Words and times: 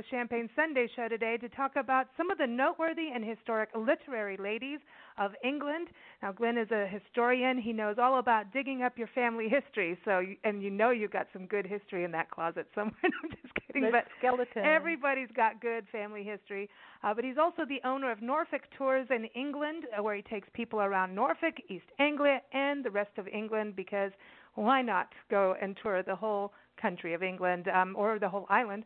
Radio 0.00 0.18
Champagne 0.18 0.48
Sunday 0.56 0.88
show 0.96 1.08
today 1.08 1.36
to 1.36 1.48
talk 1.50 1.72
about 1.76 2.06
some 2.16 2.30
of 2.30 2.38
the 2.38 2.46
noteworthy 2.46 3.08
and 3.14 3.22
historic 3.22 3.68
literary 3.74 4.38
ladies 4.38 4.78
of 5.18 5.32
England. 5.44 5.88
Now, 6.22 6.32
Glynn 6.32 6.56
is 6.56 6.70
a 6.70 6.86
historian. 6.86 7.58
He 7.58 7.72
knows 7.72 7.96
all 8.00 8.18
about 8.18 8.50
digging 8.50 8.82
up 8.82 8.96
your 8.96 9.08
family 9.08 9.48
history. 9.48 9.98
So, 10.06 10.22
and 10.44 10.62
you 10.62 10.70
know 10.70 10.90
you've 10.90 11.10
got 11.10 11.26
some 11.34 11.44
good 11.44 11.66
history 11.66 12.04
in 12.04 12.12
that 12.12 12.30
closet 12.30 12.66
somewhere. 12.74 12.96
I'm 13.04 13.30
just 13.30 13.54
kidding, 13.66 13.82
the 13.82 13.90
but 13.90 14.04
skeleton. 14.18 14.64
everybody's 14.64 15.28
got 15.36 15.60
good 15.60 15.84
family 15.92 16.22
history. 16.22 16.70
Uh, 17.02 17.12
but 17.12 17.24
he's 17.24 17.38
also 17.38 17.64
the 17.68 17.86
owner 17.86 18.10
of 18.10 18.22
Norfolk 18.22 18.62
Tours 18.78 19.06
in 19.10 19.26
England, 19.34 19.84
uh, 19.98 20.02
where 20.02 20.16
he 20.16 20.22
takes 20.22 20.48
people 20.54 20.80
around 20.80 21.14
Norfolk, 21.14 21.56
East 21.68 21.86
Anglia, 21.98 22.40
and 22.54 22.82
the 22.82 22.90
rest 22.90 23.18
of 23.18 23.28
England 23.28 23.76
because 23.76 24.12
why 24.54 24.80
not 24.80 25.08
go 25.30 25.56
and 25.60 25.76
tour 25.82 26.02
the 26.02 26.16
whole 26.16 26.52
country 26.80 27.12
of 27.12 27.22
England 27.22 27.68
um, 27.68 27.94
or 27.98 28.18
the 28.18 28.28
whole 28.28 28.46
island? 28.48 28.84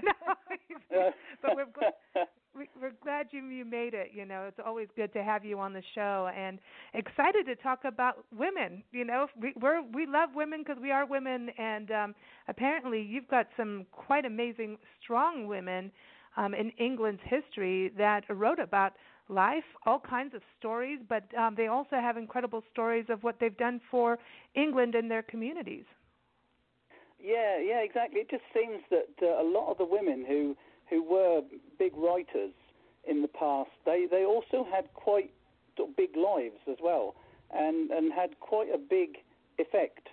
but 1.41 1.55
we're 1.55 1.65
glad, 1.73 2.27
we're 2.53 2.93
glad 3.01 3.27
you 3.31 3.45
you 3.45 3.63
made 3.63 3.93
it. 3.93 4.11
You 4.13 4.25
know, 4.25 4.45
it's 4.47 4.59
always 4.63 4.87
good 4.95 5.13
to 5.13 5.23
have 5.23 5.45
you 5.45 5.59
on 5.59 5.73
the 5.73 5.83
show, 5.95 6.29
and 6.35 6.59
excited 6.93 7.45
to 7.45 7.55
talk 7.55 7.85
about 7.85 8.25
women. 8.37 8.83
You 8.91 9.05
know, 9.05 9.27
we 9.39 9.53
we're 9.61 9.81
we 9.93 10.05
love 10.05 10.31
women 10.35 10.63
because 10.65 10.81
we 10.81 10.91
are 10.91 11.05
women, 11.05 11.49
and 11.57 11.91
um, 11.91 12.15
apparently 12.47 13.01
you've 13.01 13.29
got 13.29 13.47
some 13.55 13.85
quite 13.91 14.25
amazing, 14.25 14.77
strong 15.01 15.47
women 15.47 15.91
um, 16.37 16.53
in 16.53 16.71
England's 16.71 17.21
history 17.25 17.91
that 17.97 18.23
wrote 18.29 18.59
about 18.59 18.93
life, 19.31 19.63
all 19.85 19.99
kinds 19.99 20.33
of 20.35 20.41
stories, 20.59 20.99
but 21.07 21.23
um, 21.37 21.55
they 21.55 21.67
also 21.67 21.95
have 21.95 22.17
incredible 22.17 22.63
stories 22.71 23.05
of 23.09 23.23
what 23.23 23.39
they've 23.39 23.57
done 23.57 23.79
for 23.89 24.19
England 24.55 24.95
and 24.95 25.09
their 25.09 25.23
communities. 25.23 25.85
Yeah, 27.19 27.59
yeah, 27.59 27.81
exactly. 27.81 28.21
It 28.21 28.29
just 28.29 28.43
seems 28.53 28.81
that 28.89 29.09
uh, 29.21 29.41
a 29.41 29.45
lot 29.45 29.69
of 29.71 29.77
the 29.77 29.85
women 29.85 30.25
who 30.27 30.55
who 30.89 31.03
were 31.03 31.41
big 31.79 31.95
writers 31.95 32.51
in 33.07 33.21
the 33.21 33.27
past, 33.27 33.69
they 33.85 34.07
they 34.09 34.25
also 34.25 34.67
had 34.69 34.93
quite 34.93 35.31
big 35.95 36.15
lives 36.17 36.59
as 36.69 36.77
well, 36.83 37.15
and 37.53 37.91
and 37.91 38.11
had 38.11 38.39
quite 38.39 38.69
a 38.73 38.77
big 38.77 39.17
effect 39.57 40.09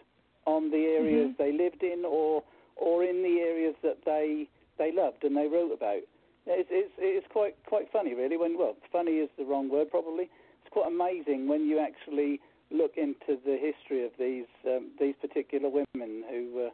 on 0.46 0.70
the 0.70 0.84
areas 0.98 1.30
mm-hmm. 1.30 1.42
they 1.42 1.52
lived 1.52 1.82
in 1.82 2.04
or 2.04 2.42
or 2.76 3.04
in 3.04 3.22
the 3.22 3.40
areas 3.40 3.74
that 3.82 3.98
they 4.04 4.48
they 4.78 4.92
loved 4.92 5.24
and 5.24 5.36
they 5.36 5.46
wrote 5.46 5.72
about. 5.72 6.02
It's, 6.48 6.68
it's, 6.72 6.92
it's 6.98 7.26
quite 7.30 7.56
quite 7.66 7.90
funny, 7.92 8.14
really. 8.14 8.36
When 8.36 8.58
well, 8.58 8.76
funny 8.90 9.12
is 9.12 9.28
the 9.38 9.44
wrong 9.44 9.68
word, 9.68 9.90
probably. 9.90 10.24
It's 10.24 10.72
quite 10.72 10.88
amazing 10.88 11.48
when 11.48 11.66
you 11.66 11.78
actually 11.78 12.40
look 12.70 12.92
into 12.96 13.40
the 13.44 13.56
history 13.60 14.04
of 14.04 14.12
these 14.18 14.46
um, 14.66 14.90
these 14.98 15.14
particular 15.20 15.68
women 15.68 16.24
who 16.30 16.66
uh, 16.66 16.70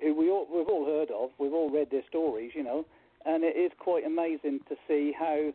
who 0.00 0.14
we 0.14 0.30
all, 0.30 0.46
we've 0.52 0.68
all 0.68 0.84
heard 0.84 1.10
of. 1.10 1.30
We've 1.38 1.52
all 1.52 1.70
read 1.70 1.90
their 1.90 2.02
stories, 2.08 2.52
you 2.54 2.62
know, 2.62 2.84
and 3.24 3.44
it 3.44 3.56
is 3.56 3.72
quite 3.78 4.04
amazing 4.04 4.60
to 4.68 4.76
see 4.88 5.12
how 5.16 5.52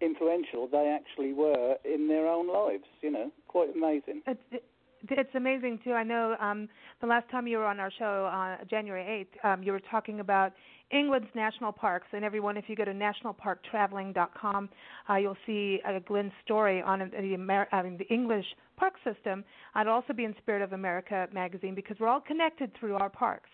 influential 0.00 0.68
they 0.70 0.88
actually 0.88 1.32
were 1.32 1.76
in 1.84 2.08
their 2.08 2.26
own 2.26 2.48
lives. 2.48 2.84
You 3.00 3.10
know, 3.10 3.32
quite 3.48 3.74
amazing. 3.74 4.22
It's, 4.26 5.34
amazing 5.34 5.78
too. 5.84 5.92
I 5.92 6.02
know 6.02 6.36
um, 6.40 6.68
the 7.00 7.06
last 7.06 7.30
time 7.30 7.46
you 7.46 7.58
were 7.58 7.66
on 7.66 7.78
our 7.78 7.90
show, 7.98 8.26
uh, 8.26 8.64
January 8.68 9.06
eighth, 9.06 9.44
um, 9.44 9.62
you 9.62 9.72
were 9.72 9.80
talking 9.80 10.20
about 10.20 10.52
England's 10.90 11.28
national 11.34 11.72
parks. 11.72 12.06
And 12.12 12.24
everyone, 12.24 12.56
if 12.56 12.64
you 12.68 12.76
go 12.76 12.84
to 12.84 12.92
nationalparktraveling.com, 12.92 14.68
uh, 15.08 15.16
you'll 15.16 15.36
see 15.46 15.80
uh, 15.86 15.98
Glynn's 16.00 16.32
story 16.44 16.82
on 16.82 16.98
the, 16.98 17.34
Amer- 17.34 17.68
I 17.72 17.82
mean, 17.82 17.98
the 17.98 18.08
English 18.12 18.46
park 18.76 18.94
system. 19.04 19.44
I'd 19.74 19.86
also 19.86 20.12
be 20.12 20.24
in 20.24 20.34
Spirit 20.38 20.62
of 20.62 20.72
America 20.72 21.28
magazine 21.32 21.74
because 21.74 21.96
we're 22.00 22.08
all 22.08 22.20
connected 22.20 22.70
through 22.78 22.94
our 22.94 23.10
parks. 23.10 23.50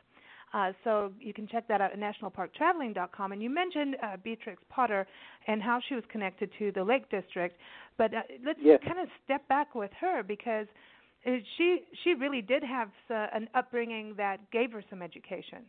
Uh, 0.53 0.73
so 0.84 1.12
you 1.19 1.34
can 1.34 1.49
check 1.49 1.67
that 1.67 1.81
out 1.81 1.93
at 1.93 1.99
nationalparktraveling.com. 1.99 3.33
And 3.33 3.43
you 3.43 3.50
mentioned 3.50 3.97
uh, 4.00 4.17
Beatrix 4.23 4.62
Potter 4.71 5.05
and 5.49 5.61
how 5.61 5.81
she 5.89 5.97
was 5.97 6.05
connected 6.12 6.49
to 6.61 6.71
the 6.71 6.84
Lake 6.84 7.11
District, 7.11 7.56
but 7.99 8.15
uh, 8.15 8.21
let's 8.47 8.61
yes. 8.62 8.78
kind 8.87 9.00
of 9.00 9.09
step 9.25 9.47
back 9.49 9.75
with 9.75 9.91
her 10.00 10.23
because 10.23 10.69
uh, 11.27 11.33
she 11.56 11.81
she 12.05 12.15
really 12.15 12.41
did 12.41 12.62
have 12.62 12.89
uh, 13.11 13.27
an 13.34 13.49
upbringing 13.56 14.15
that 14.17 14.39
gave 14.53 14.71
her 14.71 14.84
some 14.89 15.03
education. 15.03 15.65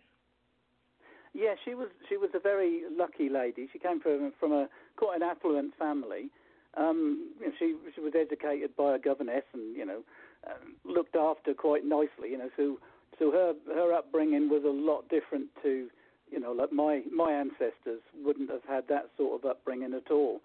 Yeah, 1.36 1.56
she 1.66 1.76
was 1.76 1.90
she 2.08 2.16
was 2.16 2.30
a 2.34 2.40
very 2.40 2.84
lucky 2.90 3.28
lady. 3.28 3.68
She 3.74 3.78
came 3.78 4.00
from 4.00 4.32
from 4.40 4.54
a 4.54 4.70
quite 4.96 5.18
an 5.18 5.24
affluent 5.24 5.74
family. 5.78 6.30
Um, 6.78 7.32
you 7.40 7.48
know, 7.48 7.52
she 7.60 7.76
she 7.94 8.00
was 8.00 8.14
educated 8.16 8.76
by 8.78 8.96
a 8.96 9.00
governess 9.00 9.44
and 9.54 9.76
you 9.76 9.86
know 9.86 10.02
uh, 10.48 10.54
looked 10.86 11.18
after 11.18 11.54
quite 11.54 11.84
nicely. 11.84 12.30
You 12.32 12.38
know, 12.38 12.50
so 12.56 12.80
so 13.20 13.32
her 13.32 13.54
her 13.68 13.94
upbringing 13.94 14.50
was 14.50 14.64
a 14.64 14.70
lot 14.70 15.10
different 15.10 15.48
to 15.64 15.90
you 16.32 16.40
know 16.40 16.54
like 16.54 16.72
my 16.72 17.02
my 17.14 17.34
ancestors 17.34 18.02
wouldn't 18.24 18.50
have 18.50 18.64
had 18.66 18.88
that 18.88 19.10
sort 19.18 19.44
of 19.44 19.50
upbringing 19.50 19.94
at 19.94 20.10
all. 20.10 20.40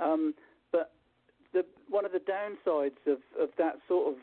Um, 0.00 0.34
but 0.70 0.92
the 1.52 1.64
one 1.90 2.04
of 2.04 2.12
the 2.12 2.20
downsides 2.20 3.02
of 3.08 3.18
of 3.40 3.48
that 3.58 3.78
sort 3.88 4.14
of 4.14 4.20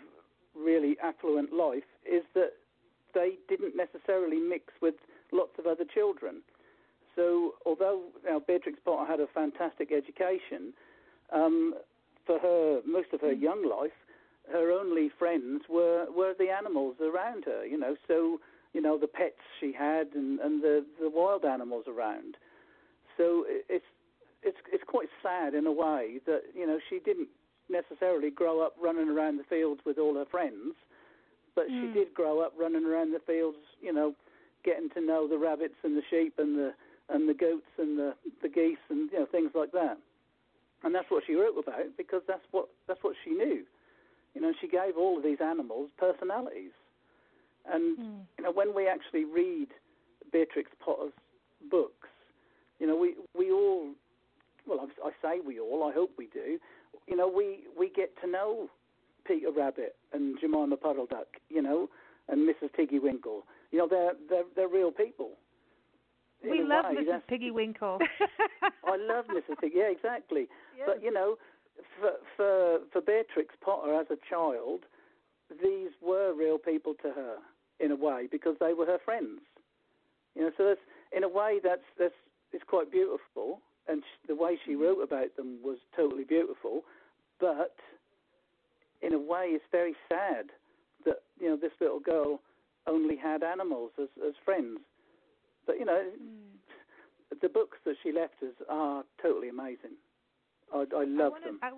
really 0.56 0.96
affluent 1.03 1.52
life 1.52 1.84
is 2.09 2.24
that 2.36 2.53
they 3.14 3.34
didn't 3.50 3.76
necessarily 3.76 4.40
mix 4.40 4.74
with 4.82 4.96
lots 5.31 5.52
of 5.59 5.66
other 5.66 5.86
children. 5.86 6.41
So, 7.16 7.53
although 7.66 8.02
you 8.24 8.30
know, 8.30 8.41
Beatrix 8.46 8.80
Potter 8.84 9.09
had 9.09 9.19
a 9.19 9.28
fantastic 9.28 9.91
education, 9.91 10.74
um, 11.31 11.74
for 12.25 12.40
her 12.40 12.81
most 12.86 13.13
of 13.13 13.22
her 13.22 13.34
mm. 13.34 13.41
young 13.41 13.68
life, 13.69 13.96
her 14.52 14.72
only 14.72 15.09
friends 15.18 15.64
were 15.69 16.06
were 16.16 16.34
the 16.38 16.50
animals 16.50 16.96
around 17.02 17.46
her. 17.46 17.66
You 17.66 17.78
know, 17.78 17.96
so 18.08 18.40
you 18.74 18.81
know 18.81 18.97
the 18.97 19.08
pets 19.08 19.41
she 19.59 19.72
had 19.72 20.08
and, 20.14 20.40
and 20.40 20.62
the 20.62 20.85
the 21.00 21.09
wild 21.09 21.46
animals 21.46 21.85
around. 21.88 22.35
So 23.18 23.46
it's 23.47 23.85
it's 24.44 24.58
it's 24.72 24.84
quite 24.85 25.09
sad 25.24 25.53
in 25.53 25.66
a 25.66 25.72
way 25.72 26.19
that 26.25 26.41
you 26.53 26.68
know 26.68 26.80
she 26.90 27.00
didn't 27.00 27.30
necessarily 27.69 28.30
grow 28.30 28.62
up 28.62 28.75
running 28.81 29.09
around 29.09 29.38
the 29.38 29.44
fields 29.44 29.81
with 29.85 29.97
all 29.97 30.16
her 30.16 30.25
friends, 30.25 30.75
but 31.56 31.69
mm. 31.69 31.81
she 31.81 31.94
did 31.94 32.14
grow 32.14 32.41
up 32.41 32.53
running 32.58 32.85
around 32.85 33.12
the 33.12 33.22
fields, 33.25 33.58
you 33.81 33.91
know, 33.91 34.14
getting 34.66 34.90
to 34.90 35.02
know 35.02 35.28
the 35.28 35.38
rabbits 35.38 35.76
and 35.84 35.96
the 35.96 36.02
sheep 36.09 36.34
and 36.38 36.58
the 36.58 36.74
and 37.08 37.30
the 37.30 37.34
goats 37.34 37.70
and 37.78 37.98
the 37.98 38.16
the 38.42 38.50
geese 38.50 38.81
and 38.90 39.09
you 39.12 39.20
know 39.20 39.28
things 39.31 39.52
like 39.53 39.72
that. 39.72 39.98
And 40.84 40.94
that's 40.94 41.09
what 41.09 41.24
she 41.26 41.36
wrote 41.36 41.58
about 41.58 41.96
because 41.98 42.22
that's 42.28 42.46
what 42.52 42.68
that's 42.88 43.03
what 43.03 43.16
she 43.24 43.31
knew. 43.31 43.64
You 44.34 44.42
know, 44.42 44.52
she 44.59 44.68
gave 44.68 44.98
all 44.98 45.18
of 45.18 45.24
these 45.24 45.40
animals 45.42 45.90
personalities. 45.98 46.72
And 47.72 47.98
mm. 47.98 48.20
you 48.38 48.44
know, 48.44 48.52
when 48.52 48.76
we 48.76 48.88
actually 48.88 49.24
read 49.24 49.70
Beatrix 50.31 50.72
Potter's 50.84 51.14
books, 51.72 52.09
you 52.79 52.88
know, 52.88 52.96
we 52.96 53.16
we 53.38 53.52
all 53.52 53.91
well, 54.68 54.88
I, 55.03 55.08
I 55.08 55.11
say 55.22 55.41
we 55.46 55.59
all, 55.59 55.84
I 55.84 55.94
hope 55.94 56.11
we 56.18 56.28
do. 56.28 56.59
You 57.08 57.16
know, 57.16 57.28
we 57.28 57.59
we 57.78 57.90
get 57.90 58.20
to 58.22 58.29
know 58.29 58.70
Peter 59.26 59.52
Rabbit 59.52 59.96
and 60.14 60.40
Jemima 60.40 60.78
Puddle 60.78 61.06
Duck, 61.06 61.28
you 61.50 61.61
know, 61.61 61.90
and 62.28 62.47
Mrs. 62.47 62.70
Tiggy 62.76 63.00
Winkle 63.00 63.44
you 63.72 63.79
know, 63.79 63.88
they're 63.88 64.14
they're, 64.29 64.44
they're 64.56 64.67
real 64.67 64.91
people. 64.91 65.32
We 66.44 66.64
love 66.64 66.85
way. 66.85 67.03
Mrs. 67.03 67.22
Piggy 67.28 67.52
Winkle. 67.52 68.00
I 68.85 68.97
love 68.97 69.26
Mrs. 69.29 69.59
Piggy. 69.59 69.76
Yeah, 69.78 69.90
exactly. 69.90 70.47
Yes. 70.78 70.88
But 70.88 71.03
you 71.03 71.12
know, 71.12 71.38
for 72.00 72.12
for 72.35 72.79
for 72.91 73.02
Beatrix 73.02 73.56
Potter 73.62 73.94
as 74.00 74.08
a 74.09 74.17
child, 74.29 74.82
these 75.62 75.90
were 76.02 76.34
real 76.34 76.58
people 76.58 76.94
to 77.02 77.12
her 77.12 77.38
in 77.79 77.91
a 77.91 77.96
way 77.96 78.28
because 78.32 78.56
they 78.59 78.73
were 78.73 78.85
her 78.85 79.00
friends. 79.03 79.41
You 80.35 80.44
know, 80.44 80.52
so 80.58 80.66
that's 80.66 80.79
in 81.16 81.23
a 81.23 81.29
way 81.29 81.59
that's 81.64 81.85
that's 81.97 82.14
it's 82.52 82.64
quite 82.68 82.91
beautiful, 82.91 83.59
and 83.88 84.03
sh- 84.03 84.28
the 84.28 84.35
way 84.35 84.58
she 84.66 84.73
mm-hmm. 84.73 84.84
wrote 84.84 85.02
about 85.03 85.35
them 85.35 85.59
was 85.64 85.78
totally 85.96 86.23
beautiful. 86.23 86.82
But 87.40 87.76
in 89.02 89.14
a 89.14 89.20
way, 89.20 89.47
it's 89.50 89.66
very 89.72 89.96
sad 90.08 90.52
that 91.06 91.22
you 91.40 91.50
know 91.50 91.58
this 91.58 91.72
little 91.79 92.00
girl 92.00 92.40
only 92.87 93.16
had 93.16 93.43
animals 93.43 93.91
as, 94.02 94.09
as 94.26 94.34
friends. 94.43 94.79
But 95.66 95.79
you 95.79 95.85
know, 95.85 96.03
mm. 96.03 97.41
the 97.41 97.49
books 97.49 97.78
that 97.85 97.96
she 98.03 98.11
left 98.11 98.35
us 98.43 98.53
are 98.70 99.03
totally 99.22 99.49
amazing. 99.49 99.97
I, 100.73 100.85
I 100.96 101.03
love 101.05 101.34
I 101.35 101.46
them. 101.46 101.59
I, 101.61 101.72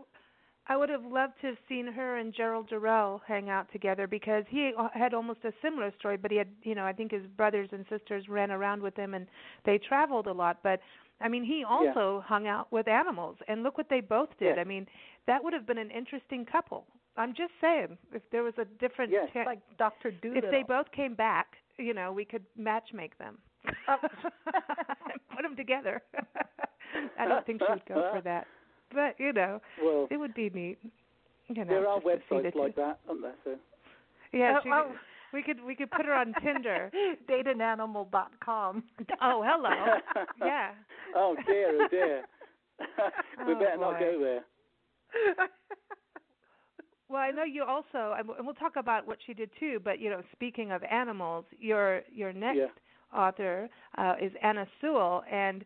I 0.69 0.75
would 0.75 0.89
have 0.89 1.06
loved 1.06 1.33
to 1.42 1.48
have 1.48 1.57
seen 1.69 1.88
her 1.88 2.18
and 2.18 2.33
Gerald 2.33 2.68
Durrell 2.68 3.21
hang 3.25 3.50
out 3.50 3.71
together 3.71 4.06
because 4.06 4.44
he 4.50 4.71
had 4.94 5.13
almost 5.13 5.39
a 5.45 5.54
similar 5.62 5.94
story, 5.98 6.18
but 6.18 6.30
he 6.30 6.38
had, 6.38 6.50
you 6.63 6.75
know, 6.75 6.86
I 6.86 6.92
think 6.92 7.12
his 7.12 7.25
brothers 7.38 7.69
and 7.71 7.86
sisters 7.89 8.27
ran 8.27 8.51
around 8.51 8.81
with 8.81 8.95
him 8.95 9.13
and 9.13 9.27
they 9.65 9.77
traveled 9.77 10.27
a 10.27 10.33
lot. 10.33 10.59
But 10.63 10.81
I 11.21 11.30
mean, 11.30 11.44
he 11.44 11.63
also 11.63 12.18
yeah. 12.18 12.27
hung 12.27 12.48
out 12.48 12.71
with 12.71 12.88
animals, 12.88 13.38
and 13.48 13.63
look 13.63 13.77
what 13.77 13.89
they 13.89 14.01
both 14.01 14.30
did. 14.39 14.56
Yeah. 14.56 14.62
I 14.62 14.65
mean, 14.65 14.86
that 15.25 15.44
would 15.44 15.54
have 15.54 15.65
been 15.65 15.77
an 15.80 15.89
interesting 15.89 16.45
couple. 16.45 16.86
I'm 17.18 17.34
just 17.34 17.52
saying, 17.60 17.98
if 18.14 18.22
there 18.31 18.44
was 18.44 18.54
a 18.60 18.66
different, 18.80 19.12
yes. 19.12 19.28
ta- 19.34 19.44
like 19.46 19.60
Doctor 19.78 20.12
Dolittle. 20.12 20.44
if 20.46 20.52
they 20.52 20.64
both 20.64 20.92
came 20.92 21.16
back, 21.16 21.48
you 21.78 21.94
know, 21.94 22.12
we 22.12 22.24
could 22.25 22.44
match 22.58 22.90
make 22.94 23.18
them. 23.18 23.38
Oh. 23.90 23.98
Put 25.36 25.44
them 25.44 25.56
together. 25.56 26.02
I 27.19 27.28
don't 27.28 27.46
think 27.46 27.62
she 27.62 27.72
would 27.72 27.86
go 27.88 28.10
for 28.14 28.22
that, 28.22 28.48
but 28.94 29.16
you 29.19 29.31
know, 29.34 29.60
Well, 29.84 30.08
it 30.10 30.18
would 30.18 30.34
be 30.34 30.50
neat. 30.50 30.78
You 31.48 31.64
know, 31.64 31.69
there 31.69 31.88
are 31.88 32.00
just 32.02 32.06
to 32.06 32.22
see 32.30 32.36
websites 32.36 32.56
like 32.56 32.75
two. 32.75 32.81
that, 32.81 33.00
aren't 33.08 33.22
there? 33.22 33.34
So 33.44 33.52
Yeah, 34.34 34.58
Oh, 34.58 34.60
she, 34.64 34.69
oh. 34.72 34.92
we 35.34 35.44
could 35.44 35.64
we 35.64 35.75
could 35.75 35.92
put 35.92 36.06
her 36.06 36.14
on 36.14 36.34
Tinder. 36.44 36.92
Dateananimal.com. 37.30 38.84
Oh, 39.22 39.44
hello. 39.46 40.00
Yeah. 40.46 40.72
oh 41.16 41.36
dear, 41.46 41.72
oh 41.81 41.88
dear. 41.90 42.22
we 43.46 43.54
Oh, 43.54 43.60
better 43.60 43.78
not 43.78 44.00
go 44.00 44.19
there. 44.19 45.48
Well, 47.09 47.21
I 47.21 47.31
know 47.31 47.44
you 47.44 47.63
also, 47.63 48.13
and 48.18 48.27
we'll- 48.27 48.54
talk 48.54 48.75
about 48.75 49.06
what 49.07 49.21
she 49.25 49.33
did 49.33 49.50
too. 49.59 49.80
But 49.80 50.00
you 50.00 50.09
know, 50.09 50.21
speaking 50.33 50.71
of 50.71 50.83
animals, 50.83 51.45
your 51.57 52.04
your 52.12 52.33
next 52.33 52.57
Yeah. 52.57 52.68
author 53.13 53.69
uh, 53.98 54.15
is 54.19 54.33
Anna 54.42 54.68
Sewell, 54.81 55.24
and 55.30 55.63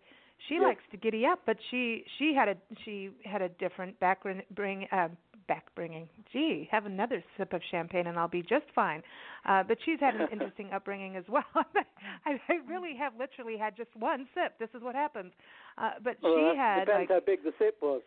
she 0.47 0.55
Yes. 0.55 0.63
likes 0.63 0.83
to 0.91 0.97
giddy 0.97 1.25
up, 1.25 1.39
but 1.45 1.57
she 1.69 2.05
she 2.17 2.33
had 2.33 2.47
a 2.49 2.57
she 2.83 3.11
had 3.25 3.41
a 3.41 3.49
different 3.49 3.99
backbring 3.99 4.43
bring 4.51 4.87
uh, 4.91 5.09
backbringing. 5.49 6.07
Gee, 6.31 6.67
have 6.71 6.85
another 6.85 7.23
sip 7.37 7.53
of 7.53 7.61
champagne 7.71 8.07
and 8.07 8.17
I'll 8.17 8.27
be 8.27 8.43
just 8.43 8.69
fine. 8.73 9.01
Uh, 9.45 9.63
but 9.63 9.81
she's 9.83 9.99
had 9.99 10.15
an 10.15 10.27
interesting 10.31 10.71
upbringing 10.71 11.15
as 11.15 11.27
well. 11.27 11.43
I, 11.55 12.39
I 12.47 12.53
really 12.67 12.95
have 12.95 13.13
literally 13.17 13.57
had 13.57 13.75
just 13.75 13.93
one 13.95 14.27
sip. 14.33 14.57
This 14.59 14.69
is 14.75 14.81
what 14.83 14.95
happens. 14.95 15.33
Uh, 15.77 15.93
but 16.03 16.17
Well, 16.21 16.35
she 16.53 16.57
had 16.57 16.85
depends 16.85 17.09
like 17.09 17.09
how 17.09 17.25
big 17.25 17.43
the 17.43 17.53
sip 17.57 17.77
was. 17.81 18.01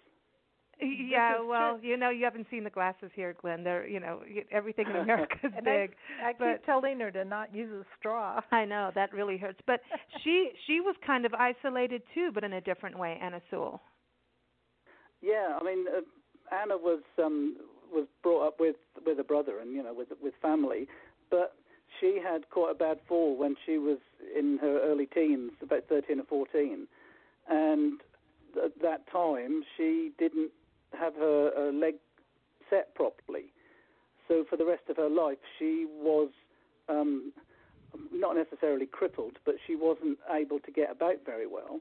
Yeah, 0.81 1.37
is 1.37 1.41
well, 1.47 1.79
you 1.81 1.97
know, 1.97 2.11
you 2.11 2.25
haven't 2.25 2.47
seen 2.51 2.65
the 2.65 2.71
glasses 2.71 3.11
here, 3.15 3.35
Glynn. 3.41 3.65
They're, 3.65 3.87
you 3.87 4.01
know, 4.01 4.21
everything 4.51 4.87
in 4.89 4.97
America 5.03 5.37
is 5.43 5.53
big. 5.65 5.95
I, 6.23 6.29
I 6.29 6.33
keep 6.33 6.39
but- 6.39 6.65
telling 6.67 7.01
her 7.01 7.11
to 7.11 7.25
not 7.25 7.55
use 7.55 7.71
a 7.73 7.85
straw. 7.99 8.41
I 8.51 8.65
know 8.65 8.91
that 8.95 9.13
really 9.13 9.37
hurts. 9.37 9.61
But 9.67 9.81
she 10.23 10.51
she 10.67 10.81
was 10.81 10.97
kind 11.07 11.25
of 11.25 11.35
isolated 11.35 12.03
too, 12.15 12.31
but 12.33 12.45
in 12.45 12.53
a 12.55 12.61
different 12.61 12.99
way. 12.99 13.19
Anna 13.23 13.41
Sewell. 13.51 13.81
Yeah, 15.23 15.59
I 15.61 15.65
mean, 15.65 15.87
uh, 15.89 16.55
Anna 16.55 16.77
was 16.77 17.03
um, 17.23 17.57
was 17.93 18.07
brought 18.23 18.47
up 18.47 18.61
with 18.61 18.77
with 19.07 19.19
a 19.19 19.25
brother 19.25 19.59
and 19.61 19.73
you 19.73 19.83
know 19.83 19.95
with 19.95 20.09
with 20.23 20.35
family, 20.43 20.87
but 21.31 21.55
she 22.01 22.21
had 22.23 22.51
quite 22.51 22.73
a 22.73 22.75
bad 22.75 22.99
fall 23.09 23.37
when 23.37 23.57
she 23.65 23.79
was 23.79 23.99
in 24.37 24.59
her 24.61 24.81
early 24.83 25.07
teens, 25.07 25.53
about 25.63 25.85
thirteen 25.89 26.21
or 26.21 26.25
fourteen, 26.25 26.87
and 27.49 28.01
at 28.63 28.73
that 28.83 29.11
time 29.11 29.63
she 29.77 30.11
didn't 30.19 30.51
have 30.95 31.15
her, 31.15 31.51
her 31.57 31.73
leg 31.73 31.95
set 32.71 32.95
properly. 32.95 33.53
So 34.29 34.45
for 34.49 34.57
the 34.57 34.65
rest 34.65 34.85
of 34.89 34.97
her 34.97 35.09
life, 35.09 35.39
she 35.59 35.87
was 36.01 36.31
um, 36.89 37.33
not 38.13 38.37
necessarily 38.37 38.87
crippled, 38.87 39.39
but 39.45 39.57
she 39.67 39.77
wasn't 39.77 40.19
able 40.31 40.59
to 40.61 40.71
get 40.71 40.91
about 40.91 41.25
very 41.25 41.47
well. 41.47 41.81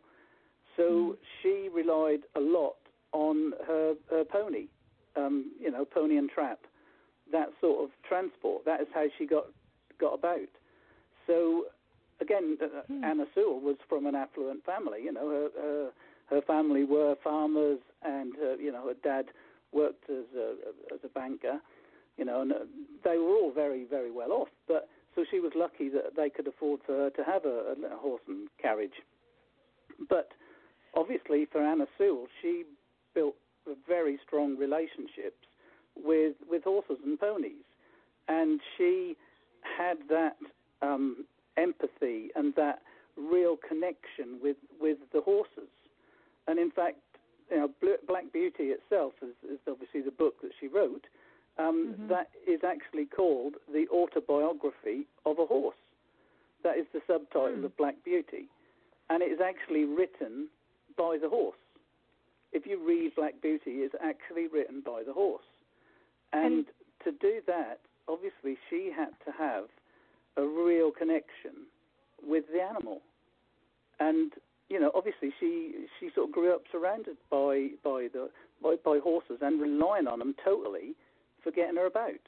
So 0.75 1.17
she 1.41 1.69
relied 1.73 2.21
a 2.35 2.39
lot 2.39 2.75
on 3.11 3.53
her, 3.67 3.93
her 4.09 4.23
pony, 4.23 4.67
um, 5.15 5.51
you 5.59 5.71
know, 5.71 5.85
pony 5.85 6.17
and 6.17 6.29
trap, 6.29 6.59
that 7.31 7.49
sort 7.61 7.83
of 7.83 7.89
transport. 8.07 8.65
That 8.65 8.81
is 8.81 8.87
how 8.93 9.05
she 9.17 9.25
got 9.25 9.45
got 9.99 10.13
about. 10.15 10.49
So 11.27 11.65
again, 12.19 12.57
uh, 12.61 12.81
Anna 13.05 13.25
Sewell 13.35 13.59
was 13.59 13.77
from 13.87 14.05
an 14.05 14.15
affluent 14.15 14.65
family. 14.65 15.03
You 15.03 15.13
know, 15.13 15.29
her 15.29 15.49
her, 15.61 15.89
her 16.29 16.41
family 16.41 16.83
were 16.83 17.15
farmers, 17.23 17.79
and 18.03 18.33
uh, 18.35 18.57
you 18.57 18.71
know, 18.71 18.87
her 18.87 18.95
dad 19.03 19.25
worked 19.71 20.09
as 20.09 20.25
a 20.37 20.55
as 20.93 20.99
a 21.03 21.09
banker. 21.09 21.59
You 22.17 22.25
know, 22.25 22.41
and 22.41 22.51
uh, 22.51 22.59
they 23.03 23.17
were 23.17 23.35
all 23.35 23.51
very 23.53 23.85
very 23.85 24.11
well 24.11 24.31
off. 24.31 24.49
But 24.67 24.87
so 25.15 25.25
she 25.29 25.39
was 25.39 25.51
lucky 25.55 25.89
that 25.89 26.15
they 26.15 26.29
could 26.29 26.47
afford 26.47 26.81
for 26.85 26.93
her 26.93 27.09
to 27.11 27.23
have 27.23 27.45
a, 27.45 27.75
a 27.91 27.97
horse 27.97 28.21
and 28.27 28.47
carriage. 28.61 29.01
But 30.09 30.29
obviously, 30.95 31.45
for 31.51 31.61
Anna 31.61 31.85
Sewell, 31.97 32.27
she 32.41 32.63
built 33.13 33.35
very 33.87 34.19
strong 34.25 34.57
relationships 34.57 35.47
with 35.95 36.35
with 36.49 36.63
horses 36.63 36.97
and 37.03 37.19
ponies, 37.19 37.65
and 38.27 38.59
she 38.77 39.15
had 39.77 39.97
that 40.09 40.37
um, 40.81 41.25
empathy 41.57 42.29
and 42.35 42.53
that 42.55 42.79
real 43.17 43.57
connection 43.57 44.39
with 44.41 44.57
with 44.79 44.97
the 45.13 45.21
horses. 45.21 45.69
And 46.47 46.59
in 46.59 46.71
fact, 46.71 46.97
you 47.49 47.57
know, 47.57 47.97
Black 48.07 48.31
Beauty 48.31 48.71
itself 48.71 49.13
is, 49.21 49.35
is 49.49 49.59
obviously 49.67 50.01
the 50.01 50.11
book 50.11 50.41
that 50.41 50.51
she 50.59 50.67
wrote. 50.67 51.05
Um, 51.57 51.93
Mhm. 51.93 52.07
that 52.07 52.29
is 52.47 52.63
actually 52.63 53.05
called 53.05 53.57
the 53.71 53.87
autobiography 53.89 55.07
of 55.25 55.37
a 55.37 55.45
horse. 55.45 55.77
That 56.63 56.77
is 56.77 56.87
the 56.93 57.01
subtitle 57.05 57.57
Hmm. 57.57 57.65
of 57.65 57.77
Black 57.77 58.03
Beauty, 58.03 58.47
and 59.09 59.21
it 59.21 59.31
is 59.31 59.39
actually 59.39 59.85
written 59.85 60.49
by 60.95 61.17
the 61.17 61.29
horse. 61.29 61.57
If 62.53 62.65
you 62.65 62.77
read 62.77 63.13
Black 63.15 63.39
Beauty, 63.41 63.83
it's 63.83 63.95
actually 63.99 64.47
written 64.47 64.81
by 64.81 65.03
the 65.03 65.13
horse. 65.13 65.45
And, 66.31 66.65
to 67.03 67.11
do 67.11 67.41
that, 67.45 67.79
obviously, 68.07 68.57
she 68.69 68.89
had 68.89 69.13
to 69.25 69.31
have 69.31 69.69
a 70.37 70.43
real 70.43 70.91
connection 70.91 71.67
with 72.25 72.47
the 72.51 72.61
animal. 72.61 73.01
And 73.99 74.33
you 74.73 74.79
know, 74.79 74.89
obviously, 74.95 75.29
she 75.39 75.85
she 75.99 76.09
sort 76.15 76.29
of 76.29 76.33
grew 76.33 76.51
up 76.51 76.63
surrounded 76.71 77.15
by 77.29 77.67
by 77.83 78.07
the 78.11 78.31
by, 78.61 78.75
by 78.83 78.97
horses 78.97 79.37
and 79.41 79.61
relying 79.61 80.07
on 80.07 80.17
them 80.17 80.33
totally 80.43 80.95
for 81.43 81.51
getting 81.51 81.75
her 81.75 81.85
about. 81.85 82.25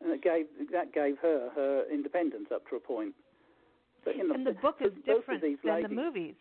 And 0.00 0.10
it 0.10 0.22
gave 0.22 0.46
that 0.72 0.94
gave 0.94 1.18
her 1.18 1.50
her 1.54 1.84
independence 1.92 2.46
up 2.52 2.66
to 2.70 2.76
a 2.76 2.80
point. 2.80 3.14
But 4.06 4.16
you 4.16 4.26
know, 4.26 4.34
and 4.34 4.46
the 4.46 4.52
book 4.62 4.76
is 4.80 4.92
different 5.04 5.42
these 5.42 5.58
than 5.62 5.74
ladies, 5.74 5.90
the 5.90 5.94
movies. 5.94 6.34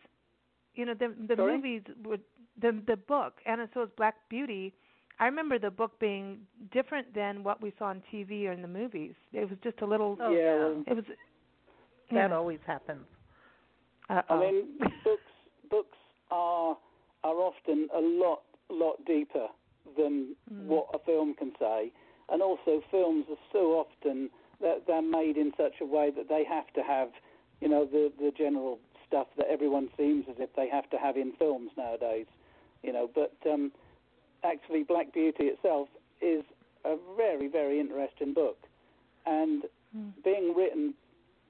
You 0.73 0.85
know, 0.85 0.93
the 0.93 1.13
the 1.27 1.35
Sorry? 1.35 1.57
movies 1.57 1.81
would 2.05 2.21
the 2.61 2.81
the 2.87 2.95
book 2.95 3.33
Anna 3.45 3.67
Sewell's 3.73 3.89
Black 3.97 4.15
Beauty. 4.29 4.73
I 5.19 5.25
remember 5.25 5.59
the 5.59 5.71
book 5.71 5.99
being 5.99 6.39
different 6.71 7.13
than 7.13 7.43
what 7.43 7.61
we 7.61 7.73
saw 7.77 7.85
on 7.85 8.03
TV 8.11 8.47
or 8.47 8.53
in 8.53 8.61
the 8.61 8.67
movies. 8.69 9.15
It 9.33 9.49
was 9.49 9.59
just 9.63 9.81
a 9.81 9.85
little. 9.85 10.17
Oh, 10.19 10.31
yeah, 10.31 10.73
yeah. 10.85 10.91
It 10.91 10.95
was. 10.95 11.05
That 12.11 12.29
yeah. 12.29 12.35
always 12.35 12.59
happens. 12.65 13.05
Uh-oh. 14.09 14.35
I 14.35 14.39
mean, 14.39 14.77
books 15.03 15.31
books 15.69 15.97
are 16.31 16.77
are 17.23 17.35
often 17.35 17.89
a 17.93 17.99
lot 17.99 18.41
lot 18.69 19.03
deeper 19.05 19.47
than 19.97 20.35
Mm. 20.51 20.67
what 20.67 20.87
a 20.93 20.99
film 20.99 21.33
can 21.35 21.53
say, 21.59 21.91
and 22.29 22.41
also 22.41 22.81
films 22.91 23.25
are 23.29 23.37
so 23.51 23.73
often 23.79 24.29
that 24.61 24.85
they're 24.87 25.01
made 25.01 25.37
in 25.37 25.53
such 25.57 25.81
a 25.81 25.85
way 25.85 26.09
that 26.11 26.27
they 26.29 26.43
have 26.43 26.71
to 26.73 26.81
have, 26.83 27.09
you 27.61 27.67
know, 27.67 27.85
the 27.85 28.11
the 28.19 28.31
general 28.31 28.79
stuff 29.07 29.27
that 29.37 29.47
everyone 29.47 29.89
seems 29.97 30.27
as 30.29 30.35
if 30.39 30.53
they 30.55 30.67
have 30.69 30.89
to 30.89 30.97
have 30.97 31.17
in 31.17 31.31
films 31.33 31.71
nowadays, 31.77 32.25
you 32.83 32.91
know. 32.91 33.07
But 33.13 33.35
um, 33.51 33.71
actually, 34.43 34.83
Black 34.83 35.13
Beauty 35.13 35.45
itself 35.45 35.89
is 36.21 36.43
a 36.83 36.95
very 37.17 37.47
very 37.47 37.79
interesting 37.79 38.33
book, 38.33 38.57
and 39.25 39.63
Mm. 39.95 40.11
being 40.23 40.53
written 40.53 40.93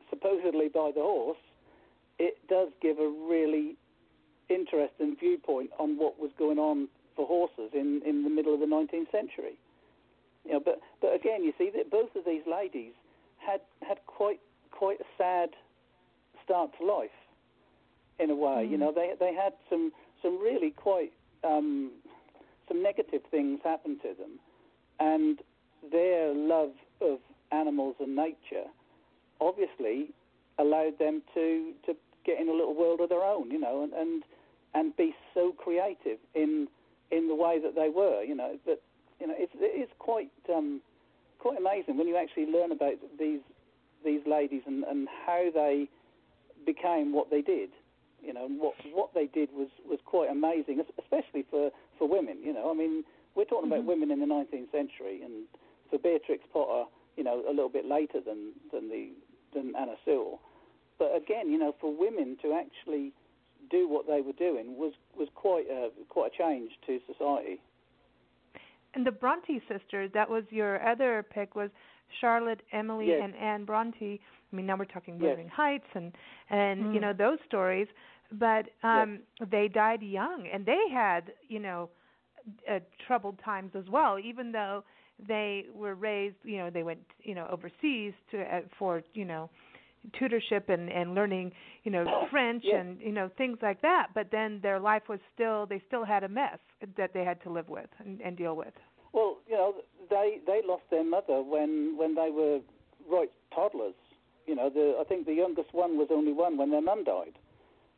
supposedly 0.09 0.67
by 0.67 0.91
the 0.91 1.01
horse, 1.01 1.38
it 2.19 2.38
does 2.48 2.69
give 2.81 3.00
a 3.00 3.07
really 3.07 3.75
interesting 4.50 5.15
viewpoint 5.19 5.72
on 5.79 5.98
what 5.98 6.19
was 6.19 6.31
going 6.38 6.60
on 6.60 6.88
for 7.15 7.25
horses 7.25 7.72
in, 7.74 8.01
in 8.05 8.24
the 8.24 8.29
middle 8.29 8.53
of 8.53 8.60
the 8.60 8.65
19th 8.65 9.12
century. 9.12 9.57
You 10.45 10.53
know, 10.53 10.60
but 10.63 10.79
but 11.01 11.15
again, 11.15 11.43
you 11.43 11.53
see 11.57 11.72
that 11.75 11.89
both 11.89 12.15
of 12.15 12.24
these 12.25 12.43
ladies 12.45 12.93
had 13.38 13.62
had 13.88 13.98
quite 14.05 14.39
quite 14.72 15.00
a 15.00 15.05
sad 15.17 15.50
start 16.43 16.69
to 16.77 16.86
life, 16.86 17.10
in 18.19 18.29
a 18.29 18.36
way. 18.36 18.63
You 18.65 18.77
Mhm. 18.77 18.79
know, 18.79 18.91
they 18.91 19.15
they 19.19 19.34
had 19.34 19.53
some 19.69 19.91
some 20.22 20.38
really 20.39 20.69
quite 20.69 21.13
um, 21.43 21.91
some 22.67 22.84
negative 22.84 23.24
things 23.31 23.60
happen 23.63 24.00
to 24.00 24.13
them, 24.13 24.39
and 25.00 25.41
their 25.91 26.34
love 26.34 26.74
of 27.01 27.19
animals 27.51 27.95
and 28.00 28.15
nature 28.15 28.65
obviously 29.39 30.13
allowed 30.57 30.97
them 31.00 31.21
to 31.33 31.74
to 31.85 31.95
get 32.25 32.39
in 32.39 32.50
a 32.50 32.53
little 32.53 32.74
world 32.75 33.01
of 33.01 33.09
their 33.09 33.24
own, 33.24 33.51
you 33.51 33.59
know, 33.59 33.83
and 33.83 33.93
and, 33.93 34.24
and 34.74 34.95
be 34.97 35.15
so 35.33 35.51
creative 35.51 36.17
in 36.33 36.67
in 37.12 37.27
the 37.27 37.35
way 37.35 37.59
that 37.59 37.75
they 37.75 37.89
were, 37.89 38.24
you 38.24 38.35
know. 38.35 38.57
But 38.65 38.81
you 39.19 39.27
know, 39.27 39.35
it's 39.38 39.53
it's 39.55 39.91
quite 40.00 40.31
um, 40.53 40.81
quite 41.39 41.57
amazing 41.57 41.97
when 41.97 42.07
you 42.07 42.17
actually 42.17 42.47
learn 42.47 42.71
about 42.71 42.95
these 43.19 43.41
these 44.03 44.21
ladies 44.25 44.62
and, 44.65 44.83
and 44.83 45.07
how 45.25 45.50
they 45.53 45.88
became 46.65 47.13
what 47.13 47.29
they 47.29 47.41
did. 47.41 47.69
You 48.24 48.33
know, 48.33 48.45
and 48.45 48.59
what 48.59 48.74
what 48.93 49.13
they 49.13 49.27
did 49.27 49.50
was 49.53 49.67
was 49.88 50.00
quite 50.05 50.29
amazing, 50.29 50.81
especially 51.00 51.45
for 51.50 51.69
for 51.97 52.07
women. 52.07 52.38
You 52.43 52.53
know, 52.53 52.71
I 52.71 52.74
mean, 52.74 53.03
we're 53.35 53.45
talking 53.45 53.69
Mhm. 53.69 53.74
about 53.74 53.85
women 53.85 54.09
in 54.09 54.19
the 54.19 54.25
19th 54.25 54.71
century, 54.71 55.21
and 55.21 55.45
for 55.89 56.00
Beatrix 56.00 56.43
Potter, 56.51 56.89
you 57.17 57.24
know, 57.24 57.43
a 57.47 57.51
little 57.51 57.69
bit 57.69 57.85
later 57.85 58.19
than 58.19 58.53
than 58.71 58.89
the 58.89 59.09
than 59.55 59.74
Anna 59.75 59.95
Sewell. 60.05 60.39
But 61.00 61.15
again, 61.15 61.50
you 61.51 61.57
know, 61.57 61.74
for 61.81 61.95
women 61.95 62.38
to 62.43 62.53
actually 62.53 63.13
do 63.71 63.89
what 63.89 64.05
they 64.07 64.21
were 64.21 64.33
doing 64.33 64.77
was 64.77 64.93
was 65.17 65.27
quite 65.35 65.65
a 65.69 65.89
quite 66.09 66.31
a 66.33 66.38
change 66.38 66.71
to 66.88 67.00
society. 67.12 67.59
And 68.93 69.05
the 69.05 69.12
Bronte 69.12 69.62
sisters, 69.67 70.09
that 70.13 70.29
was 70.29 70.43
your 70.50 70.85
other 70.88 71.25
pick, 71.29 71.55
was 71.55 71.69
Charlotte, 72.21 72.62
Emily, 72.71 73.07
Yes. 73.07 73.21
and 73.24 73.35
Anne 73.35 73.65
Bronte. 73.65 74.21
I 74.51 74.55
mean, 74.55 74.65
now 74.65 74.77
we're 74.77 74.85
talking 74.85 75.15
Yes. 75.15 75.31
Wuthering 75.31 75.50
Heights 75.50 75.88
and 75.95 76.13
and 76.50 76.93
you 76.93 77.00
Mm. 77.00 77.01
know 77.01 77.13
those 77.13 77.39
stories. 77.45 77.88
But 78.31 78.69
um 78.83 79.19
they 79.51 79.67
died 79.67 80.01
young, 80.01 80.47
and 80.47 80.65
they 80.65 80.83
had 80.91 81.33
you 81.47 81.59
know 81.59 81.89
uh, 82.69 82.79
troubled 83.05 83.39
times 83.39 83.71
as 83.75 83.89
well. 83.89 84.17
Even 84.19 84.51
though 84.51 84.83
they 85.27 85.65
were 85.74 85.95
raised, 85.95 86.36
you 86.43 86.57
know, 86.57 86.69
they 86.69 86.84
went 86.84 87.00
you 87.24 87.36
know 87.36 87.48
overseas 87.51 88.13
to 88.31 88.41
uh, 88.41 88.62
for 88.77 89.03
you 89.13 89.25
know 89.25 89.50
tutorship 90.19 90.69
and 90.69 90.89
and 90.89 91.15
learning 91.15 91.51
you 91.84 91.91
know 91.91 92.05
French 92.31 92.63
Yes. 92.65 92.77
and 92.79 93.01
you 93.01 93.12
know 93.12 93.29
things 93.38 93.57
like 93.62 93.81
that. 93.81 94.07
But 94.13 94.27
then 94.31 94.60
their 94.62 94.79
life 94.79 95.03
was 95.10 95.19
still 95.34 95.65
they 95.65 95.81
still 95.88 96.05
had 96.05 96.24
a 96.24 96.29
mess 96.29 96.60
that 96.98 97.13
they 97.13 97.24
had 97.24 97.41
to 97.43 97.50
live 97.50 97.69
with 97.69 97.89
and, 98.00 98.22
and 98.22 98.38
deal 98.38 98.55
with. 98.55 98.74
Well, 99.13 99.38
you 99.48 99.55
know, 99.55 99.75
they 100.10 100.39
they 100.45 100.62
lost 100.65 100.84
their 100.91 101.03
mother 101.03 101.41
when 101.41 101.95
when 101.98 102.15
they 102.15 102.29
were 102.31 102.60
right 103.10 103.31
toddlers. 103.53 103.95
You 104.45 104.55
know, 104.55 104.69
the 104.69 104.98
I 105.00 105.03
think 105.05 105.25
the 105.25 105.34
youngest 105.34 105.74
one 105.74 105.98
was 105.98 106.10
only 106.12 106.34
one 106.34 106.57
when 106.57 106.72
their 106.72 106.81
mum 106.81 107.03
died. 107.03 107.38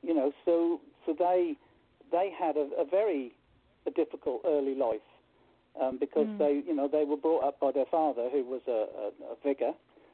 You 0.04 0.14
know, 0.14 0.32
so 0.46 0.80
so 1.06 1.16
they 1.18 1.56
they 2.12 2.32
had 2.38 2.56
a, 2.56 2.70
a 2.80 2.86
very 2.90 3.34
a 3.86 3.92
difficult 3.92 4.42
early 4.46 4.76
life 4.76 5.02
um, 5.82 5.98
because 6.00 6.28
Mm. 6.28 6.38
they 6.40 6.54
you 6.68 6.76
know 6.76 6.88
they 6.88 7.06
were 7.06 7.18
brought 7.18 7.44
up 7.44 7.60
by 7.60 7.72
their 7.72 7.86
father 7.86 8.30
who 8.30 8.44
was 8.44 8.62
a, 8.68 8.88
a, 9.04 9.34
a 9.34 9.36
vicar 9.44 9.74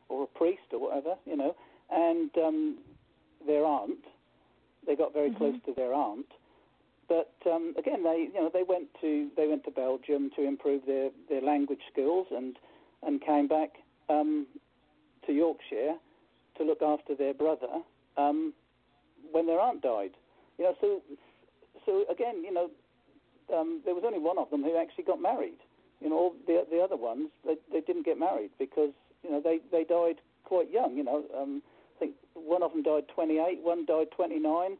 or 0.10 0.24
a 0.24 0.27
priest 0.27 0.67
or 0.72 0.79
whatever. 0.79 1.15
You 1.25 1.38
know, 1.38 1.55
and 1.91 2.29
um, 2.38 2.77
their 3.46 3.65
aunt. 3.65 4.03
They 4.86 4.96
got 4.96 5.13
very 5.13 5.29
Mhm. 5.29 5.38
close 5.38 5.55
to 5.65 5.74
their 5.74 5.93
aunt. 5.93 6.27
But 7.08 7.34
um, 7.46 7.74
again, 7.77 8.03
they 8.03 8.29
you 8.34 8.41
know 8.41 8.50
they 8.50 8.63
went 8.63 8.88
to 9.01 9.29
they 9.36 9.48
went 9.48 9.63
to 9.65 9.72
Belgium 9.72 10.29
to 10.36 10.41
improve 10.43 10.86
their, 10.86 11.10
their 11.29 11.41
language 11.41 11.82
skills 11.91 12.27
and 12.32 12.58
and 13.05 13.22
came 13.22 13.48
back 13.48 13.72
um, 14.10 14.48
to 15.25 15.34
Yorkshire 15.34 15.96
to 16.58 16.63
look 16.63 16.82
after 16.82 17.15
their 17.15 17.34
brother 17.34 17.82
um, 18.17 18.53
when 19.32 19.46
their 19.48 19.60
aunt 19.60 19.82
died. 19.82 20.12
You 20.58 20.65
know, 20.65 20.75
so 20.79 21.01
so 21.86 22.05
again, 22.10 22.43
you 22.43 22.53
know, 22.53 22.70
um, 23.51 23.81
there 23.85 23.95
was 23.95 24.03
only 24.05 24.19
one 24.19 24.38
of 24.38 24.50
them 24.50 24.63
who 24.63 24.77
actually 24.77 25.03
got 25.05 25.21
married. 25.21 25.57
You 26.01 26.09
know, 26.09 26.15
all 26.17 26.35
the 26.47 26.65
the 26.69 26.79
other 26.79 26.97
ones 26.97 27.29
they 27.45 27.55
they 27.71 27.81
didn't 27.81 28.05
get 28.05 28.19
married 28.19 28.51
because 28.59 28.91
you 29.23 29.31
know 29.31 29.41
they 29.41 29.59
they 29.71 29.83
died 29.83 30.21
quite 30.43 30.69
young. 30.71 30.95
You 30.97 31.03
know, 31.03 31.23
um, 31.38 31.62
I 31.95 32.00
think 32.00 32.15
one 32.33 32.63
of 32.63 32.71
them 32.71 32.83
died 32.83 33.05
28, 33.15 33.59
one 33.63 33.85
died 33.85 34.07
29 34.15 34.77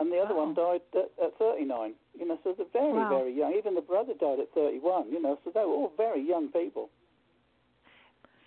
and 0.00 0.10
the 0.10 0.16
other 0.18 0.34
one 0.34 0.54
died 0.54 0.80
at, 0.94 1.10
at 1.22 1.38
39. 1.38 1.92
You 2.18 2.26
know, 2.26 2.38
so 2.42 2.54
they're 2.56 2.66
very, 2.72 2.92
Wow. 2.94 3.08
very 3.20 3.36
young. 3.36 3.54
Even 3.56 3.74
the 3.74 3.82
brother 3.82 4.14
died 4.18 4.40
at 4.40 4.50
31. 4.54 5.12
You 5.12 5.20
know, 5.20 5.38
so 5.44 5.50
they 5.54 5.60
were 5.60 5.66
all 5.66 5.92
very 5.96 6.26
young 6.26 6.48
people. 6.48 6.88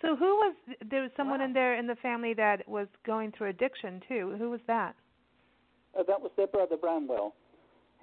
So 0.02 0.16
who 0.16 0.34
was 0.36 0.54
there 0.90 1.02
was 1.02 1.12
someone 1.16 1.38
Wow. 1.38 1.46
in 1.46 1.52
there 1.54 1.74
in 1.76 1.86
the 1.86 1.94
family 1.96 2.34
that 2.34 2.68
was 2.68 2.88
going 3.06 3.32
through 3.32 3.48
addiction 3.48 4.02
too. 4.06 4.34
Who 4.36 4.50
was 4.50 4.60
that? 4.66 4.96
Uh, 5.98 6.02
that 6.02 6.20
was 6.20 6.32
their 6.36 6.48
brother 6.48 6.76
Branwell. 6.76 7.34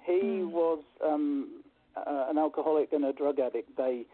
He 0.04 0.20
Hmm. 0.20 0.50
was 0.50 0.80
um, 1.04 1.62
uh, 1.96 2.26
an 2.30 2.38
alcoholic 2.38 2.92
and 2.92 3.04
a 3.04 3.12
drug 3.12 3.38
addict. 3.38 3.76
They, 3.76 4.04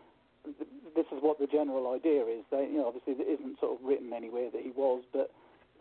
th- 0.45 0.69
this 0.95 1.07
is 1.13 1.23
what 1.23 1.39
the 1.39 1.47
general 1.47 1.93
idea 1.93 2.25
is. 2.27 2.45
They, 2.51 2.67
you 2.67 2.79
know, 2.79 2.89
obviously 2.89 3.15
it 3.25 3.29
isn't 3.41 3.59
sort 3.61 3.79
of 3.81 3.87
written 3.87 4.13
anywhere 4.13 4.51
that 4.51 4.63
he 4.63 4.71
was, 4.71 5.03
but 5.13 5.31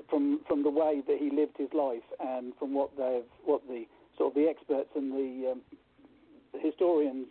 from 0.09 0.41
from 0.47 0.61
the 0.63 0.69
way 0.69 1.01
that 1.07 1.17
he 1.17 1.29
lived 1.31 1.57
his 1.57 1.73
life 1.73 2.03
and 2.19 2.53
from 2.59 2.73
what 2.73 2.95
they've, 2.97 3.25
what 3.45 3.61
the 3.67 3.85
sort 4.17 4.31
of 4.31 4.35
the 4.35 4.47
experts 4.47 4.89
and 4.95 5.11
the, 5.11 5.51
um, 5.51 5.61
the 6.53 6.59
historians 6.59 7.27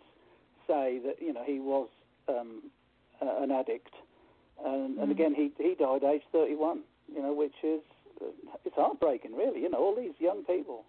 say 0.67 0.99
that 1.05 1.21
you 1.21 1.31
know 1.33 1.43
he 1.45 1.59
was 1.59 1.87
um, 2.27 2.63
uh, 3.21 3.41
an 3.41 3.51
addict, 3.51 3.93
and, 4.65 4.97
and 4.99 5.07
Mhm. 5.07 5.11
again 5.11 5.33
he 5.33 5.51
he 5.57 5.75
died 5.75 6.03
age 6.03 6.23
31. 6.31 6.83
You 7.15 7.21
know, 7.21 7.31
which 7.33 7.55
is 7.63 7.79
uh, 8.21 8.25
it's 8.65 8.75
heartbreaking, 8.75 9.33
really. 9.33 9.61
You 9.61 9.69
know, 9.69 9.77
all 9.79 9.95
these 9.95 10.19
young 10.19 10.43
people. 10.43 10.83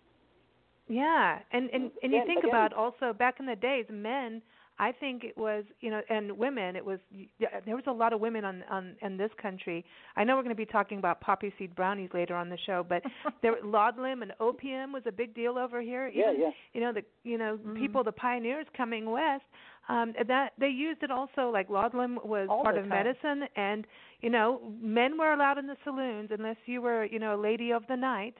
Yeah, 0.89 1.39
and 1.53 1.69
and 1.71 1.91
and 2.03 2.13
you 2.13 2.19
Again- 2.19 2.27
think 2.27 2.39
again- 2.41 2.51
about 2.51 2.73
also 2.73 3.13
back 3.13 3.41
in 3.41 3.47
the 3.47 3.57
days, 3.57 3.87
men. 3.91 4.43
I 4.81 4.93
think 4.93 5.25
it 5.25 5.37
was 5.37 5.65
you 5.81 5.91
know, 5.91 6.03
and 6.09 6.39
women. 6.39 6.77
It 6.77 6.85
was 6.85 7.01
yeah, 7.41 7.59
there 7.67 7.75
was 7.75 7.85
a 7.89 7.93
lot 7.93 8.13
of 8.13 8.21
women 8.21 8.45
on 8.45 8.63
on 8.71 8.95
in 9.03 9.17
this 9.17 9.33
country. 9.43 9.85
I 10.17 10.23
know 10.23 10.37
we're 10.37 10.43
going 10.45 10.55
to 10.55 10.65
be 10.67 10.67
talking 10.67 10.99
about 10.99 11.21
poppy 11.21 11.53
seed 11.59 11.75
brownies 11.75 12.11
later 12.15 12.37
on 12.37 12.49
the 12.49 12.57
show, 12.65 12.87
but 12.89 13.03
there 13.43 13.57
laudanum 13.65 14.23
and 14.23 14.33
opium 14.39 14.93
was 14.93 15.03
a 15.07 15.11
big 15.13 15.35
deal 15.35 15.59
over 15.59 15.81
here. 15.81 16.07
Yeah, 16.07 16.31
Even, 16.31 16.41
yeah. 16.43 16.51
You 16.75 16.81
know 16.81 16.93
the 16.93 17.03
you 17.25 17.39
know 17.39 17.59
Mhm. 17.59 17.77
people, 17.77 18.05
the 18.05 18.13
pioneers 18.13 18.67
coming 18.77 19.11
west. 19.11 19.45
Um, 19.89 20.13
that 20.29 20.53
they 20.59 20.69
used 20.69 21.03
it 21.03 21.11
also 21.11 21.51
like 21.51 21.69
laudanum 21.71 22.21
was 22.23 22.47
All 22.49 22.63
part 22.63 22.77
of 22.77 22.85
time. 22.85 22.91
medicine, 22.91 23.49
and 23.57 23.85
you 24.21 24.31
know 24.31 24.61
men 24.81 25.19
were 25.19 25.33
allowed 25.33 25.59
in 25.59 25.67
the 25.67 25.77
saloons 25.83 26.31
unless 26.31 26.59
you 26.67 26.83
were 26.83 27.05
you 27.05 27.19
know 27.19 27.35
a 27.35 27.41
lady 27.41 27.73
of 27.73 27.85
the 27.89 27.97
night 27.97 28.37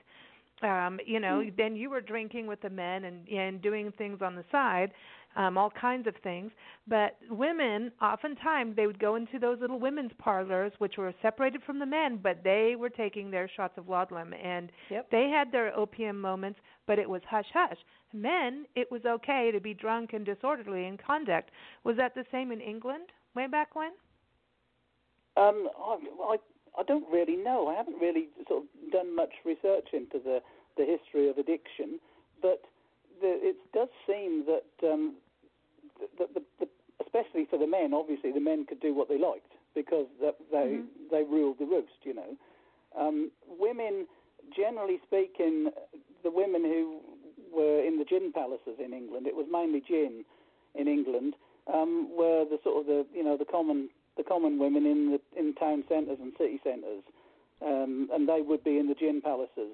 um 0.63 0.99
you 1.05 1.19
know 1.19 1.41
Mm. 1.41 1.55
then 1.57 1.75
you 1.75 1.89
were 1.89 2.01
drinking 2.01 2.47
with 2.47 2.61
the 2.61 2.69
men 2.69 3.05
and 3.05 3.27
and 3.29 3.61
doing 3.61 3.91
things 3.97 4.21
on 4.21 4.35
the 4.35 4.43
side 4.51 4.91
um 5.35 5.57
all 5.57 5.69
kinds 5.69 6.07
of 6.07 6.15
things. 6.23 6.51
But 6.87 7.17
women 7.29 7.91
oftentimes 8.01 8.75
they 8.75 8.87
would 8.87 8.99
go 8.99 9.15
into 9.15 9.37
those 9.39 9.59
little 9.61 9.79
women's 9.79 10.11
parlors 10.17 10.71
which 10.79 10.97
were 10.97 11.13
separated 11.21 11.61
from 11.63 11.79
the 11.79 11.85
men 11.85 12.19
but 12.21 12.43
they 12.43 12.75
were 12.77 12.89
taking 12.89 13.29
their 13.31 13.47
shots 13.55 13.77
of 13.77 13.87
laudanum. 13.87 14.33
And 14.33 14.71
Yep. 14.89 15.11
they 15.11 15.29
had 15.29 15.51
their 15.51 15.75
opium 15.77 16.19
moments 16.19 16.59
but 16.87 16.99
it 16.99 17.09
was 17.09 17.21
hush 17.29 17.49
hush. 17.53 17.77
Men 18.11 18.65
it 18.75 18.91
was 18.91 19.05
okay 19.05 19.51
to 19.51 19.59
be 19.59 19.73
drunk 19.73 20.13
and 20.13 20.25
disorderly 20.25 20.85
in 20.87 20.97
conduct. 20.97 21.51
Was 21.83 21.95
that 21.97 22.15
the 22.15 22.25
same 22.31 22.51
in 22.51 22.59
england 22.59 23.11
way 23.35 23.47
back 23.47 23.75
when? 23.75 23.91
Um, 25.37 25.69
I, 25.79 25.97
I, 26.23 26.37
I 26.79 26.83
don't 26.83 27.05
really 27.11 27.35
know. 27.35 27.67
I 27.67 27.75
haven't 27.75 27.99
really 27.99 28.27
sort 28.47 28.63
of 28.63 28.91
done 28.91 29.13
much 29.15 29.33
research 29.45 29.89
into 29.93 30.17
the, 30.23 30.41
the 30.77 30.85
history 30.85 31.29
of 31.29 31.37
addiction, 31.37 31.99
but 32.41 32.61
the, 33.21 33.37
it 33.41 33.57
does 33.73 33.89
seem 34.07 34.45
that, 34.45 34.87
um, 34.89 35.15
that 36.17 36.33
the, 36.33 36.41
the, 36.59 36.67
especially 37.03 37.45
for 37.49 37.59
the 37.59 37.67
men, 37.67 37.93
obviously 37.93 38.31
the 38.31 38.39
men 38.39 38.65
could 38.65 38.79
do 38.79 38.93
what 38.93 39.09
they 39.09 39.17
liked 39.19 39.51
because 39.75 40.07
that 40.21 40.37
they 40.51 40.79
Mhm. 40.79 40.87
they 41.11 41.23
ruled 41.23 41.57
the 41.59 41.65
roost. 41.65 41.99
You 42.03 42.13
know, 42.13 42.37
um, 42.95 43.29
women, 43.59 44.07
generally 44.55 44.99
speaking, 45.05 45.69
the 46.23 46.31
women 46.31 46.63
who 46.63 47.01
were 47.51 47.79
in 47.83 47.97
the 47.99 48.05
gin 48.05 48.31
palaces 48.31 48.79
in 48.79 48.93
England, 48.93 49.27
it 49.27 49.35
was 49.35 49.47
mainly 49.51 49.81
gin 49.81 50.23
in 50.75 50.87
England, 50.87 51.35
um, 51.67 52.09
were 52.15 52.45
the 52.45 52.59
sort 52.63 52.77
of 52.81 52.85
the 52.87 53.05
you 53.13 53.23
know 53.23 53.37
the 53.37 53.45
common 53.45 53.89
the 54.19 54.23
common 54.25 54.59
women 54.59 54.85
in 54.85 55.11
the 55.11 55.39
in 55.39 55.55
town 55.55 55.81
centres 55.87 56.17
and 56.21 56.33
city 56.37 56.59
centres, 56.61 57.03
um, 57.65 58.09
and 58.11 58.27
they 58.27 58.41
would 58.41 58.63
be 58.65 58.77
in 58.77 58.87
the 58.87 58.93
gin 58.93 59.21
palaces. 59.21 59.73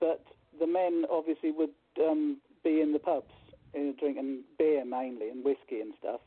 But 0.00 0.22
the 0.60 0.66
men 0.66 1.06
obviously 1.10 1.50
would 1.50 1.70
um, 1.98 2.36
be 2.62 2.82
in 2.82 2.92
the 2.92 2.98
pubs, 2.98 3.32
uh, 3.74 3.92
drinking 3.98 4.42
beer 4.58 4.84
mainly 4.84 5.30
and 5.30 5.42
whiskey 5.42 5.80
and 5.80 5.94
stuff. 5.98 6.20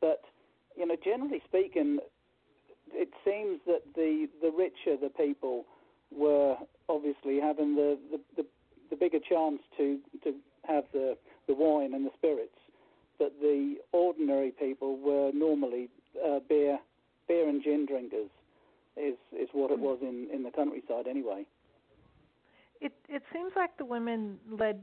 But 0.00 0.24
you 0.76 0.84
know, 0.84 0.96
generally 1.02 1.40
speaking, 1.46 2.00
it 2.92 3.10
seems 3.24 3.60
that 3.66 3.82
the 3.94 4.28
the 4.42 4.50
richer 4.50 4.96
the 5.00 5.08
people 5.08 5.64
were 6.10 6.56
obviously 6.88 7.38
having 7.38 7.76
the 7.76 7.96
the, 8.10 8.20
the, 8.42 8.46
the 8.90 8.96
bigger 8.96 9.20
chance 9.20 9.60
to 9.76 10.00
to 10.24 10.34
have 10.66 10.82
the 10.92 11.16
the 11.46 11.54
wine 11.54 11.94
and 11.94 12.04
the 12.04 12.10
spirits 12.18 12.58
that 13.20 13.32
the 13.40 13.76
ordinary 13.92 14.50
people 14.50 14.98
were 14.98 15.30
normally 15.32 15.88
uh, 16.24 16.40
beer, 16.48 16.78
beer 17.28 17.48
and 17.48 17.62
gin 17.62 17.86
drinkers, 17.86 18.30
is 18.96 19.16
is 19.32 19.48
what 19.52 19.70
it 19.70 19.78
was 19.78 19.98
in 20.02 20.28
in 20.32 20.42
the 20.42 20.50
countryside 20.50 21.06
anyway. 21.08 21.46
It 22.80 22.92
it 23.08 23.22
seems 23.32 23.52
like 23.54 23.76
the 23.78 23.84
women 23.84 24.38
led 24.50 24.82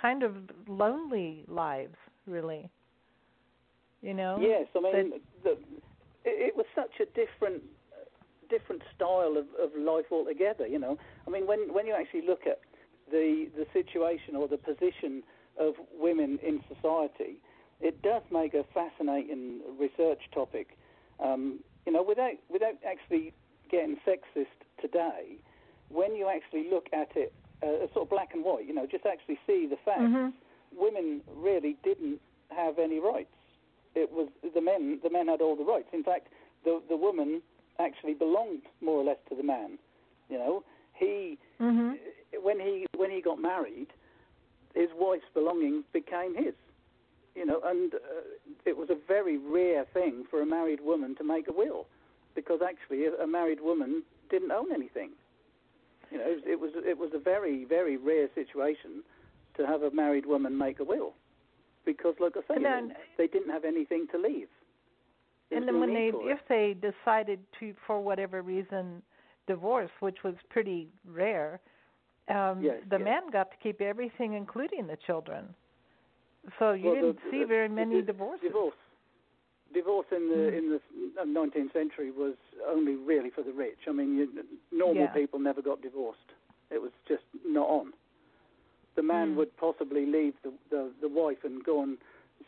kind 0.00 0.22
of 0.22 0.36
lonely 0.66 1.44
lives, 1.48 1.96
really. 2.26 2.70
You 4.02 4.14
know. 4.14 4.38
Yes, 4.40 4.66
I 4.76 4.80
mean 4.80 5.12
the, 5.42 5.52
it, 6.24 6.52
it 6.52 6.56
was 6.56 6.66
such 6.74 7.00
a 7.00 7.06
different 7.06 7.62
different 8.48 8.82
style 8.94 9.36
of, 9.36 9.46
of 9.60 9.70
life 9.78 10.06
altogether. 10.10 10.66
You 10.66 10.78
know, 10.78 10.98
I 11.26 11.30
mean 11.30 11.46
when 11.46 11.72
when 11.72 11.86
you 11.86 11.94
actually 11.94 12.26
look 12.26 12.46
at 12.46 12.60
the 13.10 13.48
the 13.56 13.66
situation 13.72 14.36
or 14.36 14.46
the 14.46 14.58
position 14.58 15.22
of 15.58 15.74
women 15.98 16.38
in 16.42 16.60
society, 16.72 17.40
it 17.80 18.02
does 18.02 18.22
make 18.30 18.54
a 18.54 18.64
fascinating 18.74 19.60
research 19.78 20.20
topic. 20.32 20.76
Um, 21.22 21.60
you 21.86 21.92
know, 21.92 22.02
without 22.02 22.34
without 22.50 22.74
actually 22.86 23.32
getting 23.70 23.96
sexist 24.06 24.58
today, 24.80 25.36
when 25.88 26.14
you 26.14 26.28
actually 26.28 26.68
look 26.70 26.86
at 26.92 27.08
it 27.16 27.32
uh, 27.62 27.86
sort 27.92 28.04
of 28.06 28.10
black 28.10 28.30
and 28.34 28.44
white, 28.44 28.66
you 28.66 28.74
know, 28.74 28.86
just 28.86 29.06
actually 29.06 29.38
see 29.46 29.66
the 29.66 29.76
facts, 29.84 30.02
Mhm. 30.02 30.32
women 30.76 31.22
really 31.34 31.76
didn't 31.82 32.20
have 32.50 32.78
any 32.78 32.98
rights 32.98 33.34
it 33.94 34.10
was 34.12 34.28
the 34.54 34.60
men. 34.60 35.00
The 35.02 35.10
men 35.10 35.28
had 35.28 35.40
all 35.40 35.56
the 35.56 35.64
rights. 35.64 35.88
In 35.92 36.04
fact, 36.04 36.28
the 36.64 36.80
the 36.88 36.96
woman 36.96 37.42
actually 37.78 38.14
belonged 38.14 38.62
more 38.80 39.00
or 39.00 39.04
less 39.04 39.18
to 39.28 39.34
the 39.34 39.42
man. 39.42 39.78
You 40.28 40.38
know, 40.38 40.64
he 40.94 41.38
hmm 41.58 41.94
when 42.42 42.60
he 42.60 42.86
when 42.96 43.10
he 43.10 43.20
got 43.20 43.40
married, 43.40 43.88
his 44.74 44.88
wife's 44.96 45.30
belongings 45.34 45.84
became 45.92 46.34
his. 46.36 46.54
You 47.38 47.46
know, 47.46 47.60
and 47.64 47.94
uh, 47.94 47.98
it 48.70 48.76
was 48.76 48.88
a 48.90 48.96
very 49.06 49.36
rare 49.38 49.84
thing 49.94 50.24
for 50.30 50.42
a 50.42 50.46
married 50.46 50.80
woman 50.80 51.14
to 51.16 51.24
make 51.24 51.46
a 51.48 51.52
will, 51.52 51.86
because 52.34 52.60
actually 52.70 53.00
a, 53.06 53.26
married 53.26 53.60
woman 53.60 54.02
didn't 54.28 54.50
own 54.50 54.72
anything. 54.72 55.10
You 56.10 56.18
know, 56.18 56.24
it 56.26 56.34
was, 56.34 56.42
it 56.46 56.60
was 56.60 56.70
it 56.92 56.98
was 56.98 57.10
a 57.14 57.22
very 57.32 57.64
very 57.64 57.96
rare 57.96 58.28
situation 58.34 58.90
to 59.56 59.66
have 59.66 59.82
a 59.82 59.90
married 59.92 60.26
woman 60.26 60.52
make 60.66 60.80
a 60.80 60.84
will, 60.92 61.12
because 61.84 62.14
like 62.18 62.34
I 62.36 62.40
say, 62.54 62.62
then- 62.62 62.94
they 63.18 63.28
didn't 63.28 63.50
have 63.50 63.64
anything 63.64 64.06
to 64.12 64.18
leave. 64.18 64.48
There 65.50 65.58
And 65.58 65.66
then 65.68 65.76
no 65.76 65.80
when 65.80 65.94
they, 65.94 66.10
if 66.36 66.40
they 66.48 66.76
decided 66.90 67.40
to, 67.60 67.74
for 67.86 68.00
whatever 68.02 68.42
reason, 68.42 69.02
divorce, 69.46 69.90
which 70.00 70.18
was 70.22 70.34
pretty 70.50 70.88
rare, 71.06 71.60
um, 72.28 72.60
Yes, 72.62 72.82
the 72.90 72.98
yes. 72.98 73.04
man 73.04 73.22
got 73.32 73.50
to 73.52 73.56
keep 73.62 73.80
everything, 73.80 74.34
including 74.34 74.86
the 74.86 74.98
children. 75.06 75.54
So 76.58 76.72
you 76.72 76.86
Well, 76.86 76.94
didn't 76.94 77.18
see 77.30 77.40
the- 77.40 77.46
very 77.46 77.68
many 77.68 77.96
the 77.96 78.02
divorces. 78.12 78.42
Divorce. 78.42 78.74
Divorce 79.72 80.06
in 80.12 80.28
the 80.30 80.36
Mm. 80.36 80.58
in 80.58 80.68
the 80.70 80.80
uh, 81.20 81.24
19th 81.24 81.72
century 81.72 82.10
was 82.10 82.34
only 82.66 82.94
really 82.96 83.28
for 83.30 83.42
the 83.42 83.52
rich. 83.52 83.86
I 83.86 83.92
mean, 83.92 84.16
you, 84.16 84.44
normal 84.72 85.04
Yeah. 85.04 85.12
people 85.12 85.38
never 85.38 85.60
got 85.60 85.82
divorced. 85.82 86.32
It 86.70 86.80
was 86.80 86.92
just 87.06 87.24
not 87.44 87.68
on. 87.68 87.92
The 88.94 89.02
man 89.02 89.32
Mm. 89.34 89.36
would 89.36 89.56
possibly 89.58 90.06
leave 90.06 90.40
the, 90.42 90.52
the 90.70 90.90
the 91.00 91.08
wife 91.08 91.44
and 91.44 91.62
go 91.62 91.82
and 91.82 91.98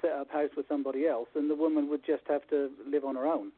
set 0.01 0.13
up 0.13 0.31
house 0.31 0.55
with 0.57 0.67
somebody 0.69 1.07
else, 1.07 1.29
and 1.35 1.51
the 1.51 1.55
woman 1.55 1.89
would 1.91 2.03
just 2.05 2.27
have 2.27 2.47
to 2.49 2.73
live 2.87 3.05
on 3.05 3.17
her 3.17 3.27
own. 3.27 3.53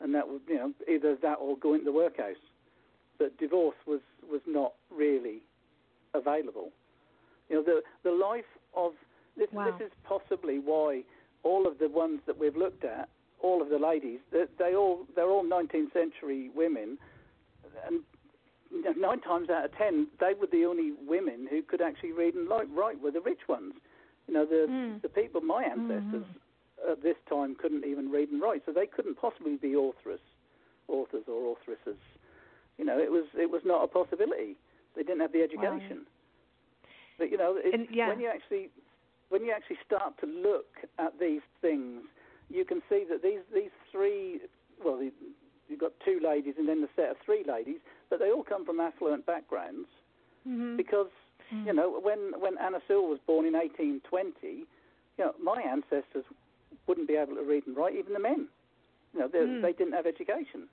And 0.00 0.14
that 0.14 0.28
would, 0.28 0.42
you 0.46 0.56
know, 0.56 0.74
either 0.86 1.14
that 1.16 1.36
or 1.40 1.56
go 1.56 1.72
into 1.72 1.86
the 1.86 1.92
workhouse. 1.92 2.36
But 3.18 3.36
divorce 3.38 3.76
was 3.86 4.02
was 4.28 4.42
not 4.46 4.74
really 4.90 5.42
available. 6.12 6.70
You 7.48 7.56
know, 7.56 7.62
the 7.62 7.82
the 8.02 8.12
life 8.12 8.58
of 8.74 8.94
this 9.36 9.48
Wow. 9.52 9.70
this 9.70 9.88
is 9.88 9.92
possibly 10.04 10.58
why 10.58 11.02
all 11.42 11.66
of 11.66 11.78
the 11.78 11.88
ones 11.88 12.20
that 12.26 12.38
we've 12.38 12.56
looked 12.56 12.84
at, 12.84 13.08
all 13.40 13.60
of 13.60 13.68
the 13.68 13.78
ladies, 13.78 14.20
they, 14.32 14.44
they 14.58 14.74
all 14.74 15.06
they're 15.14 15.30
all 15.30 15.44
19th 15.44 15.92
century 15.92 16.50
women, 16.54 16.98
and 17.86 18.02
nine 18.96 19.20
times 19.20 19.50
out 19.50 19.64
of 19.64 19.76
ten 19.76 20.08
they 20.20 20.32
were 20.34 20.46
the 20.46 20.64
only 20.64 20.92
women 21.06 21.46
who 21.48 21.62
could 21.62 21.80
actually 21.80 22.12
read 22.12 22.34
and 22.34 22.48
write 22.48 23.00
were 23.00 23.10
the 23.10 23.20
rich 23.20 23.46
ones. 23.48 23.74
You 24.26 24.34
know, 24.34 24.46
the 24.46 24.66
Mm. 24.68 25.02
the 25.02 25.08
people 25.08 25.40
my 25.40 25.64
ancestors 25.64 26.24
at 26.90 27.02
this 27.02 27.16
time 27.28 27.54
couldn't 27.54 27.84
even 27.84 28.10
read 28.10 28.30
and 28.30 28.40
write, 28.40 28.62
so 28.66 28.72
they 28.72 28.86
couldn't 28.86 29.16
possibly 29.16 29.56
be 29.56 29.76
authors, 29.76 30.20
authors 30.88 31.24
or 31.28 31.44
authoresses. 31.56 31.98
You 32.78 32.84
know, 32.84 32.98
it 32.98 33.10
was 33.10 33.24
it 33.38 33.50
was 33.50 33.62
not 33.64 33.84
a 33.84 33.86
possibility. 33.86 34.56
They 34.96 35.02
didn't 35.02 35.20
have 35.20 35.32
the 35.32 35.42
education. 35.42 36.06
But 37.18 37.30
you 37.30 37.38
know, 37.38 37.56
it, 37.56 37.88
yeah. 37.92 38.08
when 38.08 38.20
you 38.20 38.28
actually 38.28 38.70
when 39.30 39.44
you 39.44 39.52
actually 39.52 39.78
start 39.84 40.18
to 40.20 40.26
look 40.26 40.66
at 40.98 41.18
these 41.18 41.42
things, 41.60 42.02
you 42.50 42.64
can 42.64 42.82
see 42.88 43.04
that 43.10 43.22
these 43.22 43.40
these 43.52 43.70
three 43.90 44.40
well, 44.84 45.02
you- 45.02 45.12
you've 45.68 45.80
got 45.80 45.92
two 46.04 46.20
ladies 46.20 46.54
and 46.58 46.68
then 46.68 46.80
the 46.82 46.88
set 46.94 47.10
of 47.10 47.16
three 47.24 47.42
ladies, 47.44 47.80
but 48.10 48.18
they 48.18 48.30
all 48.30 48.42
come 48.44 48.64
from 48.64 48.80
affluent 48.80 49.24
backgrounds 49.26 49.88
hmm 50.44 50.76
because 50.76 51.08
Mm. 51.52 51.66
you 51.66 51.72
know 51.72 51.88
when 52.00 52.32
when 52.40 52.56
Anna 52.58 52.80
Sewell 52.86 53.08
was 53.08 53.18
born 53.26 53.44
in 53.46 53.54
1820, 53.54 54.66
you 55.18 55.24
know 55.24 55.34
my 55.38 55.60
ancestors 55.62 56.24
wouldn't 56.86 57.06
be 57.08 57.16
able 57.16 57.34
to 57.36 57.42
read 57.42 57.66
and 57.66 57.76
write, 57.76 57.94
even 57.94 58.12
the 58.12 58.18
men. 58.18 58.48
You 59.12 59.20
know, 59.20 59.28
they, 59.28 59.38
Mm. 59.40 59.62
they 59.62 59.72
didn't 59.72 59.92
have 59.94 60.06
education, 60.06 60.68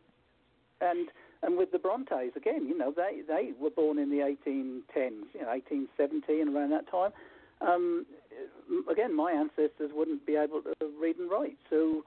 and 0.82 1.12
and 1.44 1.58
with 1.58 1.72
the 1.72 1.80
Brontes 1.80 2.36
again, 2.36 2.68
you 2.68 2.78
know 2.78 2.92
they 2.92 3.22
they 3.22 3.54
were 3.60 3.70
born 3.70 3.98
in 4.00 4.10
the 4.10 4.22
1810s, 4.22 5.34
you 5.34 5.42
know 5.42 5.50
1870 5.50 6.42
and 6.42 6.56
around 6.56 6.70
that 6.72 6.88
time. 6.88 7.12
Um, 7.66 8.06
again, 8.90 9.16
my 9.16 9.32
ancestors 9.32 9.92
wouldn't 9.94 10.26
be 10.26 10.36
able 10.36 10.62
to 10.62 10.74
read 11.00 11.18
and 11.18 11.30
write, 11.30 11.58
so 11.70 12.04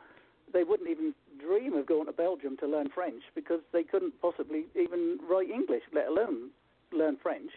they 0.53 0.65
wouldn't 0.65 0.89
even 0.91 1.15
dream 1.41 1.75
of 1.75 1.87
going 1.87 2.07
to 2.07 2.13
Belgium 2.13 2.57
to 2.59 2.67
learn 2.67 2.89
French 2.95 3.23
because 3.35 3.61
they 3.73 3.83
couldn't 3.83 4.15
possibly 4.21 4.65
even 4.75 5.19
write 5.29 5.51
English, 5.51 5.83
let 5.93 6.07
alone 6.09 6.51
learn 6.93 7.17
French. 7.23 7.51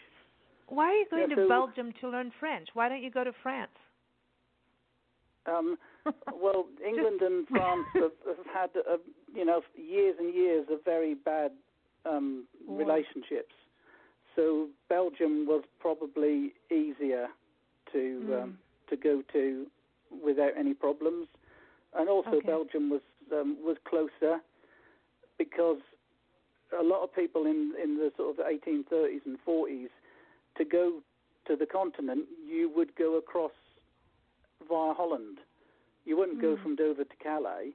Why 0.67 0.85
are 0.87 0.93
you 0.95 1.05
going 1.09 1.29
Yeah, 1.29 1.35
to 1.35 1.43
so- 1.43 1.47
Belgium 1.49 1.93
to 2.01 2.09
learn 2.09 2.31
French? 2.39 2.69
Why 2.73 2.89
don't 2.89 3.01
you 3.03 3.09
go 3.11 3.23
to 3.23 3.33
France? 3.41 3.71
Um, 5.45 5.77
well, 6.33 6.65
England 6.85 7.21
and 7.21 7.47
France 7.47 7.87
have, 7.95 8.11
have 8.37 8.45
had, 8.53 8.69
uh, 8.89 8.97
you 9.33 9.45
know, 9.45 9.61
years 9.75 10.15
and 10.19 10.33
years 10.33 10.67
of 10.69 10.83
very 10.83 11.13
bad 11.13 11.51
um, 12.05 12.45
relationships. 12.67 13.53
So 14.35 14.67
Belgium 14.89 15.45
was 15.47 15.63
probably 15.79 16.53
easier 16.71 17.27
to 17.93 18.23
Mm. 18.23 18.43
um, 18.43 18.57
to 18.89 18.95
go 18.95 19.21
to 19.33 19.67
without 20.23 20.51
any 20.57 20.73
problems, 20.73 21.27
and 21.93 22.09
also 22.09 22.37
Okay. 22.37 22.47
Belgium 22.47 22.89
was 22.89 23.01
um, 23.31 23.57
was 23.63 23.77
closer 23.87 24.39
because 25.37 25.79
a 26.79 26.83
lot 26.83 27.03
of 27.03 27.13
people 27.13 27.45
in 27.45 27.73
in 27.81 27.97
the 27.97 28.11
sort 28.17 28.37
of 28.39 28.45
1830s 28.45 29.25
and 29.25 29.37
40s 29.45 29.89
to 30.57 30.65
go 30.65 31.01
to 31.45 31.55
the 31.55 31.65
continent, 31.65 32.25
you 32.45 32.69
would 32.75 32.93
go 32.95 33.15
across 33.17 33.51
via 34.67 34.93
Holland. 34.93 35.37
You 36.05 36.17
wouldn't 36.17 36.41
go 36.41 36.55
Mm. 36.55 36.61
from 36.63 36.75
Dover 36.75 37.03
to 37.03 37.15
Calais 37.17 37.73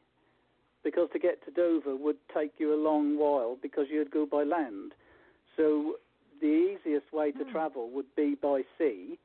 because 0.83 1.09
to 1.13 1.19
get 1.19 1.43
to 1.45 1.51
Dover 1.51 1.95
would 1.97 2.19
take 2.35 2.59
you 2.59 2.75
a 2.75 2.81
long 2.89 3.17
while 3.19 3.57
because 3.63 3.87
you'd 3.91 4.11
go 4.11 4.27
by 4.27 4.43
land. 4.43 4.95
So 5.57 5.99
the 6.41 6.47
easiest 6.47 7.13
way 7.13 7.31
to 7.33 7.45
Mm. 7.45 7.53
travel 7.53 7.89
would 7.91 8.15
be 8.17 8.35
by 8.35 8.65
sea. 8.79 9.19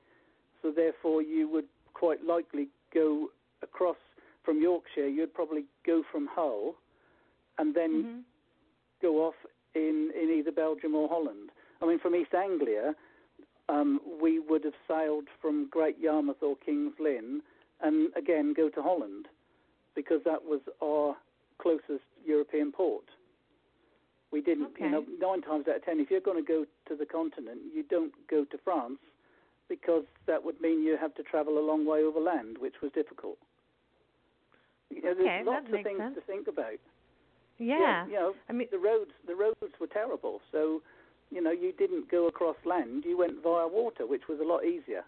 So 0.62 0.72
therefore 0.72 1.22
you 1.22 1.48
would 1.50 1.66
quite 1.94 2.24
likely 2.24 2.68
go 2.94 3.30
across 3.62 3.98
from 4.44 4.62
Yorkshire. 4.62 5.08
You'd 5.08 5.34
probably 5.34 5.66
go 5.86 6.04
from 6.12 6.28
Hull 6.28 6.76
and 7.58 7.74
then 7.74 8.04
Mhm. 8.04 8.24
go 9.02 9.26
off 9.26 9.36
in, 9.74 10.12
in 10.16 10.30
either 10.30 10.52
Belgium 10.52 10.96
or 10.96 11.08
Holland. 11.08 11.52
I 11.82 11.86
mean, 11.86 12.00
from 12.00 12.16
East 12.16 12.34
Anglia, 12.34 12.96
um, 13.70 14.02
we 14.22 14.40
would 14.40 14.64
have 14.64 14.74
sailed 14.88 15.28
from 15.42 15.68
Great 15.68 16.00
Yarmouth 16.00 16.42
or 16.42 16.56
King's 16.58 16.98
Lynn 17.00 17.42
and 17.82 18.16
again 18.16 18.54
go 18.54 18.70
to 18.70 18.82
Holland 18.82 19.28
because 19.94 20.24
that 20.24 20.44
was 20.44 20.62
our 20.82 21.16
closest 21.60 22.06
European 22.26 22.72
port. 22.72 23.06
We 24.32 24.42
didn't, 24.42 24.78
you 24.80 24.90
know, 24.90 25.06
nine 25.20 25.42
times 25.42 25.68
out 25.68 25.78
of 25.78 25.86
ten, 25.86 26.00
if 26.00 26.10
you're 26.12 26.20
going 26.20 26.44
to 26.44 26.48
go 26.48 26.66
to 26.88 26.96
the 26.96 27.06
continent, 27.06 27.62
you 27.74 27.84
don't 27.84 28.14
go 28.28 28.46
to 28.46 28.58
France 28.60 29.00
because 29.70 30.04
that 30.26 30.44
would 30.44 30.60
mean 30.62 30.84
you 30.84 30.98
have 31.00 31.14
to 31.16 31.24
travel 31.24 31.58
a 31.58 31.66
long 31.66 31.86
way 31.86 32.04
over 32.04 32.20
land, 32.20 32.58
which 32.60 32.76
was 32.82 32.92
difficult. 32.94 33.38
You 34.90 35.02
know, 35.02 35.10
Okay, 35.12 35.24
there's 35.24 35.48
lots 35.48 35.66
of 35.68 35.84
things 35.84 36.00
sense. 36.00 36.16
to 36.16 36.22
think 36.22 36.48
about 36.48 36.80
Yeah. 37.60 38.06
you 38.08 38.14
know, 38.14 38.34
I 38.50 38.54
mean, 38.54 38.68
the 38.72 38.80
roads 38.80 39.12
the 39.26 39.36
roads 39.36 39.58
were 39.80 39.88
terrible. 39.88 40.42
So, 40.52 40.82
you 41.32 41.42
know, 41.42 41.52
you 41.52 41.74
didn't 41.74 42.10
go 42.10 42.28
across 42.28 42.56
land; 42.66 43.04
you 43.06 43.18
went 43.18 43.42
via 43.44 43.68
water, 43.68 44.06
which 44.08 44.28
was 44.30 44.40
a 44.40 44.46
lot 44.46 44.64
easier. 44.64 45.04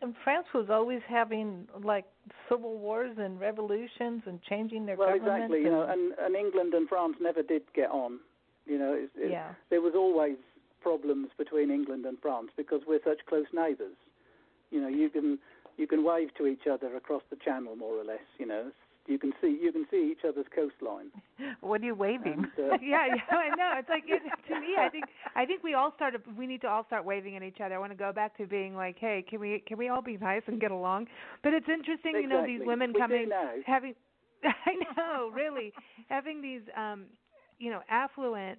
And 0.00 0.14
France 0.22 0.46
was 0.54 0.70
always 0.70 1.02
having 1.08 1.66
like 1.82 2.06
civil 2.48 2.78
wars 2.78 3.16
and 3.18 3.40
revolutions 3.40 4.22
and 4.26 4.40
changing 4.42 4.86
their 4.86 4.96
well, 4.96 5.08
government. 5.08 5.36
exactly. 5.44 5.62
You 5.62 5.70
know, 5.70 5.82
and 5.82 6.14
and 6.18 6.36
England 6.36 6.72
and 6.72 6.88
France 6.88 7.16
never 7.20 7.42
did 7.42 7.62
get 7.74 7.90
on. 7.90 8.20
You 8.64 8.78
know, 8.78 8.92
it's, 8.94 9.12
it, 9.16 9.30
yeah. 9.30 9.54
there 9.70 9.80
was 9.80 9.94
always 9.96 10.36
problems 10.80 11.28
between 11.36 11.70
England 11.70 12.04
and 12.06 12.18
France 12.20 12.50
because 12.56 12.80
we're 12.86 13.02
such 13.04 13.24
close 13.26 13.46
neighbours. 13.52 13.96
You 14.70 14.80
know, 14.80 14.88
you 14.88 15.08
can 15.10 15.38
you 15.76 15.86
can 15.86 16.04
wave 16.04 16.34
to 16.36 16.46
each 16.46 16.66
other 16.70 16.94
across 16.96 17.22
the 17.30 17.36
channel, 17.36 17.76
more 17.76 17.96
or 17.96 18.04
less. 18.04 18.26
You 18.38 18.46
know, 18.46 18.70
you 19.06 19.18
can 19.18 19.32
see 19.40 19.58
you 19.60 19.72
can 19.72 19.86
see 19.90 20.12
each 20.12 20.24
other's 20.28 20.46
coastline. 20.54 21.10
What 21.60 21.80
are 21.80 21.84
you 21.84 21.94
waving? 21.94 22.46
And, 22.56 22.72
uh, 22.72 22.76
yeah, 22.82 23.06
yeah, 23.06 23.36
I 23.36 23.48
know. 23.56 23.72
It's 23.78 23.88
like 23.88 24.04
it, 24.06 24.22
to 24.48 24.60
me, 24.60 24.76
I 24.78 24.88
think 24.88 25.06
I 25.34 25.44
think 25.46 25.64
we 25.64 25.74
all 25.74 25.92
started. 25.96 26.22
We 26.36 26.46
need 26.46 26.60
to 26.62 26.68
all 26.68 26.84
start 26.86 27.04
waving 27.04 27.36
at 27.36 27.42
each 27.42 27.60
other. 27.64 27.74
I 27.74 27.78
want 27.78 27.92
to 27.92 27.98
go 27.98 28.12
back 28.12 28.36
to 28.38 28.46
being 28.46 28.76
like, 28.76 28.96
hey, 28.98 29.24
can 29.28 29.40
we 29.40 29.62
can 29.66 29.78
we 29.78 29.88
all 29.88 30.02
be 30.02 30.16
nice 30.18 30.42
and 30.46 30.60
get 30.60 30.70
along? 30.70 31.06
But 31.42 31.54
it's 31.54 31.68
interesting, 31.68 32.16
you 32.16 32.28
know, 32.28 32.44
these 32.46 32.60
women 32.64 32.92
We 32.92 33.00
coming 33.00 33.30
having. 33.66 33.94
I 34.44 34.74
know, 34.96 35.30
really, 35.34 35.72
having 36.08 36.40
these, 36.40 36.60
um, 36.76 37.06
you 37.58 37.70
know, 37.70 37.80
affluent 37.90 38.58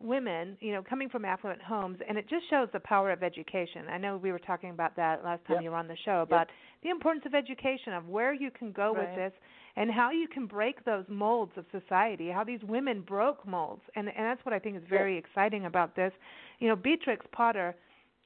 women, 0.00 0.56
you 0.60 0.72
know, 0.72 0.82
coming 0.82 1.08
from 1.08 1.24
affluent 1.24 1.60
homes, 1.62 1.98
and 2.08 2.16
it 2.16 2.28
just 2.28 2.48
shows 2.48 2.68
the 2.72 2.80
power 2.80 3.12
of 3.12 3.22
education. 3.22 3.84
I 3.90 3.98
know 3.98 4.16
we 4.16 4.32
were 4.32 4.38
talking 4.38 4.70
about 4.70 4.96
that 4.96 5.22
last 5.24 5.44
time 5.46 5.56
Yep. 5.56 5.62
you 5.62 5.70
were 5.70 5.76
on 5.76 5.88
the 5.88 5.96
show 6.04 6.22
about 6.22 6.48
the 6.82 6.88
importance 6.88 7.26
of 7.26 7.34
education, 7.34 7.92
of 7.92 8.08
where 8.08 8.32
you 8.32 8.50
can 8.50 8.72
go 8.72 8.92
with 8.92 9.14
this, 9.14 9.32
and 9.76 9.90
how 9.90 10.10
you 10.10 10.26
can 10.26 10.46
break 10.46 10.84
those 10.84 11.04
molds 11.08 11.52
of 11.56 11.66
society. 11.70 12.30
How 12.30 12.44
these 12.44 12.62
women 12.62 13.02
broke 13.02 13.46
molds, 13.46 13.82
and 13.94 14.08
and 14.08 14.24
that's 14.26 14.44
what 14.44 14.54
I 14.54 14.58
think 14.58 14.76
is 14.76 14.82
very 14.88 15.16
exciting 15.18 15.66
about 15.66 15.94
this. 15.94 16.12
You 16.58 16.68
know, 16.68 16.76
Beatrix 16.76 17.26
Potter 17.32 17.74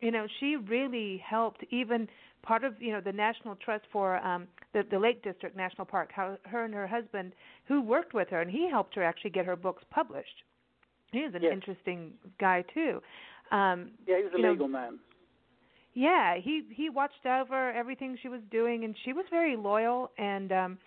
you 0.00 0.10
know, 0.10 0.26
she 0.38 0.56
really 0.56 1.22
helped 1.26 1.64
even 1.70 2.08
part 2.42 2.62
of 2.62 2.74
you 2.80 2.92
know 2.92 3.00
the 3.00 3.12
National 3.12 3.56
Trust 3.56 3.84
for 3.90 4.16
um 4.18 4.46
the 4.72 4.82
the 4.90 4.98
Lake 4.98 5.22
District 5.22 5.56
National 5.56 5.86
Park. 5.86 6.10
How 6.12 6.36
her 6.44 6.64
and 6.64 6.74
her 6.74 6.86
husband, 6.86 7.32
who 7.66 7.80
worked 7.80 8.12
with 8.12 8.28
her, 8.28 8.40
and 8.40 8.50
he 8.50 8.68
helped 8.70 8.94
her 8.96 9.02
actually 9.02 9.30
get 9.30 9.46
her 9.46 9.56
books 9.56 9.82
published. 9.90 10.44
He 11.14 11.22
was 11.22 11.34
an 11.34 11.42
Yes. 11.42 11.52
interesting 11.52 12.12
guy 12.40 12.64
too. 12.74 13.00
Um, 13.50 13.90
Yeah, 14.06 14.18
he 14.18 14.24
was 14.24 14.32
a 14.34 14.36
you 14.36 14.42
know, 14.42 14.52
legal 14.52 14.68
man. 14.68 14.98
yeah, 15.94 16.36
he 16.36 16.62
he 16.70 16.90
watched 16.90 17.24
over 17.24 17.70
everything 17.72 18.18
she 18.20 18.28
was 18.28 18.40
doing, 18.50 18.84
and 18.84 18.94
she 19.04 19.12
was 19.12 19.24
very 19.30 19.56
loyal, 19.56 20.10
and 20.18 20.50
um, 20.52 20.78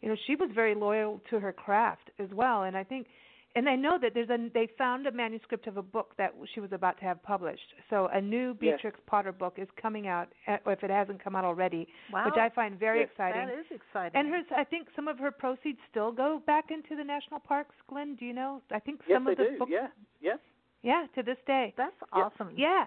you 0.00 0.08
know 0.08 0.16
she 0.26 0.34
was 0.34 0.50
very 0.54 0.74
loyal 0.74 1.20
to 1.30 1.38
her 1.38 1.52
craft 1.52 2.10
as 2.18 2.28
well. 2.32 2.64
And 2.64 2.76
I 2.76 2.84
think, 2.84 3.06
and 3.56 3.68
I 3.68 3.74
know 3.74 3.98
that 4.00 4.12
there's 4.14 4.28
a 4.30 4.38
they 4.54 4.68
found 4.78 5.06
a 5.06 5.10
manuscript 5.12 5.66
of 5.66 5.76
a 5.76 5.82
book 5.82 6.12
that 6.18 6.32
she 6.54 6.60
was 6.60 6.70
about 6.72 6.98
to 6.98 7.04
have 7.04 7.20
published. 7.22 7.74
So 7.90 8.08
a 8.12 8.20
new 8.20 8.48
Yes. 8.60 8.76
Beatrix 8.76 9.00
Potter 9.06 9.32
book 9.32 9.54
is 9.58 9.68
coming 9.82 10.06
out, 10.06 10.28
uh, 10.46 10.58
if 10.66 10.84
it 10.84 10.90
hasn't 10.90 11.22
come 11.24 11.34
out 11.34 11.44
already, 11.44 11.88
Wow. 12.12 12.26
which 12.26 12.36
I 12.36 12.48
find 12.50 12.78
very 12.78 13.00
Yes. 13.00 13.08
exciting. 13.10 13.46
That 13.48 13.58
is 13.58 13.70
exciting. 13.70 14.18
And 14.20 14.28
her, 14.28 14.42
I 14.54 14.64
think 14.64 14.88
some 14.94 15.08
of 15.08 15.18
her 15.18 15.30
proceeds 15.30 15.80
still 15.90 16.12
go 16.12 16.38
back 16.40 16.70
into 16.70 16.94
the 16.94 17.02
national 17.04 17.40
parks. 17.40 17.74
Glynn, 17.88 18.14
do 18.14 18.24
you 18.24 18.32
know? 18.34 18.62
I 18.70 18.78
think 18.78 19.00
Yes, 19.08 19.16
some 19.16 19.26
of 19.26 19.36
the 19.36 19.44
do. 19.44 19.58
books. 19.58 19.70
Yeah, 19.72 19.88
yeah. 20.20 20.36
Yeah, 20.82 21.06
to 21.14 21.22
this 21.24 21.38
day. 21.46 21.72
That's 21.76 21.96
awesome. 22.12 22.50
Yeah, 22.56 22.86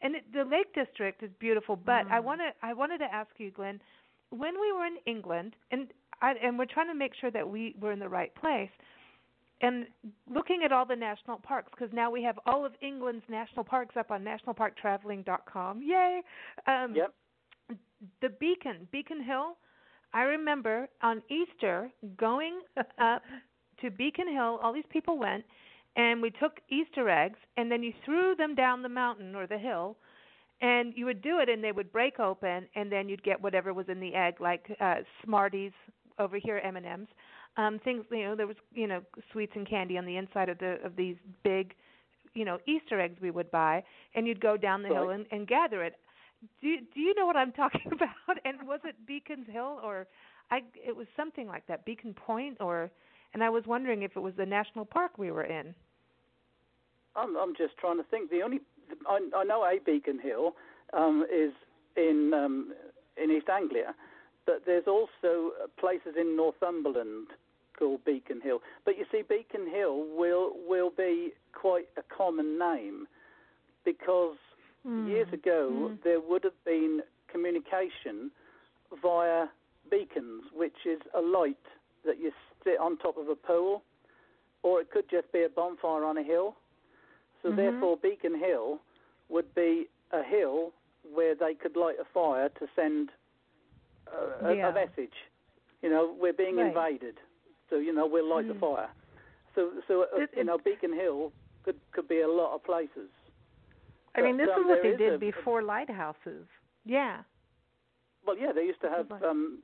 and 0.00 0.14
it, 0.16 0.32
the 0.32 0.44
Lake 0.44 0.72
District 0.74 1.22
is 1.22 1.32
beautiful. 1.38 1.76
But 1.76 2.06
I 2.10 2.20
Mm. 2.20 2.24
want 2.24 2.40
to 2.42 2.54
I 2.62 2.72
wanted 2.74 2.98
to 2.98 3.12
ask 3.12 3.30
you, 3.40 3.50
Glynn, 3.50 3.80
when 4.30 4.60
we 4.60 4.70
were 4.72 4.84
in 4.86 4.98
England, 5.06 5.56
and 5.70 5.92
I 6.20 6.34
and 6.34 6.58
we're 6.58 6.66
trying 6.66 6.88
to 6.88 6.94
make 6.94 7.14
sure 7.14 7.30
that 7.30 7.48
we 7.48 7.74
were 7.80 7.92
in 7.92 7.98
the 7.98 8.08
right 8.08 8.32
place, 8.34 8.70
and 9.60 9.86
looking 10.32 10.62
at 10.64 10.72
all 10.72 10.86
the 10.86 10.96
national 10.96 11.38
parks 11.38 11.70
because 11.70 11.92
now 11.92 12.10
we 12.10 12.22
have 12.22 12.38
all 12.46 12.64
of 12.64 12.72
England's 12.80 13.24
national 13.28 13.64
parks 13.64 13.96
up 13.96 14.10
on 14.10 14.24
nationalparktraveling.com. 14.24 15.82
Yay! 15.82 16.22
Um, 16.66 16.94
Yep. 16.94 17.14
The 18.22 18.30
Beacon, 18.30 18.88
Beacon 18.90 19.22
Hill. 19.22 19.56
I 20.12 20.22
remember 20.22 20.88
on 21.02 21.22
Easter 21.28 21.90
going 22.16 22.60
up 22.98 23.22
to 23.80 23.90
Beacon 23.90 24.28
Hill. 24.32 24.58
All 24.62 24.72
these 24.72 24.84
people 24.90 25.18
went, 25.18 25.44
and 25.96 26.20
we 26.22 26.30
took 26.30 26.60
Easter 26.68 27.08
eggs, 27.08 27.38
and 27.56 27.70
then 27.70 27.82
you 27.82 27.92
threw 28.04 28.34
them 28.34 28.54
down 28.54 28.82
the 28.82 28.88
mountain 28.88 29.34
or 29.34 29.46
the 29.46 29.58
hill, 29.58 29.96
and 30.60 30.92
you 30.96 31.04
would 31.04 31.22
do 31.22 31.38
it, 31.38 31.48
and 31.48 31.62
they 31.62 31.72
would 31.72 31.92
break 31.92 32.18
open, 32.18 32.66
and 32.74 32.90
then 32.90 33.08
you'd 33.08 33.22
get 33.22 33.40
whatever 33.40 33.72
was 33.72 33.88
in 33.88 34.00
the 34.00 34.14
egg, 34.14 34.40
like 34.40 34.66
uh, 34.80 34.96
Smarties 35.24 35.72
over 36.18 36.38
here, 36.38 36.60
M 36.64 36.76
and 36.76 36.86
M's, 36.86 37.08
um, 37.56 37.78
things. 37.82 38.04
You 38.10 38.24
know, 38.24 38.36
there 38.36 38.46
was 38.46 38.56
you 38.72 38.86
know 38.86 39.02
sweets 39.32 39.52
and 39.54 39.68
candy 39.68 39.98
on 39.98 40.04
the 40.04 40.16
inside 40.16 40.48
of 40.48 40.58
the 40.58 40.78
of 40.84 40.96
these 40.96 41.16
big, 41.42 41.74
you 42.34 42.44
know, 42.44 42.58
Easter 42.66 43.00
eggs 43.00 43.18
we 43.20 43.30
would 43.30 43.50
buy, 43.50 43.82
and 44.14 44.26
you'd 44.26 44.40
go 44.40 44.56
down 44.56 44.82
the 44.82 44.88
hill 44.88 45.10
and, 45.10 45.26
and 45.30 45.46
gather 45.46 45.82
it. 45.82 45.94
Do 46.60 46.76
do 46.94 47.00
you 47.00 47.14
know 47.14 47.26
what 47.26 47.36
I'm 47.36 47.52
talking 47.62 47.86
about? 47.92 48.38
And 48.44 48.66
was 48.66 48.80
it 48.84 48.94
Beacons 49.06 49.46
Hill 49.50 49.80
or 49.82 50.06
I? 50.50 50.60
It 50.74 50.96
was 50.96 51.06
something 51.16 51.46
like 51.46 51.66
that, 51.66 51.84
Beacon 51.84 52.14
Point, 52.14 52.56
or 52.60 52.90
and 53.34 53.42
I 53.42 53.50
was 53.50 53.64
wondering 53.66 54.02
if 54.02 54.16
it 54.16 54.20
was 54.20 54.34
the 54.36 54.46
national 54.46 54.84
park 54.84 55.18
we 55.18 55.30
were 55.30 55.44
in. 55.44 55.74
I'm, 57.16 57.36
I'm 57.36 57.54
just 57.56 57.76
trying 57.78 57.96
to 57.96 58.04
think. 58.04 58.30
The 58.30 58.42
only 58.42 58.60
I, 59.08 59.20
I 59.36 59.44
know 59.44 59.64
a 59.64 59.78
Beacon 59.84 60.18
Hill 60.20 60.54
um, 60.92 61.24
is 61.32 61.52
in 61.96 62.32
um, 62.34 62.72
in 63.22 63.30
East 63.30 63.48
Anglia, 63.48 63.94
but 64.46 64.62
there's 64.66 64.86
also 64.86 65.52
places 65.78 66.14
in 66.18 66.36
Northumberland 66.36 67.28
called 67.78 68.04
Beacon 68.04 68.40
Hill. 68.40 68.60
But 68.84 68.98
you 68.98 69.04
see, 69.10 69.22
Beacon 69.22 69.68
Hill 69.70 70.04
will 70.16 70.52
will 70.68 70.90
be 70.90 71.32
quite 71.52 71.88
a 71.96 72.02
common 72.14 72.58
name 72.58 73.06
because 73.84 74.36
years 75.06 75.28
ago 75.32 75.90
Mm. 75.90 76.02
there 76.02 76.20
would 76.20 76.44
have 76.44 76.64
been 76.64 77.02
communication 77.28 78.30
via 79.02 79.46
beacons, 79.90 80.44
which 80.52 80.84
is 80.84 81.00
a 81.14 81.20
light 81.20 81.64
that 82.04 82.18
you 82.18 82.32
sit 82.64 82.78
on 82.78 82.96
top 82.98 83.16
of 83.16 83.28
a 83.28 83.36
pole, 83.36 83.82
or 84.62 84.80
it 84.80 84.90
could 84.90 85.08
just 85.08 85.30
be 85.32 85.42
a 85.44 85.48
bonfire 85.48 86.04
on 86.04 86.18
a 86.18 86.22
hill. 86.22 86.56
So 87.42 87.50
Mhm. 87.50 87.56
therefore, 87.56 87.96
Beacon 87.96 88.38
Hill 88.38 88.80
would 89.28 89.54
be 89.54 89.88
a 90.12 90.22
hill 90.22 90.72
where 91.02 91.34
they 91.34 91.54
could 91.54 91.76
light 91.76 91.98
a 91.98 92.04
fire 92.04 92.48
to 92.50 92.68
send 92.76 93.10
a, 94.12 94.54
Yeah. 94.54 94.68
a 94.68 94.72
message. 94.74 95.14
You 95.82 95.90
know, 95.90 96.14
we're 96.18 96.32
being 96.32 96.56
Right. 96.56 96.66
invaded, 96.68 97.16
so 97.68 97.76
you 97.76 97.92
know 97.92 98.06
we'll 98.06 98.28
light 98.28 98.48
the 98.48 98.54
Mm. 98.54 98.60
fire. 98.60 98.90
So, 99.54 99.72
so 99.88 100.02
uh, 100.02 100.22
It- 100.22 100.30
you 100.36 100.44
know, 100.44 100.58
Beacon 100.58 100.92
Hill 100.92 101.32
could 101.64 101.78
could 101.92 102.08
be 102.08 102.20
a 102.20 102.28
lot 102.28 102.54
of 102.54 102.62
places. 102.64 103.10
I 104.14 104.22
mean, 104.22 104.36
this 104.36 104.48
um, 104.54 104.60
is 104.62 104.66
what 104.66 104.82
they 104.82 104.90
is 104.90 104.98
did 104.98 105.12
a- 105.14 105.18
before 105.18 105.62
lighthouses. 105.62 106.46
Yeah. 106.84 107.22
Well, 108.26 108.36
yeah, 108.36 108.52
they 108.52 108.64
used 108.66 108.80
to 108.82 108.90
have 108.90 109.10
um, 109.22 109.62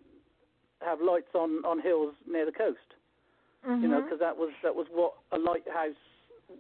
have 0.81 1.01
lights 1.01 1.35
on, 1.35 1.65
on 1.65 1.81
hills 1.81 2.15
near 2.27 2.45
the 2.47 2.53
coast. 2.53 2.95
Mm-hmm. 3.67 3.83
You 3.83 3.89
know, 3.89 4.03
because 4.03 4.21
that 4.21 4.37
was 4.37 4.53
that 4.63 4.75
was 4.75 4.87
what 4.91 5.15
a 5.33 5.39
lighthouse 5.39 5.97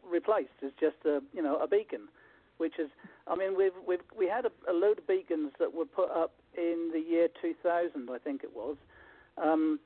replaced 0.04 0.58
is 0.62 0.72
just 0.80 0.96
a 1.04 1.22
you 1.32 1.42
know 1.42 1.56
a 1.58 1.66
beacon, 1.68 2.08
which 2.58 2.78
is 2.78 2.88
I 3.26 3.36
mean 3.36 3.56
we've 3.56 3.72
we've 3.86 4.00
we 4.18 4.26
had 4.28 4.44
a, 4.46 4.52
a 4.70 4.74
load 4.74 4.98
of 4.98 5.06
beacons 5.06 5.52
that 5.58 5.74
were 5.74 5.84
put 5.84 6.10
up 6.10 6.32
in 6.56 6.90
the 6.92 7.00
year 7.00 7.28
2000 7.40 8.08
I 8.10 8.18
think 8.18 8.42
it 8.44 8.54
was, 8.54 8.76
um, 9.42 9.78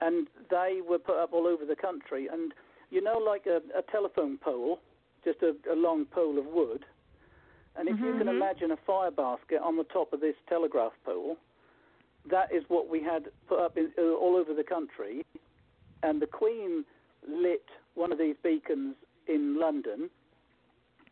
and 0.00 0.26
they 0.50 0.80
were 0.86 0.98
put 0.98 1.16
up 1.16 1.32
all 1.32 1.46
over 1.46 1.64
the 1.64 1.76
country. 1.76 2.28
And 2.32 2.52
you 2.90 3.00
know, 3.00 3.18
like 3.18 3.46
a, 3.46 3.58
a 3.78 3.82
telephone 3.90 4.38
pole, 4.38 4.80
just 5.24 5.38
a, 5.42 5.54
a 5.72 5.76
long 5.76 6.06
pole 6.06 6.38
of 6.38 6.46
wood. 6.46 6.84
And 7.76 7.88
if 7.88 8.00
you 8.02 8.14
can 8.14 8.26
Mhm. 8.26 8.36
imagine 8.36 8.72
a 8.72 8.76
fire 8.76 9.12
basket 9.12 9.60
on 9.62 9.76
the 9.76 9.84
top 9.84 10.12
of 10.12 10.20
this 10.20 10.34
telegraph 10.48 10.92
pole, 11.04 11.36
that 12.28 12.52
is 12.52 12.64
what 12.68 12.88
we 12.90 13.00
had 13.02 13.26
put 13.48 13.60
up 13.60 13.76
in, 13.76 13.92
uh, 13.96 14.02
all 14.14 14.36
over 14.36 14.52
the 14.54 14.64
country. 14.64 15.24
And 16.02 16.20
the 16.20 16.26
Queen 16.26 16.84
lit 17.28 17.64
one 17.94 18.10
of 18.12 18.18
these 18.18 18.36
beacons 18.42 18.96
in 19.28 19.60
London, 19.60 20.10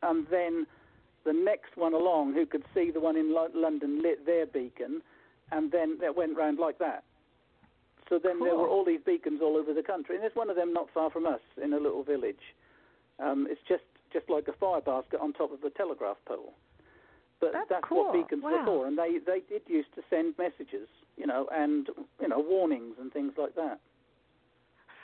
and 0.03 0.27
then 0.31 0.67
the 1.25 1.33
next 1.33 1.77
one 1.77 1.95
along, 1.95 2.35
who 2.35 2.47
could 2.47 2.65
see 2.75 2.91
the 2.91 3.01
one 3.01 3.17
in 3.17 3.35
London, 3.35 4.03
lit 4.03 4.25
their 4.27 4.47
beacon, 4.47 5.03
and 5.51 5.71
then 5.73 5.99
that 6.01 6.17
went 6.17 6.37
round 6.37 6.59
like 6.59 6.79
that. 6.79 7.05
So 8.09 8.19
then 8.23 8.41
there 8.43 8.57
were 8.57 8.69
all 8.69 8.85
these 8.85 9.01
beacons 9.05 9.41
all 9.43 9.57
over 9.57 9.75
the 9.75 9.83
country, 9.83 10.15
and 10.15 10.23
there's 10.23 10.35
one 10.35 10.49
of 10.49 10.57
them 10.57 10.73
not 10.73 10.89
far 10.95 11.11
from 11.11 11.27
us 11.27 11.41
in 11.63 11.75
a 11.75 11.77
little 11.79 12.03
village. 12.03 12.55
Um, 13.19 13.47
it's 13.51 13.61
just 13.69 13.83
just 14.13 14.31
like 14.31 14.49
a 14.49 14.53
fire 14.55 14.81
basket 14.81 15.21
on 15.21 15.35
top 15.35 15.53
of 15.53 15.63
a 15.65 15.71
telegraph 15.71 16.17
pole. 16.27 16.55
But 17.41 17.53
That's 17.69 17.85
cool. 17.85 18.05
what 18.05 18.13
beacons 18.15 18.43
Wow. 18.43 18.51
were 18.51 18.65
for, 18.65 18.87
and 18.87 18.97
they 18.97 19.19
they 19.19 19.41
did 19.49 19.63
used 19.67 19.95
to 19.97 20.03
send 20.09 20.39
messages, 20.39 20.89
you 21.17 21.27
know, 21.27 21.47
and 21.53 21.89
you 22.21 22.29
know 22.29 22.39
warnings 22.41 22.95
and 22.99 23.13
things 23.13 23.33
like 23.37 23.55
that. 23.57 23.79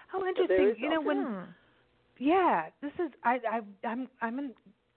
How 0.09 0.27
interesting. 0.27 0.75
You 0.79 0.89
know 0.89 1.01
when. 1.01 1.45
Yeah, 2.19 2.67
this 2.81 2.93
is 2.99 3.11
I 3.23 3.41
I 3.51 3.61
I'm 3.87 4.09
I'm 4.23 4.39
in 4.39 4.51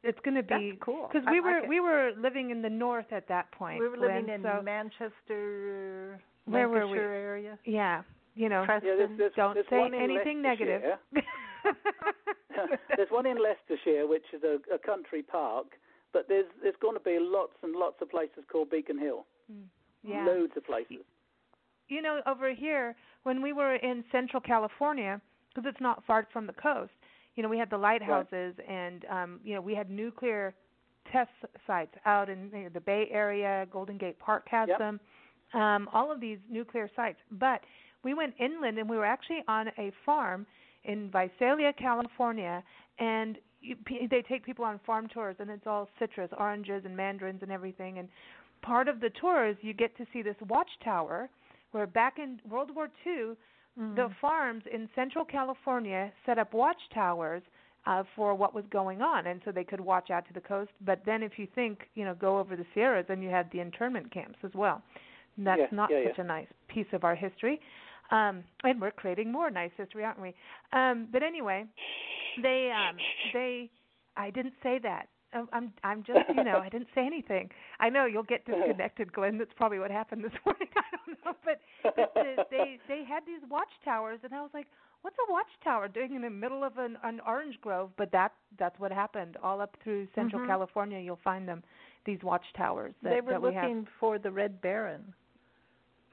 it's 0.04 0.20
going 0.24 0.36
to 0.36 0.44
be 0.44 0.72
That's 0.72 0.82
cool. 0.82 1.08
cuz 1.12 1.24
we 1.30 1.40
like 1.40 1.44
were 1.44 1.58
it. 1.64 1.70
we 1.70 1.80
were 1.80 2.12
living 2.18 2.50
in 2.52 2.62
the 2.62 2.70
north 2.70 3.12
at 3.12 3.28
that 3.28 3.52
point. 3.52 3.80
we 3.80 3.88
were 3.88 3.98
living 3.98 4.26
Glynn, 4.26 4.36
in 4.36 4.44
so, 4.44 4.62
Manchester, 4.64 6.20
uh, 6.48 6.52
Where 6.52 6.70
were 6.70 6.88
we? 6.88 6.98
Area. 7.00 7.58
Yeah, 7.66 8.04
you 8.36 8.50
know. 8.50 8.64
Preston. 8.66 8.90
Yeah, 8.90 8.96
there's, 8.98 9.18
there's, 9.18 9.34
don't 9.36 9.54
there's 9.56 9.68
say 9.70 9.90
anything 9.98 10.42
negative. 10.42 10.82
There's 12.96 13.10
one 13.12 13.26
in 13.26 13.38
Leicestershire, 13.42 14.08
which 14.08 14.26
is 14.34 14.42
a, 14.44 14.58
a 14.74 14.80
country 14.80 15.22
park, 15.22 15.68
but 16.14 16.28
there's 16.28 16.46
there's 16.62 16.76
going 16.82 16.96
to 16.96 17.04
be 17.04 17.18
lots 17.20 17.54
and 17.62 17.74
lots 17.76 17.98
of 18.02 18.10
places 18.10 18.44
called 18.52 18.70
Beacon 18.70 18.98
Hill. 18.98 19.26
Mm, 19.52 19.64
yeah. 20.04 20.26
Loads 20.26 20.54
of 20.56 20.66
places. 20.66 21.06
you 21.90 22.02
know, 22.02 22.22
over 22.26 22.54
here 22.54 22.96
when 23.24 23.42
we 23.42 23.54
were 23.54 23.76
in 23.76 24.04
Central 24.12 24.42
California, 24.42 25.22
because 25.54 25.70
it's 25.70 25.82
not 25.82 26.04
far 26.06 26.28
from 26.34 26.48
the 26.48 26.54
coast, 26.54 26.92
you 27.38 27.44
know, 27.44 27.50
we 27.50 27.58
had 27.58 27.70
the 27.70 27.78
lighthouses 27.78 28.56
and 28.68 29.06
um, 29.10 29.40
you 29.46 29.56
know, 29.56 29.62
we 29.62 29.74
had 29.74 29.90
nuclear 29.90 30.54
test 31.12 31.30
sites 31.66 31.94
out 32.06 32.30
in 32.30 32.50
you 32.54 32.64
know, 32.64 32.70
the 32.74 32.82
Bay 32.82 33.08
Area, 33.12 33.66
Golden 33.72 33.98
Gate 33.98 34.20
Park 34.20 34.46
has 34.50 34.68
Yep. 34.68 34.80
them. 34.80 35.00
Um, 35.54 35.88
all 35.94 36.12
of 36.12 36.20
these 36.20 36.40
nuclear 36.50 36.90
sites. 36.94 37.20
But 37.32 37.62
we 38.04 38.14
went 38.14 38.34
inland 38.38 38.78
and 38.78 38.90
we 38.90 38.98
were 38.98 39.06
actually 39.06 39.44
on 39.48 39.70
a 39.78 39.94
farm 40.06 40.46
in 40.84 41.10
Visalia, 41.12 41.72
California, 41.74 42.64
and 43.00 43.38
you, 43.62 43.76
they 44.10 44.22
take 44.28 44.46
people 44.46 44.66
on 44.66 44.80
farm 44.86 45.08
tours, 45.08 45.36
and 45.40 45.50
it's 45.50 45.66
all 45.66 45.90
citrus, 46.00 46.30
oranges, 46.38 46.84
and 46.86 46.96
mandarins 46.96 47.42
and 47.42 47.52
everything. 47.52 48.00
And 48.00 48.10
part 48.62 48.88
of 48.88 49.00
the 49.00 49.10
tours, 49.10 49.56
you 49.62 49.74
get 49.74 49.96
to 49.98 50.06
see 50.14 50.22
this 50.22 50.36
watchtower, 50.48 51.30
where 51.72 51.88
back 51.88 52.18
in 52.18 52.40
World 52.50 52.74
War 52.74 52.90
II, 53.06 53.34
Mm. 53.80 53.96
the 53.96 54.10
farms 54.20 54.64
in 54.74 54.90
Central 54.96 55.24
California 55.26 56.12
set 56.26 56.40
up 56.40 56.54
watchtowers 56.54 57.44
uh, 57.86 58.04
for 58.16 58.34
what 58.36 58.54
was 58.54 58.66
going 58.72 59.02
on, 59.02 59.28
and 59.28 59.42
so 59.46 59.52
they 59.52 59.64
could 59.64 59.80
watch 59.80 60.10
out 60.10 60.28
to 60.28 60.34
the 60.34 60.42
coast. 60.42 60.72
But 60.86 61.02
then, 61.06 61.24
if 61.24 61.34
you 61.38 61.48
think, 61.56 61.88
you 61.96 62.04
know, 62.04 62.16
go 62.16 62.40
over 62.40 62.56
the 62.56 62.66
Sierras, 62.74 63.06
then 63.08 63.22
you 63.22 63.30
had 63.30 63.50
the 63.52 63.60
internment 63.60 64.12
camps 64.12 64.40
as 64.44 64.52
well. 64.54 64.82
And 65.38 65.46
that's 65.48 65.60
Yeah, 65.60 65.68
not 65.72 65.90
yeah, 65.92 66.04
such 66.08 66.18
yeah. 66.18 66.24
a 66.24 66.28
nice 66.28 66.48
piece 66.68 66.88
of 66.92 67.04
our 67.04 67.16
history. 67.16 67.62
Um, 68.12 68.44
and 68.64 68.82
we're 68.82 68.92
creating 68.92 69.32
more 69.32 69.50
nice 69.50 69.72
history, 69.78 70.04
aren't 70.04 70.22
we? 70.22 70.34
Um, 70.74 71.08
but 71.12 71.24
anyway, 71.24 71.66
they 72.42 72.72
um, 72.72 72.98
they 73.34 73.70
I 74.16 74.32
didn't 74.32 74.56
say 74.64 74.80
that. 74.80 75.08
I'm 75.34 75.48
I'm, 75.52 75.74
I'm 75.84 76.04
just 76.04 76.20
you 76.36 76.44
know 76.44 76.58
I 76.58 76.70
didn't 76.76 76.88
say 76.96 77.06
anything. 77.06 77.50
I 77.80 77.90
know 77.90 78.06
you'll 78.06 78.24
get 78.24 78.46
disconnected, 78.46 79.12
Glynn. 79.14 79.38
That's 79.38 79.54
probably 79.56 79.80
what 79.80 79.92
happened 79.92 80.24
this 80.24 80.32
morning. 80.46 80.68
I 80.76 80.84
don't 81.06 81.18
know, 81.26 81.36
but, 81.44 81.60
but 81.96 82.14
the, 82.14 82.46
they 82.50 82.80
they 82.88 83.04
had 83.04 83.24
these 83.26 83.42
watchtowers, 83.50 84.20
and 84.24 84.34
I 84.34 84.42
was 84.42 84.52
like, 84.54 84.68
what's 85.02 85.18
a 85.28 85.32
watchtower 85.32 85.88
doing 85.88 86.16
in 86.16 86.22
the 86.22 86.30
middle 86.30 86.64
of 86.64 86.78
an, 86.78 86.98
an 87.04 87.20
orange 87.26 87.60
grove? 87.62 87.92
But 87.98 88.12
that 88.12 88.34
that's 88.58 88.80
what 88.80 88.92
happened. 88.92 89.38
All 89.44 89.62
up 89.62 89.76
through 89.84 90.08
Central 90.16 90.42
Mhm. 90.42 90.48
California, 90.48 91.00
you'll 91.00 91.20
find 91.24 91.48
them. 91.48 91.64
These 92.06 92.24
watchtowers 92.24 92.94
that, 93.04 93.10
they 93.10 93.20
were 93.22 93.34
that 93.34 93.42
we 93.42 93.54
have. 93.54 93.64
looking 93.66 93.88
for 94.00 94.18
the 94.18 94.32
Red 94.32 94.62
Baron. 94.62 95.14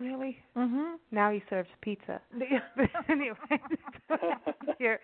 Really? 0.00 0.38
Mhm. 0.56 0.96
Now 1.12 1.30
he 1.30 1.40
serves 1.48 1.68
pizza. 1.80 2.20
Anyway, 3.08 3.36
that's 3.48 3.62
what 4.08 4.20
happened 4.20 4.74
here. 4.78 4.98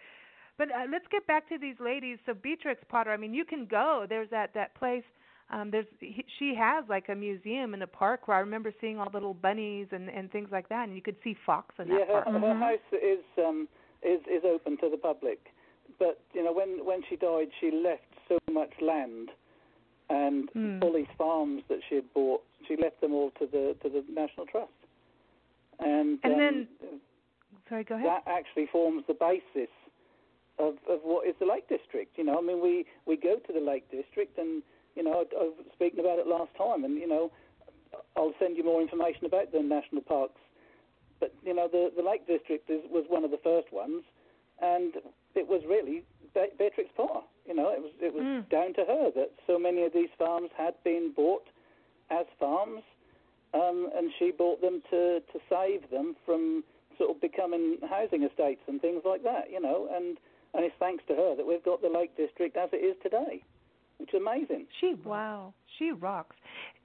But 0.61 0.69
uh, 0.73 0.85
let's 0.93 1.07
get 1.11 1.27
back 1.27 1.49
to 1.49 1.57
these 1.57 1.77
ladies. 1.81 2.19
So 2.27 2.35
Beatrix 2.35 2.83
Potter. 2.91 3.11
I 3.13 3.17
mean, 3.17 3.33
you 3.33 3.47
can 3.47 3.65
go. 3.65 4.05
There's 4.07 4.29
that 4.29 4.53
that 4.53 4.75
place. 4.75 5.05
Um, 5.51 5.71
there's 5.71 5.87
he, 6.01 6.23
she 6.39 6.55
has 6.55 6.85
like 6.87 7.09
a 7.09 7.15
museum 7.15 7.73
in 7.73 7.81
the 7.81 7.87
park 7.87 8.29
where 8.29 8.37
I 8.37 8.41
remember 8.41 8.71
seeing 8.79 8.99
all 8.99 9.09
the 9.09 9.17
little 9.17 9.33
bunnies 9.33 9.87
and 9.91 10.11
and 10.11 10.31
things 10.31 10.51
like 10.53 10.69
that, 10.69 10.87
and 10.87 10.95
you 10.95 11.01
could 11.01 11.17
see 11.25 11.35
fox 11.47 11.75
in 11.79 11.89
that 11.89 12.01
yeah, 12.01 12.05
her, 12.15 12.23
park. 12.25 12.27
her 12.27 12.33
Mhm. 12.41 12.59
house 12.61 12.93
is 12.93 13.25
um, 13.39 13.69
is 14.03 14.21
is 14.27 14.45
open 14.45 14.77
to 14.83 14.91
the 14.91 14.99
public, 14.99 15.39
but 15.99 16.21
you 16.35 16.45
know 16.45 16.53
when 16.53 16.85
when 16.85 17.01
she 17.09 17.17
died, 17.17 17.49
she 17.59 17.71
left 17.71 18.05
so 18.29 18.37
much 18.53 18.75
land 18.83 19.31
and 20.11 20.51
Hmm. 20.53 20.79
all 20.83 20.93
these 20.93 21.11
farms 21.17 21.63
that 21.71 21.79
she 21.89 21.95
had 21.95 22.13
bought. 22.13 22.43
She 22.69 22.77
left 22.77 23.01
them 23.01 23.15
all 23.15 23.31
to 23.41 23.47
the 23.47 23.77
to 23.83 23.89
the 23.89 24.05
National 24.13 24.45
Trust, 24.45 24.73
and 25.79 26.19
And 26.23 26.35
um, 26.35 26.39
then- 26.39 26.69
Sorry, 27.69 27.85
go 27.85 27.95
ahead. 27.95 28.07
that 28.09 28.25
actually 28.27 28.67
forms 28.67 29.05
the 29.07 29.15
basis 29.15 29.71
of 30.61 30.75
of 30.89 31.01
what 31.03 31.27
is 31.27 31.35
the 31.41 31.47
Lake 31.47 31.69
District. 31.69 32.17
You 32.19 32.25
know, 32.25 32.39
I 32.39 32.43
mean, 32.43 32.61
we 32.63 32.85
we 33.07 33.17
go 33.17 33.37
to 33.37 33.53
the 33.53 33.61
Lake 33.61 33.91
District, 33.91 34.37
and 34.39 34.63
you 34.97 35.03
know, 35.03 35.13
I, 35.13 35.25
I 35.35 35.45
was 35.49 35.55
speaking 35.75 36.01
about 36.01 36.19
it 36.19 36.27
last 36.27 36.53
time, 36.57 36.85
and 36.85 36.95
you 36.99 37.09
know, 37.09 37.33
I'll 38.17 38.35
send 38.39 38.57
you 38.57 38.65
more 38.65 38.81
information 38.83 39.25
about 39.25 39.53
the 39.53 39.63
national 39.63 40.03
parks. 40.03 40.41
But 41.19 41.35
you 41.45 41.55
know, 41.55 41.69
the 41.69 41.91
the 41.97 42.03
Lake 42.03 42.27
District 42.27 42.69
is, 42.71 42.83
was 42.91 43.05
one 43.09 43.25
of 43.25 43.31
the 43.31 43.41
first 43.43 43.73
ones, 43.73 44.03
and 44.61 44.95
it 45.35 45.47
was 45.49 45.63
really 45.69 46.03
Be- 46.35 46.55
Beatrix 46.59 46.91
Potter. 46.97 47.25
You 47.47 47.55
know, 47.55 47.71
it 47.73 47.81
was 47.81 47.93
it 48.01 48.13
was 48.15 48.23
Mm. 48.23 48.49
down 48.49 48.75
to 48.75 48.85
her 48.85 49.11
that 49.17 49.31
so 49.47 49.59
many 49.59 49.83
of 49.85 49.93
these 49.93 50.11
farms 50.19 50.51
had 50.57 50.75
been 50.85 51.13
bought 51.17 51.47
as 52.11 52.27
farms, 52.39 52.83
um, 53.55 53.91
and 53.97 54.11
she 54.19 54.31
bought 54.31 54.61
them 54.61 54.83
to 54.91 55.21
to 55.33 55.39
save 55.49 55.89
them 55.91 56.17
from 56.27 56.65
sort 56.99 57.11
of 57.11 57.21
becoming 57.21 57.79
housing 57.89 58.23
estates 58.25 58.61
and 58.69 58.81
things 58.81 59.03
like 59.05 59.23
that. 59.25 59.51
You 59.51 59.61
know, 59.61 59.89
and 59.95 60.19
and 60.55 60.65
it's 60.65 60.75
thanks 60.79 61.05
to 61.09 61.15
her 61.15 61.37
that 61.37 61.47
we've 61.47 61.65
got 61.65 61.83
the 61.83 61.89
Lake 61.89 62.17
District 62.17 62.57
as 62.57 62.71
it 62.73 62.79
is 62.79 62.97
today, 63.03 63.43
which 63.99 64.13
is 64.13 64.21
amazing. 64.21 64.67
She 64.81 64.95
Wow. 65.05 65.55
She 65.79 65.93
rocks. 65.93 66.37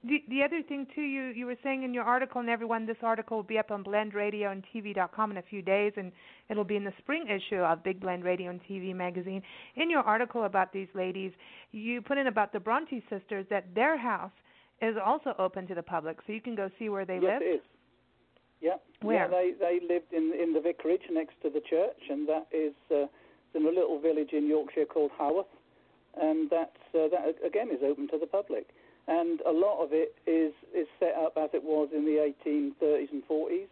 The 0.04 0.22
the 0.28 0.42
other 0.42 0.62
thing 0.62 0.86
too, 0.94 1.02
you 1.02 1.24
you 1.24 1.44
were 1.44 1.56
saying 1.62 1.82
in 1.82 1.92
your 1.92 2.04
article, 2.04 2.40
and 2.40 2.48
everyone, 2.48 2.86
this 2.86 2.96
article 3.02 3.36
will 3.36 3.44
be 3.44 3.58
up 3.58 3.70
on 3.70 3.82
Blend 3.82 4.14
Radio 4.14 4.50
and 4.50 4.64
TV.com 4.74 5.32
in 5.32 5.36
a 5.36 5.42
few 5.42 5.60
days, 5.60 5.92
and 5.96 6.12
it'll 6.48 6.64
be 6.64 6.76
in 6.76 6.84
the 6.84 6.94
spring 6.98 7.26
issue 7.28 7.60
of 7.60 7.82
Big 7.82 8.00
Blend 8.00 8.24
Radio 8.24 8.50
and 8.50 8.60
TV 8.64 8.94
magazine. 8.94 9.42
In 9.74 9.90
your 9.90 10.00
article 10.00 10.44
about 10.44 10.72
these 10.72 10.88
ladies, 10.94 11.32
you 11.72 12.00
put 12.00 12.16
in 12.16 12.28
about 12.28 12.52
the 12.52 12.60
Bronte 12.60 13.02
sisters 13.10 13.44
that 13.50 13.74
their 13.74 13.98
house 13.98 14.32
is 14.80 14.96
also 15.04 15.34
open 15.38 15.66
to 15.66 15.74
the 15.74 15.82
public, 15.82 16.18
so 16.26 16.32
you 16.32 16.40
can 16.40 16.54
go 16.54 16.70
see 16.78 16.88
where 16.88 17.04
they 17.04 17.14
yes, 17.14 17.24
live. 17.24 17.42
it 17.42 17.54
is. 17.56 17.60
Yeah. 18.60 18.76
Where? 19.02 19.24
Yeah, 19.24 19.28
they 19.28 19.52
they 19.58 19.86
lived 19.86 20.12
in 20.12 20.32
in 20.40 20.54
the 20.54 20.60
vicarage 20.60 21.02
next 21.10 21.34
to 21.42 21.50
the 21.50 21.60
church, 21.60 22.00
and 22.08 22.26
that 22.28 22.46
is 22.50 22.74
uh, 22.90 23.06
in 23.56 23.64
a 23.66 23.70
little 23.70 23.98
village 23.98 24.32
in 24.32 24.46
Yorkshire 24.46 24.84
called 24.86 25.10
Haworth, 25.18 25.46
and 26.20 26.48
that's 26.50 26.76
uh, 26.94 27.08
that 27.08 27.34
again 27.44 27.68
is 27.70 27.80
open 27.82 28.06
to 28.08 28.18
the 28.18 28.26
public. 28.26 28.66
And 29.08 29.40
a 29.46 29.52
lot 29.52 29.82
of 29.82 29.90
it 29.92 30.14
is 30.26 30.52
is 30.74 30.86
set 31.00 31.14
up 31.14 31.34
as 31.36 31.50
it 31.54 31.62
was 31.64 31.88
in 31.94 32.04
the 32.04 32.32
1830s 32.44 33.12
and 33.12 33.22
40s. 33.28 33.68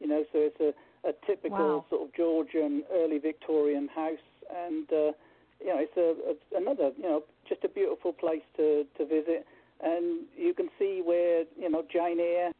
You 0.00 0.06
know, 0.08 0.24
so 0.32 0.38
it's 0.38 0.60
a 0.60 0.72
a 1.08 1.12
typical 1.26 1.58
Wow. 1.58 1.84
sort 1.90 2.02
of 2.08 2.14
Georgian 2.14 2.82
early 2.92 3.18
Victorian 3.18 3.88
house, 3.88 4.26
and 4.66 4.86
uh, 4.92 5.12
you 5.60 5.66
know, 5.66 5.78
it's 5.78 5.96
a, 5.96 6.14
a 6.32 6.60
another 6.60 6.90
you 6.96 7.02
know 7.04 7.22
just 7.48 7.64
a 7.64 7.68
beautiful 7.68 8.12
place 8.12 8.42
to 8.56 8.84
to 8.96 9.04
visit, 9.06 9.46
and 9.82 10.24
you 10.36 10.54
can 10.54 10.68
see 10.78 11.02
where 11.04 11.44
you 11.58 11.68
know 11.70 11.84
Jane 11.92 12.20
Eyre, 12.20 12.52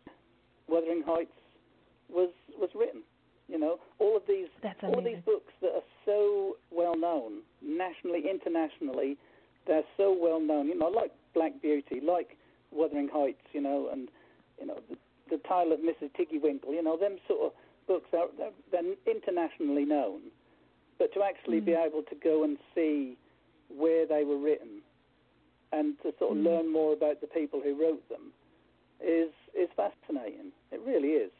Wuthering 0.68 1.02
Heights 1.06 1.30
was 2.08 2.30
was 2.58 2.70
written. 2.74 3.02
You 3.48 3.58
know, 3.58 3.78
all 3.98 4.16
of 4.16 4.22
these 4.28 4.48
all 4.82 5.00
these 5.04 5.22
books 5.24 5.52
that 5.62 5.72
are 5.74 5.86
so 6.08 6.56
well 6.70 6.96
known 6.96 7.42
nationally, 7.62 8.22
internationally, 8.28 9.16
they're 9.66 9.88
so 9.96 10.16
well 10.18 10.40
known. 10.40 10.68
You 10.68 10.78
know, 10.78 10.88
like 10.88 11.12
Black 11.34 11.60
Beauty, 11.60 12.00
like 12.00 12.36
Wuthering 12.72 13.08
Heights. 13.12 13.44
You 13.52 13.60
know, 13.60 13.88
and 13.92 14.08
you 14.58 14.66
know 14.66 14.78
the, 14.88 14.96
the 15.36 15.40
Tale 15.48 15.72
of 15.72 15.80
Mrs. 15.80 16.10
Tiggy 16.16 16.38
Winkle. 16.38 16.72
You 16.72 16.82
know, 16.82 16.96
them 16.96 17.16
sort 17.28 17.40
of 17.46 17.52
books 17.86 18.08
are 18.16 18.28
they're, 18.38 18.56
they're 18.72 18.94
internationally 19.06 19.84
known. 19.84 20.20
But 20.98 21.12
to 21.14 21.22
actually 21.22 21.60
be 21.60 21.72
Mhm. 21.72 21.86
able 21.86 22.02
to 22.02 22.14
go 22.16 22.42
and 22.44 22.56
see 22.74 23.16
where 23.68 24.06
they 24.06 24.24
were 24.24 24.38
written 24.38 24.80
and 25.72 25.96
to 26.02 26.12
sort 26.18 26.32
of 26.32 26.38
Mhm. 26.38 26.44
learn 26.44 26.72
more 26.72 26.92
about 26.94 27.20
the 27.20 27.26
people 27.28 27.60
who 27.60 27.74
wrote 27.74 28.08
them 28.08 28.32
is 29.00 29.30
is 29.54 29.68
fascinating. 29.76 30.52
It 30.72 30.80
really 30.80 31.12
is. 31.24 31.30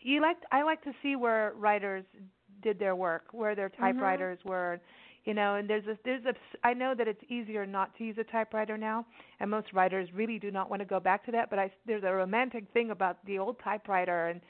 you 0.00 0.20
like 0.20 0.38
I 0.50 0.62
like 0.62 0.82
to 0.82 0.92
see 1.02 1.14
where 1.14 1.52
writers 1.54 2.04
did 2.62 2.78
their 2.78 2.96
work, 2.96 3.24
where 3.32 3.54
their 3.54 3.68
mm-hmm. 3.68 3.82
typewriters 3.82 4.38
were, 4.44 4.80
you 5.24 5.34
know. 5.34 5.56
And 5.56 5.68
there's 5.68 5.86
a 5.86 5.98
there's 6.04 6.24
a 6.24 6.34
I 6.64 6.74
know 6.74 6.94
that 6.96 7.08
it's 7.08 7.22
easier 7.28 7.66
not 7.66 7.96
to 7.98 8.04
use 8.04 8.16
a 8.18 8.24
typewriter 8.24 8.76
now, 8.76 9.04
and 9.40 9.50
most 9.50 9.72
writers 9.72 10.08
really 10.14 10.38
do 10.38 10.50
not 10.50 10.70
want 10.70 10.80
to 10.80 10.86
go 10.86 11.00
back 11.00 11.24
to 11.26 11.32
that. 11.32 11.50
But 11.50 11.58
I 11.58 11.70
there's 11.86 12.04
a 12.04 12.12
romantic 12.12 12.64
thing 12.72 12.90
about 12.90 13.24
the 13.26 13.38
old 13.38 13.56
typewriter 13.62 14.28
and 14.28 14.40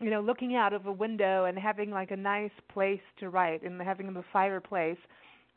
you 0.00 0.10
know 0.10 0.20
looking 0.20 0.56
out 0.56 0.72
of 0.72 0.86
a 0.86 0.92
window 0.92 1.44
and 1.44 1.58
having 1.58 1.90
like 1.90 2.10
a 2.10 2.16
nice 2.16 2.50
place 2.72 3.00
to 3.18 3.30
write 3.30 3.62
and 3.62 3.80
having 3.80 4.12
the 4.12 4.24
fireplace. 4.32 4.98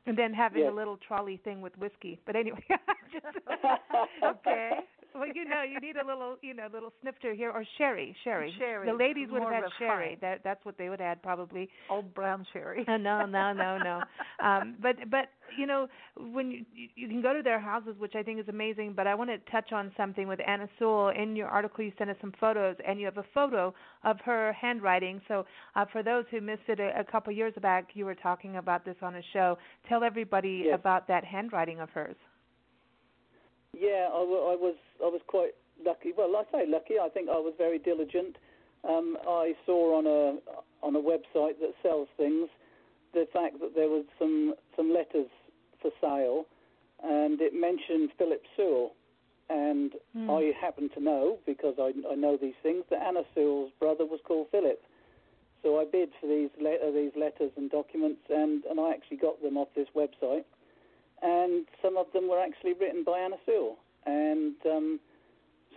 And 0.06 0.17
then 0.17 0.34
having 0.34 0.63
Yes. 0.63 0.71
a 0.73 0.76
little 0.76 0.97
trolley 0.97 1.38
thing 1.45 1.62
with 1.62 1.78
whiskey. 1.78 2.19
But 2.26 2.36
anyway, 2.36 2.62
just, 3.13 3.38
okay. 4.23 4.80
Well, 5.15 5.28
you 5.34 5.45
know, 5.45 5.62
you 5.62 5.80
need 5.80 5.95
a 5.97 6.06
little, 6.06 6.38
you 6.41 6.54
know, 6.54 6.67
little 6.73 6.91
snifter 7.02 7.34
here 7.34 7.52
or 7.52 7.63
sherry, 7.78 8.15
sherry. 8.23 8.54
Sherry, 8.58 8.88
The 8.88 8.93
ladies 8.97 9.28
would 9.32 9.41
have 9.43 9.52
had 9.52 9.63
sherry. 9.78 10.17
That 10.21 10.41
that's 10.43 10.63
what 10.65 10.78
they 10.78 10.89
would 10.89 11.02
add 11.02 11.21
probably. 11.21 11.69
Old 11.89 12.13
brown 12.13 12.45
sherry. 12.52 12.86
Uh, 12.88 12.97
no, 12.97 13.26
no, 13.26 13.54
no, 13.54 13.78
no. 13.78 14.02
um, 14.45 14.76
but 14.82 14.95
but 15.10 15.30
you 15.58 15.65
know 15.67 15.88
when 16.17 16.52
you 16.52 16.65
you 16.95 17.08
can 17.08 17.21
go 17.21 17.34
to 17.34 17.41
their 17.43 17.60
houses, 17.60 17.95
which 17.99 18.15
I 18.15 18.23
think 18.23 18.39
is 18.39 18.47
amazing. 18.49 18.93
But 18.95 19.08
I 19.08 19.15
want 19.15 19.30
to 19.30 19.38
touch 19.52 19.71
on 19.71 19.91
something 19.95 20.28
with 20.28 20.39
Anna 20.47 20.67
Sewell. 20.80 21.10
In 21.10 21.36
your 21.36 21.47
article, 21.47 21.84
you 21.84 21.91
sent 21.97 22.10
us 22.10 22.17
some 22.21 22.34
photos, 22.39 22.76
and 22.88 22.99
you 22.99 23.06
have 23.06 23.17
a 23.17 23.26
photo 23.34 23.73
of 24.04 24.19
her 24.26 24.54
handwriting. 24.54 25.21
So 25.28 25.45
uh, 25.76 25.86
for 25.91 26.02
those 26.04 26.26
who 26.32 26.41
missed 26.41 26.63
it 26.67 26.80
a, 26.80 26.99
a 26.99 27.04
couple 27.04 27.32
years 27.34 27.54
back, 27.62 27.89
you 27.93 28.06
were 28.06 28.15
talking 28.15 28.58
about 28.58 28.84
this 28.86 28.95
on 29.02 29.15
a 29.15 29.21
show. 29.32 29.58
Tell 29.88 30.04
everybody 30.04 30.63
Yes. 30.65 30.76
about 30.80 31.08
that 31.08 31.23
handwriting 31.26 31.80
of 31.80 31.89
hers. 31.89 32.15
Yeah, 33.77 34.09
I, 34.13 34.19
I 34.19 34.55
was 34.55 34.75
I 35.03 35.07
was 35.07 35.21
quite 35.27 35.51
lucky. 35.83 36.12
Well, 36.15 36.36
I 36.36 36.43
say 36.51 36.65
lucky. 36.67 36.95
I 37.01 37.09
think 37.09 37.29
I 37.29 37.39
was 37.39 37.53
very 37.57 37.79
diligent. 37.79 38.38
Um, 38.88 39.17
I 39.27 39.53
saw 39.65 39.97
on 39.97 40.05
a 40.05 40.86
on 40.86 40.95
a 40.95 40.99
website 40.99 41.59
that 41.59 41.73
sells 41.81 42.07
things 42.17 42.49
the 43.13 43.27
fact 43.31 43.59
that 43.62 43.75
there 43.75 43.89
was 43.89 44.05
some 44.19 44.55
some 44.75 44.93
letters 44.93 45.29
for 45.81 45.91
sale, 46.01 46.45
and 47.03 47.41
it 47.41 47.53
mentioned 47.53 48.09
Philip 48.17 48.43
Sewell, 48.55 48.93
and 49.49 49.93
Hmm. 50.13 50.29
I 50.29 50.53
happen 50.59 50.89
to 50.89 50.99
know 51.01 51.39
because 51.45 51.75
I, 51.79 51.93
I 52.09 52.15
know 52.15 52.38
these 52.38 52.59
things 52.62 52.83
that 52.89 53.01
Anna 53.01 53.23
Sewell's 53.33 53.71
brother 53.79 54.05
was 54.05 54.19
called 54.23 54.47
Philip. 54.51 54.81
So 55.63 55.79
I 55.79 55.86
bid 55.86 56.09
for 56.19 56.27
these 56.27 56.49
le- 56.62 56.75
uh, 56.88 56.91
these 56.91 57.15
letters 57.15 57.51
and 57.55 57.71
documents, 57.71 58.21
and, 58.29 58.63
and 58.65 58.79
I 58.79 58.91
actually 58.91 59.17
got 59.17 59.41
them 59.41 59.57
off 59.57 59.69
this 59.75 59.88
website. 59.95 60.43
And 61.25 61.65
some 61.81 61.95
of 61.95 62.07
them 62.13 62.27
were 62.27 62.39
actually 62.41 62.73
written 62.73 63.03
by 63.05 63.19
Anna 63.19 63.38
Sewell, 63.45 63.77
and 64.05 64.55
um, 64.65 64.99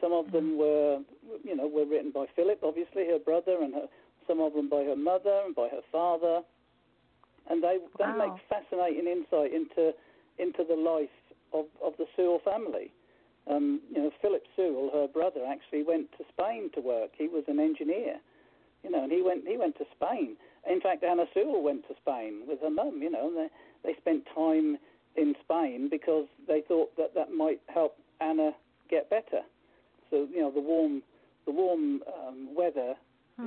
some 0.00 0.12
of 0.12 0.32
them 0.32 0.58
were, 0.58 0.98
you 1.44 1.54
know, 1.54 1.68
were 1.68 1.86
written 1.86 2.10
by 2.10 2.26
Philip, 2.34 2.58
obviously 2.64 3.06
her 3.06 3.20
brother, 3.20 3.62
and 3.62 3.72
her, 3.74 3.86
some 4.26 4.40
of 4.40 4.54
them 4.54 4.68
by 4.68 4.82
her 4.82 4.96
mother 4.96 5.42
and 5.46 5.54
by 5.54 5.68
her 5.68 5.82
father. 5.92 6.42
And 7.48 7.62
they 7.62 7.78
they 7.96 8.04
Wow. 8.04 8.18
make 8.18 8.42
fascinating 8.48 9.06
insight 9.06 9.52
into 9.54 9.94
into 10.38 10.64
the 10.68 10.74
life 10.74 11.14
of 11.52 11.66
of 11.80 11.92
the 11.96 12.06
Sewell 12.16 12.40
family. 12.44 12.90
Um, 13.48 13.80
you 13.94 14.02
know, 14.02 14.10
Philip 14.20 14.42
Sewell, 14.56 14.90
her 14.92 15.06
brother, 15.06 15.46
actually 15.46 15.84
went 15.84 16.10
to 16.18 16.24
Spain 16.32 16.70
to 16.74 16.80
work. 16.80 17.10
He 17.16 17.28
was 17.28 17.44
an 17.46 17.60
engineer, 17.60 18.18
you 18.82 18.90
know, 18.90 19.04
and 19.04 19.12
he 19.12 19.22
went 19.22 19.46
he 19.46 19.56
went 19.56 19.78
to 19.78 19.84
Spain. 19.94 20.36
In 20.68 20.80
fact, 20.80 21.04
Anna 21.04 21.26
Sewell 21.32 21.62
went 21.62 21.86
to 21.86 21.94
Spain 22.02 22.42
with 22.48 22.60
her 22.62 22.70
mum. 22.70 23.00
You 23.00 23.10
know, 23.12 23.28
and 23.28 23.36
they 23.36 23.48
they 23.84 23.94
spent 24.00 24.26
time 24.34 24.78
in 25.16 25.34
Spain 25.44 25.88
because 25.90 26.26
they 26.46 26.62
thought 26.66 26.94
that 26.96 27.14
that 27.14 27.32
might 27.32 27.60
help 27.68 27.96
Anna 28.20 28.52
get 28.90 29.08
better. 29.10 29.42
So 30.10 30.26
you 30.32 30.40
know, 30.40 30.50
the 30.50 30.60
warm 30.60 31.02
the 31.46 31.52
warm 31.52 32.02
um, 32.16 32.54
weather 32.56 32.94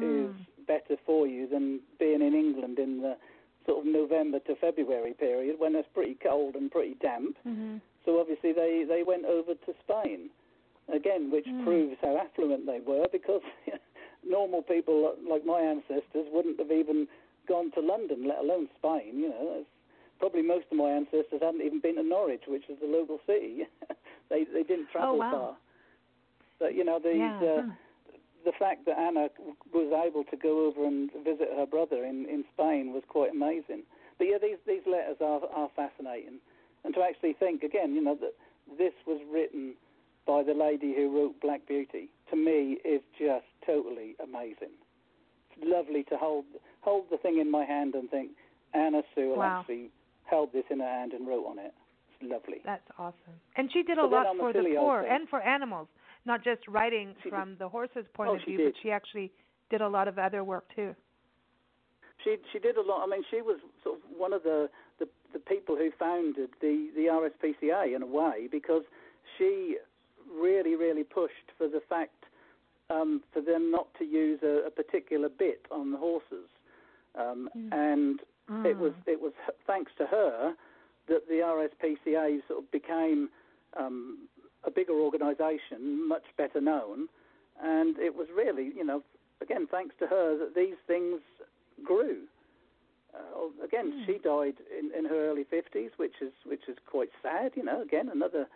is 0.01 0.29
better 0.67 0.95
for 1.05 1.25
you 1.27 1.47
than 1.47 1.79
being 1.99 2.21
in 2.21 2.33
England 2.35 2.77
in 2.77 3.01
the 3.01 3.17
sort 3.65 3.79
of 3.85 3.91
November 3.91 4.39
to 4.39 4.55
February 4.55 5.13
period 5.13 5.55
when 5.59 5.75
it's 5.75 5.87
pretty 5.93 6.15
cold 6.21 6.55
and 6.55 6.69
pretty 6.71 6.95
damp. 7.01 7.35
Mm-hmm. 7.47 7.77
So 8.05 8.19
obviously 8.19 8.51
they 8.53 8.85
they 8.87 9.03
went 9.03 9.25
over 9.25 9.53
to 9.55 9.73
Spain. 9.83 10.29
Again, 10.93 11.29
which 11.31 11.45
Mm. 11.45 11.63
proves 11.63 11.97
how 12.01 12.17
affluent 12.17 12.65
they 12.65 12.79
were, 12.79 13.05
because 13.11 13.41
normal 14.27 14.63
people 14.63 15.13
like 15.29 15.45
my 15.45 15.59
ancestors 15.59 16.25
wouldn't 16.31 16.57
have 16.59 16.71
even 16.71 17.07
gone 17.47 17.71
to 17.73 17.79
London, 17.79 18.27
let 18.27 18.39
alone 18.39 18.69
Spain. 18.77 19.19
You 19.19 19.29
know, 19.29 19.51
It's- 19.59 19.65
probably 20.19 20.41
most 20.41 20.65
of 20.71 20.77
my 20.77 20.89
ancestors 20.91 21.41
hadn't 21.41 21.61
even 21.61 21.79
been 21.79 21.95
to 21.95 22.03
Norwich, 22.03 22.43
which 22.47 22.69
is 22.69 22.77
the 22.81 22.87
local 22.87 23.19
city. 23.25 23.63
they 24.29 24.43
they 24.45 24.63
didn't 24.63 24.89
travel 24.89 25.09
Oh, 25.09 25.15
wow. 25.15 25.31
far. 25.31 25.55
But 26.59 26.75
you 26.75 26.83
know, 26.83 26.99
these 26.99 27.17
Yeah. 27.41 27.47
uh, 27.47 27.61
the 28.45 28.51
fact 28.57 28.85
that 28.85 28.97
Anna 28.97 29.29
was 29.73 29.91
able 30.05 30.23
to 30.25 30.37
go 30.37 30.67
over 30.67 30.85
and 30.85 31.09
visit 31.23 31.49
her 31.55 31.65
brother 31.65 32.03
in, 32.05 32.25
in 32.25 32.43
Spain 32.53 32.93
was 32.93 33.03
quite 33.07 33.31
amazing. 33.31 33.83
But 34.17 34.27
yeah, 34.27 34.37
these 34.41 34.57
these 34.67 34.85
letters 34.85 35.17
are 35.21 35.41
are 35.53 35.69
fascinating, 35.75 36.39
and 36.83 36.93
to 36.93 37.01
actually 37.01 37.33
think 37.33 37.63
again, 37.63 37.95
you 37.95 38.01
know, 38.03 38.15
that 38.15 38.33
this 38.77 38.93
was 39.07 39.19
written 39.31 39.73
by 40.27 40.43
the 40.43 40.53
lady 40.53 40.93
who 40.95 41.09
wrote 41.15 41.39
Black 41.41 41.65
Beauty 41.67 42.09
to 42.29 42.35
me 42.35 42.77
is 42.85 43.01
just 43.17 43.45
totally 43.65 44.15
amazing. 44.21 44.75
It's 45.51 45.63
lovely 45.65 46.03
to 46.03 46.17
hold 46.17 46.45
hold 46.81 47.05
the 47.09 47.17
thing 47.17 47.39
in 47.39 47.49
my 47.49 47.65
hand 47.65 47.95
and 47.95 48.09
think 48.09 48.31
Anna 48.73 49.01
Sewell 49.15 49.39
Wow. 49.39 49.61
actually 49.61 49.89
held 50.29 50.51
this 50.53 50.65
in 50.69 50.79
her 50.79 50.85
hand 50.85 51.13
and 51.13 51.27
wrote 51.27 51.45
on 51.45 51.59
it. 51.59 51.73
It's 52.21 52.31
lovely. 52.31 52.61
That's 52.65 52.87
awesome. 52.97 53.39
And 53.55 53.71
she 53.71 53.83
did 53.83 53.97
a 53.97 54.01
But 54.01 54.11
lot 54.11 54.37
for 54.37 54.53
the 54.53 54.63
poor 54.77 55.03
thing- 55.03 55.11
and 55.11 55.29
for 55.29 55.41
animals, 55.41 55.87
not 56.25 56.43
just 56.43 56.67
writing 56.67 57.15
She 57.23 57.29
did- 57.29 57.35
from 57.35 57.55
the 57.57 57.69
horse's 57.69 58.07
point 58.13 58.29
Oh, 58.29 58.35
of 58.35 58.41
view, 58.43 58.57
did. 58.57 58.73
but 58.73 58.81
she 58.81 58.91
actually 58.91 59.31
did 59.69 59.81
a 59.81 59.87
lot 59.87 60.07
of 60.07 60.17
other 60.19 60.43
work 60.43 60.67
too. 60.75 60.95
She 62.23 62.37
she 62.51 62.59
did 62.59 62.75
a 62.75 62.81
lot. 62.81 63.01
I 63.03 63.07
mean, 63.07 63.23
she 63.31 63.41
was 63.41 63.59
sort 63.83 63.97
of 63.97 64.01
one 64.17 64.33
of 64.33 64.43
the, 64.43 64.69
the, 64.99 65.07
the 65.31 65.39
people 65.39 65.75
who 65.77 65.89
founded 65.91 66.49
the, 66.59 66.89
the 66.95 67.05
RSPCA 67.07 67.95
in 67.95 68.01
a 68.03 68.05
way 68.05 68.47
because 68.51 68.83
she 69.37 69.77
really 70.29 70.75
really 70.75 71.03
pushed 71.05 71.51
for 71.57 71.67
the 71.69 71.79
fact 71.87 72.25
um, 72.89 73.23
for 73.31 73.41
them 73.41 73.71
not 73.71 73.87
to 73.99 74.03
use 74.03 74.39
a, 74.43 74.65
a 74.67 74.69
particular 74.71 75.29
bit 75.29 75.65
on 75.71 75.91
the 75.91 75.97
horses, 75.97 76.49
um, 77.15 77.49
and 77.71 78.19
it 78.65 78.77
was 78.77 78.93
it 79.05 79.21
was 79.21 79.33
thanks 79.67 79.91
to 79.97 80.05
her 80.05 80.53
that 81.07 81.27
the 81.27 81.35
RSPCA 81.35 82.39
sort 82.47 82.63
of 82.63 82.71
became 82.71 83.29
um, 83.77 84.27
a 84.63 84.71
bigger 84.71 84.93
organisation, 84.93 86.07
much 86.07 86.23
better 86.37 86.61
known, 86.61 87.07
and 87.61 87.97
it 87.97 88.15
was 88.15 88.27
really 88.35 88.71
you 88.75 88.83
know 88.83 89.03
again 89.41 89.67
thanks 89.69 89.95
to 89.99 90.07
her 90.07 90.37
that 90.37 90.55
these 90.55 90.75
things 90.87 91.21
grew. 91.83 92.23
Uh, 93.13 93.65
again, 93.65 94.03
she 94.05 94.19
died 94.19 94.53
in, 94.77 94.91
in 94.97 95.05
her 95.05 95.29
early 95.29 95.43
fifties, 95.43 95.91
which 95.97 96.21
is 96.21 96.31
which 96.45 96.61
is 96.67 96.77
quite 96.85 97.09
sad. 97.23 97.51
You 97.55 97.63
know, 97.63 97.81
again 97.81 98.09
another 98.09 98.47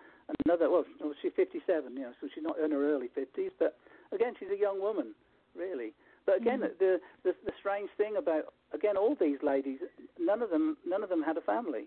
another. 0.45 0.69
Well, 0.69 0.85
she's 1.21 1.31
fifty-seven. 1.35 1.93
You 1.95 2.03
know, 2.03 2.13
so 2.21 2.27
she's 2.33 2.43
not 2.43 2.59
in 2.59 2.71
her 2.71 2.93
early 2.93 3.09
fifties, 3.13 3.51
but 3.57 3.75
again, 4.11 4.33
she's 4.39 4.49
a 4.49 4.59
young 4.59 4.79
woman, 4.79 5.15
really. 5.57 5.93
But 6.25 6.37
again, 6.37 6.61
the, 6.61 6.99
the 7.23 7.35
the 7.45 7.51
strange 7.59 7.89
thing 7.97 8.15
about 8.17 8.53
again 8.73 8.95
all 8.97 9.15
these 9.19 9.39
ladies, 9.43 9.79
none 10.19 10.41
of 10.41 10.49
them 10.49 10.77
none 10.87 11.03
of 11.03 11.09
them 11.09 11.21
had 11.21 11.37
a 11.37 11.41
family. 11.41 11.85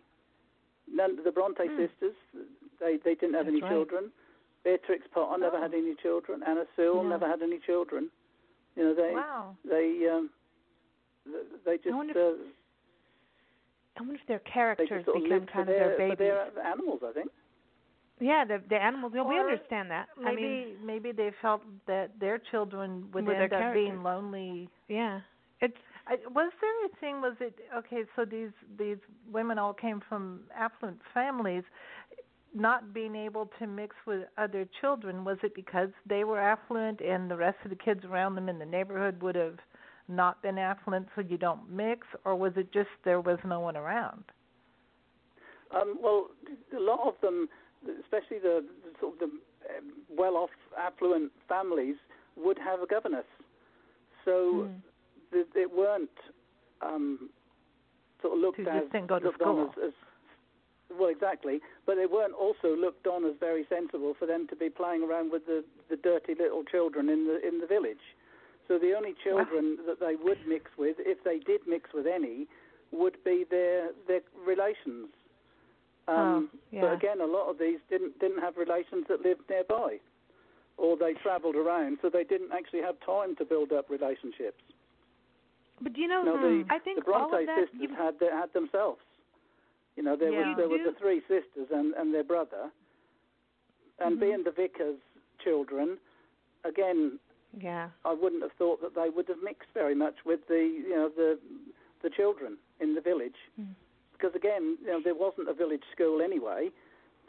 None 0.93 1.19
the 1.25 1.33
Bronte 1.33 1.67
sisters, 1.77 2.15
they 2.79 2.99
they 3.05 3.15
didn't 3.15 3.35
have 3.35 3.47
That's 3.47 3.55
any 3.55 3.63
right. 3.63 3.71
children. 3.73 4.11
Beatrix 4.65 5.07
Potter 5.15 5.39
never 5.41 5.57
Oh. 5.57 5.63
had 5.63 5.75
any 5.75 5.95
children. 6.03 6.43
Anna 6.47 6.65
Sewell 6.77 7.03
Yeah. 7.05 7.09
never 7.11 7.27
had 7.27 7.41
any 7.43 7.59
children. 7.61 8.11
You 8.77 8.85
know, 8.85 8.95
they 8.95 9.13
wow. 9.15 9.57
they 9.65 10.07
um, 10.13 10.31
they 11.65 11.79
just 11.79 11.95
wonder 11.95 12.13
uh, 12.13 12.35
I 13.97 14.03
wonder 14.03 14.15
if 14.21 14.27
their 14.29 14.41
characters 14.41 14.89
just 14.91 15.05
sort 15.07 15.17
of 15.17 15.23
become 15.23 15.47
kind 15.47 15.69
of 15.69 15.75
their, 15.75 15.89
their 15.89 15.99
babies. 15.99 16.19
their 16.19 16.67
animals. 16.67 17.01
I 17.09 17.13
think. 17.13 17.31
Yeah, 18.21 18.45
the 18.45 18.63
the 18.69 18.77
animals. 18.77 19.13
Well, 19.15 19.29
we 19.29 19.39
understand 19.39 19.91
that. 19.91 20.09
Maybe 20.19 20.31
I 20.31 20.35
mean, 20.35 20.77
maybe 20.85 21.13
they 21.13 21.31
felt 21.43 21.63
that 21.87 22.19
their 22.19 22.39
children 22.51 23.09
would 23.13 23.29
end 23.29 23.53
up 23.53 23.75
being 23.75 24.03
lonely. 24.03 24.71
yeah, 24.89 25.21
it's 25.61 25.77
I, 26.07 26.17
was 26.31 26.53
there 26.61 26.87
a 26.87 26.89
thing? 27.01 27.21
Was 27.21 27.37
it 27.41 27.59
okay? 27.77 28.05
So 28.15 28.25
these 28.25 28.51
these 28.79 28.99
women 29.31 29.59
all 29.59 29.75
came 29.75 30.01
from 30.09 30.41
affluent 30.57 30.99
families. 31.13 31.65
Not 32.55 32.95
being 32.95 33.15
able 33.15 33.51
to 33.59 33.67
mix 33.67 33.95
with 34.07 34.23
other 34.39 34.67
children 34.81 35.25
was 35.27 35.37
it 35.43 35.55
because 35.55 35.91
they 36.09 36.25
were 36.25 36.41
affluent 36.41 37.03
and 37.03 37.31
the 37.31 37.37
rest 37.37 37.59
of 37.65 37.71
the 37.71 37.77
kids 37.77 38.03
around 38.07 38.35
them 38.35 38.49
in 38.49 38.59
the 38.59 38.65
neighborhood 38.65 39.21
would 39.21 39.35
have 39.35 39.59
not 40.09 40.41
been 40.43 40.57
affluent, 40.57 41.09
so 41.15 41.21
you 41.21 41.37
don't 41.37 41.71
mix, 41.71 42.07
or 42.25 42.35
was 42.37 42.53
it 42.57 42.73
just 42.73 42.89
there 43.05 43.21
was 43.21 43.39
no 43.45 43.61
one 43.61 43.77
around? 43.77 44.25
Um, 45.75 45.99
well, 46.01 46.29
a 46.77 46.81
lot 46.81 47.01
of 47.07 47.15
them, 47.21 47.49
especially 48.01 48.39
the, 48.39 48.65
the 48.85 48.91
sort 49.01 49.15
of 49.15 49.19
the 49.19 49.27
um, 49.27 49.93
well-off, 50.11 50.51
affluent 50.79 51.33
families, 51.49 51.97
would 52.37 52.59
have 52.59 52.81
a 52.81 52.87
governess. 52.87 53.27
So 54.25 54.69
mm. 54.69 54.75
th- 55.33 55.47
it 55.55 55.71
weren't 55.75 56.11
um, 56.83 57.31
sort 58.21 58.35
of 58.35 58.41
looked 58.41 58.61
as 58.61 58.67
just 58.67 58.93
didn't 58.93 59.09
go 59.09 59.19
to 59.19 59.27
looked 59.27 59.43
on 59.43 59.61
as, 59.61 59.69
as 59.89 59.93
well, 60.99 61.09
exactly. 61.09 61.61
But 61.87 61.97
they 61.97 62.07
weren't 62.07 62.35
also 62.35 62.77
looked 62.77 63.07
on 63.07 63.25
as 63.25 63.35
very 63.41 63.65
sensible 63.69 64.15
for 64.19 64.27
them 64.27 64.47
to 64.49 64.57
be 64.57 64.69
playing 64.69 65.03
around 65.03 65.33
with 65.33 65.47
the, 65.47 65.65
the 65.89 65.97
dirty 65.97 66.35
little 66.39 66.65
children 66.65 67.09
in 67.09 67.27
the 67.27 67.47
in 67.47 67.61
the 67.61 67.67
village. 67.67 68.15
So 68.69 68.79
the 68.79 68.95
only 68.97 69.15
children 69.23 69.79
that 69.87 70.01
they 70.01 70.17
would 70.17 70.39
mix 70.47 70.71
with, 70.77 70.97
if 70.99 71.23
they 71.23 71.39
did 71.39 71.61
mix 71.69 71.91
with 71.95 72.07
any, 72.07 72.47
would 72.91 73.23
be 73.25 73.45
their 73.49 73.91
their 74.09 74.21
relations. 74.45 75.09
Um, 76.09 76.51
Oh, 76.53 76.59
yeah. 76.71 76.81
But 76.83 76.93
again, 76.95 77.21
a 77.21 77.27
lot 77.27 77.49
of 77.51 77.59
these 77.59 77.79
didn't 77.91 78.19
didn't 78.21 78.41
have 78.41 78.57
relations 78.57 79.07
that 79.09 79.23
lived 79.23 79.43
nearby, 79.51 79.99
or 80.77 80.97
they 80.97 81.15
travelled 81.15 81.57
around, 81.57 81.99
so 82.03 82.09
they 82.11 82.25
didn't 82.25 82.53
actually 82.53 82.83
have 82.83 82.95
time 83.05 83.35
to 83.37 83.45
build 83.45 83.73
up 83.73 83.89
relationships. 83.91 84.63
But 85.81 85.93
do 85.95 86.01
you 86.01 86.09
know, 86.09 86.23
No, 86.23 86.41
the, 86.41 86.65
I 86.71 86.79
think 86.79 86.99
the 86.99 87.05
Bronte 87.05 87.35
all 87.35 87.41
of 87.41 87.47
that. 87.47 87.59
sisters 87.69 87.81
you- 87.81 87.95
had 87.97 88.15
had 88.21 88.53
themselves. 88.53 89.01
You 89.97 90.03
know, 90.03 90.15
there 90.17 90.31
Yeah. 90.31 90.49
was 90.49 90.57
there 90.59 90.69
were 90.69 90.79
the 90.79 90.93
three 90.99 91.21
sisters 91.23 91.69
and, 91.71 91.95
and 91.95 92.13
their 92.15 92.25
brother, 92.25 92.71
and 93.99 94.17
Mhm. 94.17 94.21
being 94.21 94.43
the 94.45 94.51
vicar's 94.53 94.99
children, 95.39 95.99
again, 96.65 97.19
yeah. 97.59 97.91
I 98.05 98.13
wouldn't 98.13 98.43
have 98.43 98.53
thought 98.53 98.81
that 98.83 98.95
they 98.95 99.09
would 99.11 99.29
have 99.29 99.43
mixed 99.43 99.71
very 99.73 99.95
much 99.95 100.25
with 100.25 100.47
the 100.47 100.61
you 100.63 100.91
know 100.91 101.09
the 101.09 101.39
the 102.03 102.11
children 102.11 102.59
in 102.81 102.95
the 102.95 103.01
village, 103.01 103.39
Mm. 103.61 103.75
Because 104.19 104.35
again, 104.35 104.77
you 104.83 104.89
know, 104.89 105.01
there 105.03 105.15
wasn't 105.15 105.49
a 105.49 105.55
village 105.55 105.83
school 105.93 106.21
anyway, 106.23 106.71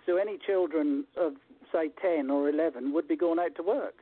so 0.05 0.17
any 0.17 0.37
children 0.37 1.05
of 1.17 1.33
say 1.71 1.89
ten 2.01 2.29
or 2.29 2.49
eleven 2.49 2.93
would 2.93 3.07
be 3.07 3.15
going 3.15 3.39
out 3.39 3.55
to 3.55 3.63
work. 3.63 3.95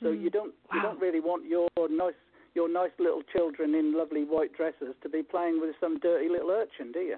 So 0.00 0.06
Mm. 0.08 0.22
you 0.22 0.30
don't 0.30 0.54
you 0.72 0.80
don't 0.82 1.00
really 1.00 1.20
want 1.20 1.46
your 1.46 1.68
nice 1.88 2.14
your 2.54 2.68
nice 2.68 2.90
little 2.98 3.22
children 3.22 3.74
in 3.74 3.92
lovely 3.96 4.24
white 4.24 4.52
dresses 4.54 4.94
to 5.02 5.08
be 5.08 5.22
playing 5.22 5.60
with 5.60 5.74
some 5.80 5.98
dirty 6.00 6.28
little 6.28 6.50
urchin, 6.50 6.92
do 6.92 7.00
you? 7.00 7.16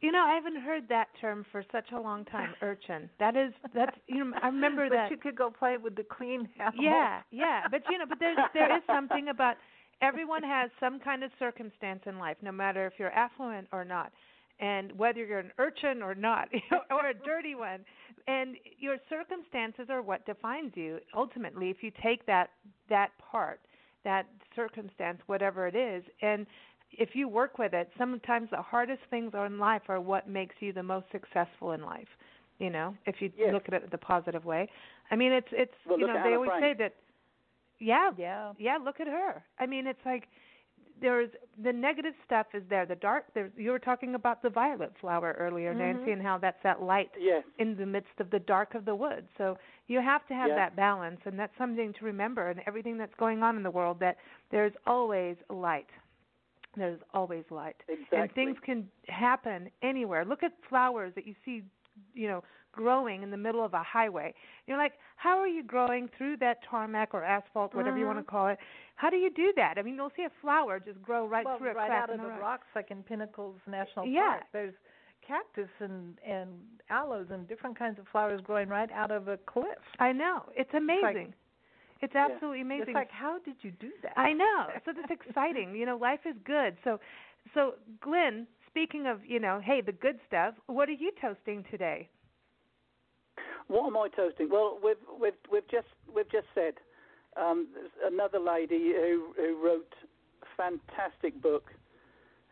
You 0.00 0.12
know, 0.12 0.18
I 0.22 0.34
haven't 0.34 0.60
heard 0.60 0.86
that 0.90 1.08
term 1.18 1.46
for 1.50 1.64
such 1.72 1.90
a 1.92 1.98
long 1.98 2.26
time. 2.26 2.54
Urchin. 2.62 3.08
That 3.18 3.36
is 3.36 3.52
that's 3.74 3.96
you 4.06 4.22
know 4.24 4.32
I 4.42 4.48
remember 4.48 4.88
but 4.90 4.94
that. 4.96 5.10
you 5.10 5.16
could 5.16 5.36
go 5.36 5.50
play 5.50 5.76
with 5.78 5.96
the 5.96 6.02
clean 6.04 6.48
animals. 6.60 6.78
Yeah, 6.84 7.20
yeah, 7.30 7.60
but 7.70 7.82
you 7.90 7.96
know, 7.98 8.04
but 8.06 8.18
there's 8.18 8.36
there 8.52 8.76
is 8.76 8.82
something 8.86 9.28
about 9.28 9.56
everyone 10.02 10.42
has 10.42 10.70
some 10.80 10.98
kind 11.00 11.22
of 11.24 11.30
circumstance 11.38 12.00
in 12.06 12.18
life, 12.18 12.36
no 12.42 12.52
matter 12.52 12.86
if 12.86 12.94
you're 12.98 13.12
affluent 13.12 13.68
or 13.72 13.84
not, 13.84 14.12
and 14.60 14.92
whether 14.98 15.24
you're 15.24 15.38
an 15.40 15.52
urchin 15.58 16.02
or 16.02 16.14
not, 16.14 16.48
or 16.90 17.08
a 17.10 17.14
dirty 17.14 17.54
one, 17.54 17.84
and 18.26 18.56
your 18.78 18.96
circumstances 19.08 19.86
are 19.90 20.02
what 20.02 20.24
defines 20.26 20.72
you. 20.76 20.98
Ultimately, 21.14 21.70
if 21.70 21.82
you 21.82 21.90
take 22.02 22.24
that 22.26 22.50
that 22.88 23.10
part, 23.18 23.60
that 24.04 24.26
circumstance, 24.54 25.20
whatever 25.26 25.66
it 25.66 25.74
is, 25.74 26.04
and 26.22 26.46
if 26.92 27.10
you 27.14 27.28
work 27.28 27.58
with 27.58 27.74
it, 27.74 27.90
sometimes 27.98 28.48
the 28.50 28.62
hardest 28.62 29.00
things 29.10 29.32
in 29.34 29.58
life 29.58 29.82
are 29.88 30.00
what 30.00 30.28
makes 30.28 30.54
you 30.60 30.72
the 30.72 30.82
most 30.82 31.06
successful 31.10 31.72
in 31.72 31.82
life. 31.82 32.06
You 32.58 32.70
know, 32.70 32.94
if 33.06 33.16
you 33.20 33.32
Yes. 33.36 33.52
look 33.52 33.64
at 33.66 33.74
it 33.74 33.90
the 33.90 33.98
positive 33.98 34.44
way. 34.44 34.70
I 35.10 35.16
mean, 35.16 35.32
it's 35.32 35.48
it's 35.50 35.74
Well, 35.86 35.98
you 35.98 36.06
know 36.06 36.14
they 36.22 36.28
Anna 36.28 36.36
always 36.36 36.50
Frank. 36.50 36.62
say 36.62 36.74
that. 36.78 36.94
Yeah, 37.78 38.10
Yeah. 38.16 38.52
yeah. 38.58 38.76
Look 38.76 39.00
at 39.00 39.06
her. 39.06 39.42
I 39.58 39.66
mean, 39.66 39.86
it's 39.86 40.04
like 40.04 40.28
there's 41.00 41.30
the 41.62 41.72
negative 41.72 42.14
stuff 42.24 42.46
is 42.54 42.62
there. 42.68 42.86
The 42.86 42.94
dark. 42.94 43.24
There's 43.34 43.50
you 43.56 43.70
were 43.70 43.78
talking 43.80 44.14
about 44.14 44.42
the 44.42 44.50
violet 44.50 44.92
flower 45.00 45.34
earlier, 45.38 45.74
Nancy, 45.74 46.10
Mhm. 46.10 46.12
and 46.14 46.22
how 46.22 46.38
that's 46.38 46.62
that 46.62 46.82
light 46.82 47.10
Yes. 47.18 47.44
in 47.58 47.76
the 47.76 47.84
midst 47.86 48.20
of 48.20 48.30
the 48.30 48.38
dark 48.38 48.74
of 48.74 48.84
the 48.84 48.94
woods. 48.94 49.28
So 49.36 49.58
you 49.88 50.00
have 50.00 50.26
to 50.28 50.34
have 50.34 50.50
Yeah. 50.50 50.54
that 50.56 50.76
balance, 50.76 51.20
and 51.26 51.38
that's 51.38 51.56
something 51.56 51.92
to 51.94 52.04
remember 52.04 52.48
and 52.48 52.60
everything 52.66 52.96
that's 52.96 53.14
going 53.16 53.42
on 53.42 53.56
in 53.56 53.62
the 53.62 53.70
world. 53.70 53.98
That 54.00 54.18
there's 54.50 54.74
always 54.86 55.36
light. 55.50 55.90
There's 56.76 57.00
always 57.12 57.48
light, 57.50 57.80
Exactly. 57.88 58.18
and 58.18 58.32
things 58.32 58.58
can 58.60 58.90
happen 59.08 59.70
anywhere. 59.82 60.24
Look 60.24 60.42
at 60.42 60.52
flowers 60.64 61.14
that 61.14 61.24
you 61.26 61.34
see, 61.44 61.62
you 62.14 62.26
know, 62.28 62.42
growing 62.74 63.22
in 63.22 63.30
the 63.30 63.36
middle 63.36 63.64
of 63.64 63.74
a 63.74 63.82
highway. 63.82 64.34
You're 64.66 64.78
like, 64.78 64.94
how 65.16 65.38
are 65.38 65.46
you 65.46 65.62
growing 65.62 66.08
through 66.16 66.38
that 66.38 66.58
tarmac 66.68 67.14
or 67.14 67.24
asphalt, 67.24 67.74
whatever 67.74 67.98
you 67.98 68.06
want 68.06 68.18
to 68.18 68.22
mm-hmm. 68.22 68.30
call 68.30 68.48
it? 68.48 68.58
How 68.96 69.10
do 69.10 69.16
you 69.16 69.30
do 69.30 69.52
that? 69.56 69.74
I 69.78 69.82
mean, 69.82 69.94
you'll 69.94 70.12
see 70.16 70.24
a 70.24 70.32
flower 70.40 70.80
just 70.80 71.00
grow 71.02 71.26
right 71.26 71.44
well, 71.44 71.58
through 71.58 71.70
a 71.70 71.74
right 71.74 71.88
crack 71.88 72.02
out 72.04 72.14
of 72.14 72.20
the 72.20 72.28
rock. 72.28 72.40
rocks, 72.40 72.66
like 72.74 72.90
in 72.90 73.02
Pinnacles 73.02 73.56
National 73.66 74.06
Yeah. 74.06 74.30
Park. 74.30 74.44
There's 74.52 74.74
cactus 75.26 75.70
and 75.80 76.18
and 76.26 76.50
aloes 76.90 77.26
and 77.30 77.48
different 77.48 77.78
kinds 77.78 77.98
of 77.98 78.06
flowers 78.08 78.40
growing 78.42 78.68
right 78.68 78.90
out 78.92 79.10
of 79.10 79.28
a 79.28 79.38
cliff. 79.38 79.78
I 79.98 80.12
know. 80.12 80.42
It's 80.54 80.72
amazing. 80.74 81.02
It's, 81.02 81.16
like, 81.16 81.34
it's 82.02 82.14
absolutely 82.14 82.58
yeah. 82.58 82.64
amazing. 82.64 82.88
It's 82.88 82.94
like 82.94 83.10
how 83.10 83.38
did 83.44 83.56
you 83.62 83.72
do 83.80 83.90
that? 84.02 84.18
I 84.18 84.32
know. 84.32 84.66
So 84.84 84.92
that's 84.94 85.10
exciting. 85.26 85.74
You 85.74 85.86
know, 85.86 85.96
life 85.96 86.20
is 86.26 86.36
good. 86.44 86.76
So 86.84 87.00
so 87.54 87.74
Glynn, 88.00 88.46
speaking 88.68 89.06
of, 89.06 89.20
you 89.26 89.40
know, 89.40 89.60
hey, 89.64 89.80
the 89.80 89.92
good 89.92 90.18
stuff, 90.26 90.54
what 90.66 90.88
are 90.88 90.92
you 90.92 91.10
toasting 91.20 91.64
today? 91.70 92.08
What 93.68 93.86
am 93.86 93.96
I 93.96 94.08
toasting? 94.14 94.48
Well, 94.50 94.78
we've 94.82 94.96
we've 95.20 95.32
we've 95.50 95.68
just 95.70 95.88
we've 96.14 96.30
just 96.30 96.46
said 96.54 96.74
um, 97.36 97.68
another 98.04 98.38
lady 98.38 98.92
who 98.92 99.32
who 99.36 99.58
wrote 99.64 99.92
a 100.42 100.46
fantastic 100.56 101.40
book, 101.42 101.70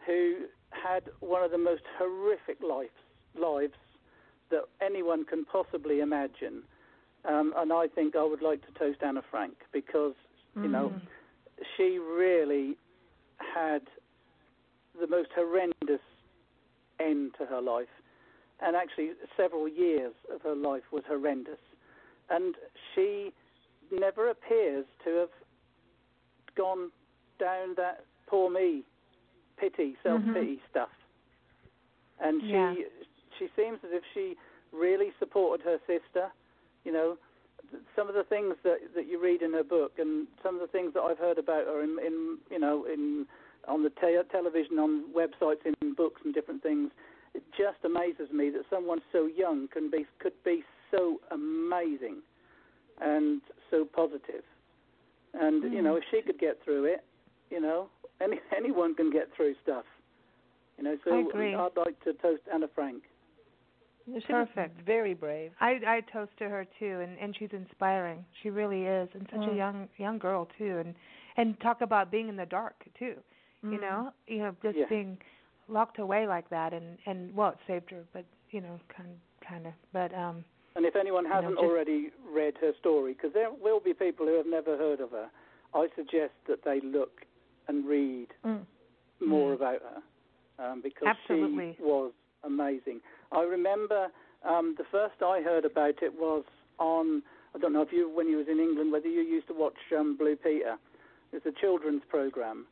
who 0.07 0.47
had 0.71 1.05
one 1.21 1.43
of 1.45 1.51
the 1.51 1.59
most 1.59 1.83
horrific 1.99 2.59
lives 2.63 2.91
lives 3.39 3.75
that 4.51 4.63
anyone 4.81 5.25
can 5.25 5.45
possibly 5.45 6.01
imagine, 6.01 6.63
um, 7.27 7.53
and 7.57 7.73
I 7.73 7.89
think 7.89 8.17
I 8.17 8.25
would 8.25 8.43
like 8.43 8.61
to 8.67 8.73
toast 8.79 9.03
Anna 9.03 9.23
Frank 9.31 9.55
because 9.73 10.15
you 10.57 10.69
know 10.69 10.91
Mm. 10.91 11.01
she 11.77 11.99
really 11.99 12.77
had 13.39 13.83
the 15.01 15.07
most 15.07 15.31
horrendous 15.35 16.01
end 17.01 17.35
to 17.39 17.47
her 17.47 17.61
life, 17.61 17.89
and 18.63 18.77
actually 18.77 19.11
several 19.37 19.69
years 19.69 20.13
of 20.33 20.43
her 20.43 20.55
life 20.55 20.83
was 20.93 21.03
horrendous, 21.07 21.59
and 22.31 22.55
she 22.95 23.33
never 23.91 24.31
appears 24.31 24.87
to 25.05 25.11
have 25.17 25.29
gone 26.57 26.91
down 27.39 27.75
that 27.77 28.05
poor 28.27 28.51
me 28.51 28.83
pity 29.59 29.97
mm-hmm. 30.05 30.09
self 30.09 30.35
pity 30.35 30.61
stuff, 30.71 30.91
and 32.21 32.41
she 32.43 32.49
Yeah. 32.49 32.75
she 33.39 33.49
seems 33.57 33.79
as 33.85 33.91
if 33.93 34.03
she 34.15 34.37
really 34.73 35.13
supported 35.19 35.65
her 35.65 35.79
sister, 35.87 36.31
you 36.85 36.93
know. 36.93 37.19
Some 37.97 38.09
of 38.09 38.15
the 38.15 38.25
things 38.25 38.55
that 38.65 38.95
that 38.95 39.07
you 39.07 39.19
read 39.23 39.41
in 39.41 39.53
her 39.55 39.65
book, 39.65 39.99
and 39.99 40.27
some 40.43 40.55
of 40.55 40.61
the 40.61 40.67
things 40.67 40.93
that 40.95 41.01
I've 41.01 41.19
heard 41.19 41.39
about 41.39 41.67
her 41.67 41.83
in, 41.83 41.99
in 42.05 42.39
you 42.51 42.59
know 42.59 42.85
in 42.85 43.27
on 43.69 43.83
the 43.83 43.91
te- 43.91 44.29
television, 44.31 44.79
on 44.79 45.05
websites, 45.15 45.65
in 45.65 45.95
books, 45.95 46.21
and 46.25 46.35
different 46.35 46.63
things. 46.63 46.91
It 47.35 47.43
just 47.57 47.79
amazes 47.85 48.31
me 48.33 48.51
that 48.51 48.63
someone 48.71 49.01
so 49.11 49.27
young 49.27 49.69
can 49.73 49.91
be 49.91 50.07
could 50.19 50.35
be 50.45 50.63
so 50.91 51.19
amazing 51.31 52.19
and 53.01 53.41
so 53.71 53.85
positive. 53.85 54.45
And 55.35 55.73
you 55.73 55.83
know, 55.83 55.97
if 55.97 56.05
she 56.11 56.21
could 56.23 56.39
get 56.39 56.59
through 56.65 56.85
it, 56.85 57.05
you 57.51 57.61
know, 57.61 57.89
any 58.21 58.39
anyone 58.57 58.95
can 58.95 59.11
get 59.11 59.29
through 59.37 59.55
stuff. 59.63 59.85
You 60.79 60.85
know, 60.85 60.97
so 61.05 61.15
I 61.15 61.21
agree. 61.21 61.55
I'd 61.55 61.77
like 61.77 62.03
to 62.05 62.13
toast 62.15 62.43
Anna 62.53 62.67
Frank. 62.75 63.03
She 64.07 64.11
was 64.11 64.25
Perfect. 64.27 64.85
very 64.85 65.15
brave. 65.15 65.53
I 65.61 65.79
I 65.87 66.01
toast 66.13 66.33
to 66.39 66.49
her 66.49 66.67
too, 66.79 67.01
and 67.01 67.17
and 67.19 67.37
she's 67.39 67.53
inspiring. 67.53 68.25
She 68.43 68.51
really 68.51 68.85
is, 68.85 69.09
and 69.15 69.29
such 69.31 69.47
a 69.47 69.51
Mm. 69.51 69.57
young 69.57 69.89
young 69.97 70.19
girl 70.19 70.49
too, 70.59 70.79
and 70.79 70.95
and 71.37 71.59
talk 71.61 71.81
about 71.83 72.11
being 72.11 72.29
in 72.29 72.37
the 72.37 72.47
dark 72.47 72.85
too. 72.99 73.17
You 73.63 73.79
Mm. 73.79 73.81
know, 73.81 74.13
you 74.27 74.39
know, 74.39 74.57
just 74.63 74.77
Yeah. 74.77 74.87
being 74.89 75.19
locked 75.73 75.99
away 75.99 76.27
like 76.27 76.49
that, 76.51 76.73
and 76.73 76.99
and 77.07 77.35
well, 77.35 77.51
it 77.51 77.59
saved 77.67 77.91
her, 77.91 78.03
but 78.13 78.25
you 78.51 78.61
know, 78.61 78.79
kind 78.95 79.09
kind 79.49 79.67
of, 79.67 79.73
but 79.93 80.15
um, 80.15 80.45
And 80.77 80.87
if 80.87 80.95
anyone 80.97 81.25
You 81.25 81.31
know, 81.31 81.35
hasn't 81.37 81.55
just- 81.57 81.65
already 81.65 82.11
read 82.33 82.55
her 82.61 82.73
story, 82.81 83.13
because 83.15 83.33
there 83.33 83.51
will 83.51 83.81
be 83.81 83.93
people 83.93 84.25
who 84.27 84.35
have 84.37 84.47
never 84.47 84.77
heard 84.77 85.01
of 85.01 85.11
her, 85.11 85.29
I 85.75 85.89
suggest 85.97 86.33
that 86.49 86.63
they 86.65 86.81
look 86.81 87.23
and 87.69 87.87
read 87.87 88.29
Mm. 88.45 88.65
more 89.21 89.51
Mm. 89.53 89.55
about 89.57 89.81
her 89.83 90.03
um, 90.65 90.81
because 90.81 91.09
Absolutely. 91.09 91.75
she 91.77 91.83
was 91.83 92.13
amazing. 92.45 93.01
I 93.33 93.43
remember 93.43 94.11
um, 94.45 94.75
the 94.77 94.85
first 94.85 95.23
I 95.23 95.41
heard 95.41 95.65
about 95.65 96.03
it 96.03 96.13
was 96.19 96.45
on 96.79 97.23
I 97.55 97.59
don't 97.59 97.73
know 97.73 97.83
if 97.83 97.93
you 97.93 98.09
when 98.09 98.29
you 98.29 98.37
was 98.39 98.49
in 98.49 98.59
England 98.61 98.93
whether 98.93 99.09
you 99.09 99.21
used 99.23 99.47
to 99.49 99.55
watch 99.55 99.77
um, 99.97 100.17
Blue 100.17 100.37
Peter. 100.37 100.77
It's 101.33 101.47
a 101.47 101.53
children's 101.53 102.03
program, 102.09 102.67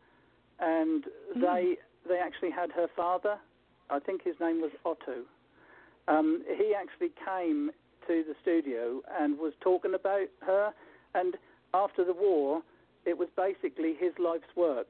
and 0.58 1.04
Mm. 1.36 1.40
they 1.40 1.78
they 2.08 2.18
actually 2.18 2.50
had 2.50 2.70
her 2.72 2.88
father. 2.96 3.38
I 3.90 3.98
think 3.98 4.22
his 4.22 4.34
name 4.40 4.60
was 4.60 4.70
Otto. 4.84 5.22
Um, 6.08 6.42
he 6.46 6.74
actually 6.74 7.10
came 7.24 7.70
to 8.06 8.24
the 8.26 8.34
studio 8.42 9.02
and 9.18 9.38
was 9.38 9.52
talking 9.60 9.94
about 9.94 10.28
her. 10.40 10.72
And 11.14 11.36
after 11.74 12.04
the 12.04 12.12
war, 12.12 12.62
it 13.04 13.18
was 13.18 13.28
basically 13.36 13.94
his 13.98 14.12
life's 14.18 14.54
work 14.56 14.88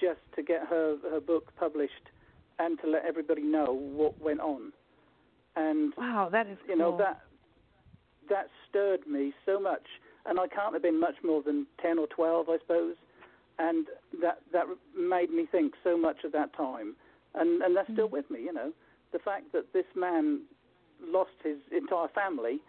just 0.00 0.20
to 0.36 0.42
get 0.42 0.66
her 0.68 0.96
her 1.10 1.20
book 1.20 1.52
published 1.58 2.10
and 2.58 2.78
to 2.80 2.88
let 2.88 3.04
everybody 3.04 3.42
know 3.42 3.66
what 3.72 4.20
went 4.20 4.40
on. 4.40 4.72
And 5.56 5.92
wow, 5.96 6.28
that 6.30 6.46
is 6.46 6.58
you 6.68 6.76
know 6.76 6.96
that 6.98 7.20
that 8.28 8.48
stirred 8.68 9.06
me 9.06 9.32
so 9.46 9.58
much, 9.58 9.86
and 10.26 10.38
I 10.38 10.46
can't 10.46 10.72
have 10.72 10.82
been 10.82 11.00
much 11.00 11.16
more 11.24 11.42
than 11.42 11.66
ten 11.80 11.98
or 11.98 12.06
twelve, 12.06 12.48
I 12.48 12.58
suppose. 12.58 12.96
And 13.58 13.86
that 14.22 14.38
that 14.52 14.66
made 14.96 15.30
me 15.30 15.46
think 15.50 15.74
so 15.82 15.96
much 15.96 16.18
of 16.24 16.32
that 16.32 16.52
time, 16.54 16.94
and 17.34 17.62
and 17.62 17.76
that's 17.76 17.90
still 17.92 18.08
Mm. 18.08 18.12
with 18.12 18.30
me. 18.30 18.40
You 18.42 18.52
know, 18.52 18.72
the 19.12 19.18
fact 19.18 19.52
that 19.52 19.72
this 19.72 19.86
man 19.96 20.42
lost 21.02 21.30
his 21.42 21.58
entire 21.72 22.08
family 22.08 22.60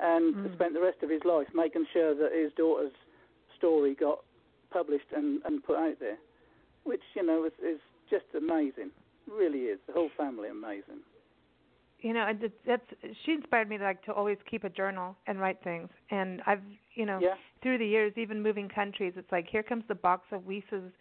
and 0.00 0.34
Mm. 0.34 0.52
spent 0.54 0.74
the 0.74 0.80
rest 0.80 1.02
of 1.02 1.10
his 1.10 1.24
life 1.24 1.46
making 1.54 1.86
sure 1.92 2.14
that 2.14 2.32
his 2.32 2.52
daughter's 2.54 2.92
story 3.56 3.94
got 3.94 4.24
published 4.70 5.12
and, 5.14 5.40
and 5.44 5.62
put 5.62 5.76
out 5.76 5.98
there, 6.00 6.18
which 6.82 7.02
you 7.14 7.22
know 7.24 7.44
is, 7.44 7.52
is 7.62 7.80
just 8.10 8.26
amazing. 8.36 8.90
Really 9.30 9.66
is. 9.66 9.78
The 9.86 9.92
whole 9.92 10.10
family 10.16 10.48
amazing. 10.48 11.00
you 12.00 12.12
know 12.12 12.26
that's 12.66 12.82
she 13.24 13.32
inspired 13.32 13.68
me 13.68 13.78
like 13.78 14.02
to 14.04 14.12
always 14.12 14.36
keep 14.50 14.64
a 14.64 14.68
journal 14.68 15.16
and 15.26 15.40
write 15.40 15.62
things 15.62 15.88
and 16.10 16.42
i've 16.46 16.60
you 16.94 17.06
know 17.06 17.18
Yeah. 17.22 17.36
Through 17.64 17.78
the 17.78 17.86
years 17.86 18.12
even 18.16 18.40
moving 18.40 18.68
countries 18.68 19.14
it's 19.16 19.32
like 19.32 19.48
here 19.50 19.64
comes 19.64 19.82
the 19.88 19.94
box 19.96 20.22
of 20.30 20.46
lisa's 20.46 20.92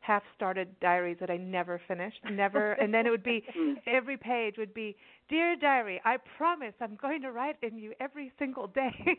half 0.00 0.22
started 0.34 0.68
diaries 0.80 1.18
that 1.20 1.30
i 1.30 1.36
never 1.36 1.80
finished 1.86 2.18
never 2.32 2.72
and 2.74 2.94
then 2.94 3.06
it 3.06 3.10
would 3.10 3.22
be 3.22 3.44
Mm. 3.58 3.74
every 3.86 4.16
page 4.16 4.54
would 4.56 4.72
be 4.72 4.96
dear 5.28 5.56
diary 5.56 6.00
i 6.04 6.16
promise 6.36 6.74
i'm 6.80 6.96
going 7.00 7.20
to 7.22 7.30
write 7.32 7.56
in 7.62 7.78
you 7.78 7.92
every 8.00 8.32
single 8.38 8.66
day 8.68 8.90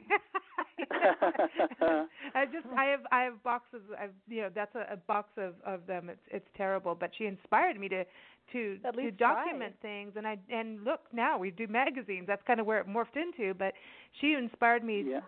i 2.36 2.46
just 2.46 2.66
i 2.78 2.86
have 2.86 3.02
i 3.12 3.22
have 3.24 3.42
boxes 3.44 3.82
i've 4.00 4.12
you 4.28 4.42
know 4.42 4.50
that's 4.54 4.76
a, 4.76 4.94
a 4.94 4.98
box 4.98 5.30
of 5.38 5.54
of 5.66 5.86
them 5.88 6.10
it's 6.10 6.22
it's 6.32 6.48
terrible 6.56 6.96
but 6.96 7.10
she 7.18 7.26
inspired 7.26 7.80
me 7.80 7.88
to 7.90 8.04
to 8.52 8.78
At 8.86 8.96
to 8.96 8.98
least 8.98 9.18
try. 9.18 9.46
document 9.46 9.74
things 9.82 10.14
and 10.16 10.28
I 10.28 10.38
and 10.50 10.84
look 10.84 11.02
now 11.14 11.38
we 11.38 11.50
do 11.52 11.68
magazines 11.68 12.26
that's 12.28 12.42
kind 12.46 12.60
of 12.60 12.66
where 12.66 12.80
it 12.80 12.88
morphed 12.88 13.16
into 13.16 13.54
but 13.54 13.74
she 14.20 14.34
inspired 14.34 14.84
me 14.84 15.06
Yeah. 15.08 15.22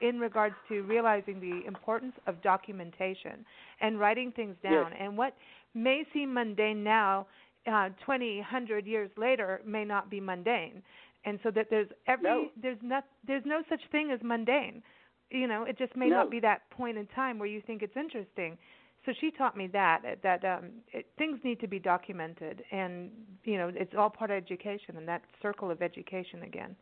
in 0.00 0.18
regards 0.18 0.56
to 0.68 0.82
realizing 0.82 1.40
the 1.40 1.64
importance 1.66 2.14
of 2.26 2.40
documentation 2.42 3.44
and 3.80 3.98
writing 4.00 4.32
things 4.32 4.56
Yes. 4.66 4.86
down 4.86 4.92
and 4.94 5.16
what 5.16 5.34
may 5.74 6.04
seem 6.12 6.32
mundane 6.34 6.82
now 6.82 7.26
uh 7.66 7.88
20 8.04 8.38
100 8.38 8.86
years 8.86 9.10
later 9.16 9.60
may 9.64 9.84
not 9.84 10.10
be 10.10 10.20
mundane 10.20 10.82
and 11.24 11.38
so 11.42 11.50
that 11.50 11.66
there's 11.70 11.88
every 12.06 12.24
No. 12.30 12.48
there's 12.60 12.78
not 12.82 13.04
there's 13.26 13.44
no 13.44 13.62
such 13.68 13.80
thing 13.90 14.10
as 14.10 14.20
mundane 14.22 14.82
you 15.30 15.46
know 15.46 15.64
it 15.64 15.78
just 15.78 15.96
may 15.96 16.08
No. 16.08 16.16
not 16.16 16.30
be 16.30 16.40
that 16.40 16.68
point 16.70 16.96
in 16.98 17.06
time 17.08 17.38
where 17.38 17.48
you 17.48 17.60
think 17.60 17.82
it's 17.82 17.96
interesting 17.96 18.56
so 19.04 19.12
she 19.20 19.30
taught 19.30 19.56
me 19.56 19.66
that 19.68 20.18
that 20.22 20.44
um 20.44 20.70
it, 20.92 21.06
things 21.18 21.38
need 21.44 21.60
to 21.60 21.68
be 21.68 21.78
documented 21.78 22.62
and 22.70 23.10
you 23.44 23.56
know 23.58 23.70
it's 23.74 23.94
all 23.96 24.10
part 24.10 24.30
of 24.30 24.36
education 24.36 24.96
and 24.96 25.06
that 25.08 25.22
circle 25.42 25.70
of 25.70 25.82
education 25.82 26.42
again 26.42 26.76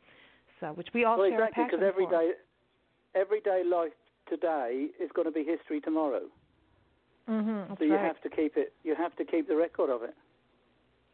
so 0.61 0.68
which 0.68 0.89
we 0.95 1.05
all 1.05 1.18
well, 1.18 1.28
share 1.28 1.45
exactly, 1.45 1.62
a 1.62 1.66
passion 1.66 1.80
because 1.80 1.93
every 1.93 2.07
day, 2.07 2.32
everyday 3.14 3.62
life 3.64 3.93
today 4.28 4.89
is 5.01 5.11
going 5.14 5.26
to 5.26 5.32
be 5.32 5.45
history 5.45 5.80
tomorrow. 5.80 6.22
Mm-hmm, 7.28 7.74
so 7.78 7.85
you 7.85 7.95
right. 7.95 8.05
have 8.05 8.20
to 8.22 8.28
keep 8.28 8.57
it. 8.57 8.72
You 8.82 8.95
have 8.95 9.14
to 9.16 9.24
keep 9.24 9.49
the 9.49 9.57
record 9.57 9.91
of 9.91 10.03
it. 10.03 10.14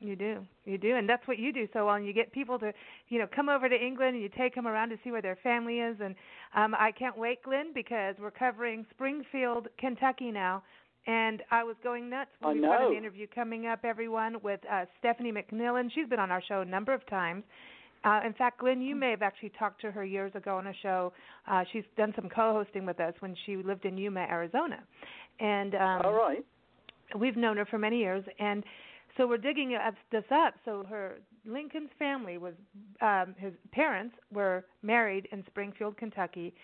You 0.03 0.17
do, 0.17 0.47
you 0.65 0.79
do, 0.79 0.97
and 0.97 1.07
that's 1.07 1.27
what 1.29 1.39
you 1.39 1.53
do 1.53 1.69
so 1.75 1.85
well. 1.85 1.97
And 1.97 2.07
you 2.07 2.15
get 2.15 2.33
people 2.33 2.59
to, 2.61 2.73
you 3.11 3.19
know, 3.19 3.27
come 3.35 3.51
over 3.51 3.69
to 3.69 3.75
England 3.77 4.15
and 4.15 4.23
you 4.23 4.31
take 4.31 4.55
them 4.55 4.67
around 4.67 4.89
to 4.89 4.97
see 5.05 5.11
where 5.11 5.21
their 5.21 5.37
family 5.43 5.81
is. 5.81 5.97
And 6.03 6.15
um, 6.57 6.75
I 6.75 6.91
can't 6.91 7.19
wait, 7.19 7.43
Glynn, 7.43 7.73
because 7.75 8.15
we're 8.19 8.31
covering 8.31 8.87
Springfield, 8.91 9.69
Kentucky 9.79 10.31
now. 10.31 10.63
And 11.07 11.43
I 11.51 11.65
was 11.65 11.77
going 11.83 12.09
nuts. 12.09 12.31
We've 12.43 12.63
got 12.63 12.81
know. 12.81 12.91
an 12.91 12.97
interview 12.97 13.27
coming 13.35 13.67
up, 13.67 13.81
everyone, 13.85 14.37
with 14.43 14.61
uh, 14.71 14.87
Stephanie 14.99 15.33
McMillan. 15.33 15.91
She's 15.95 16.09
been 16.09 16.19
on 16.19 16.31
our 16.31 16.43
show 16.49 16.63
a 16.63 16.65
number 16.65 16.95
of 16.95 17.07
times. 17.07 17.45
Uh, 18.03 18.21
in 18.25 18.33
fact, 18.33 18.61
Glynn, 18.61 18.81
you 18.81 18.97
may 18.97 19.11
have 19.11 19.21
actually 19.21 19.53
talked 19.59 19.83
to 19.83 19.91
her 19.91 20.05
years 20.05 20.33
ago 20.35 20.57
on 20.57 20.69
a 20.69 20.75
show. 20.83 21.13
Uh, 21.47 21.65
she's 21.73 21.85
done 21.99 22.15
some 22.17 22.31
co-hosting 22.31 22.87
with 22.87 23.01
us 23.01 23.13
when 23.21 23.37
she 23.45 23.57
lived 23.57 23.85
in 23.85 23.99
Yuma, 23.99 24.21
Arizona. 24.21 24.83
And 25.41 25.75
um, 25.75 26.03
All 26.05 26.15
right. 26.15 26.45
we've 27.19 27.37
known 27.37 27.59
her 27.59 27.67
for 27.67 27.79
many 27.79 27.99
years 27.99 28.25
and 28.39 28.65
so 29.21 29.27
we're 29.27 29.37
digging 29.37 29.77
this 30.11 30.25
up. 30.33 30.55
So 30.65 30.85
her 30.89 31.19
lincoln's 31.45 31.91
family 31.99 32.39
was 32.39 32.55
um 33.03 33.35
his 33.39 33.53
parents 33.71 34.15
were 34.33 34.65
married 34.83 35.29
in 35.31 35.45
springfield 35.47 35.97
kentucky. 35.99 36.55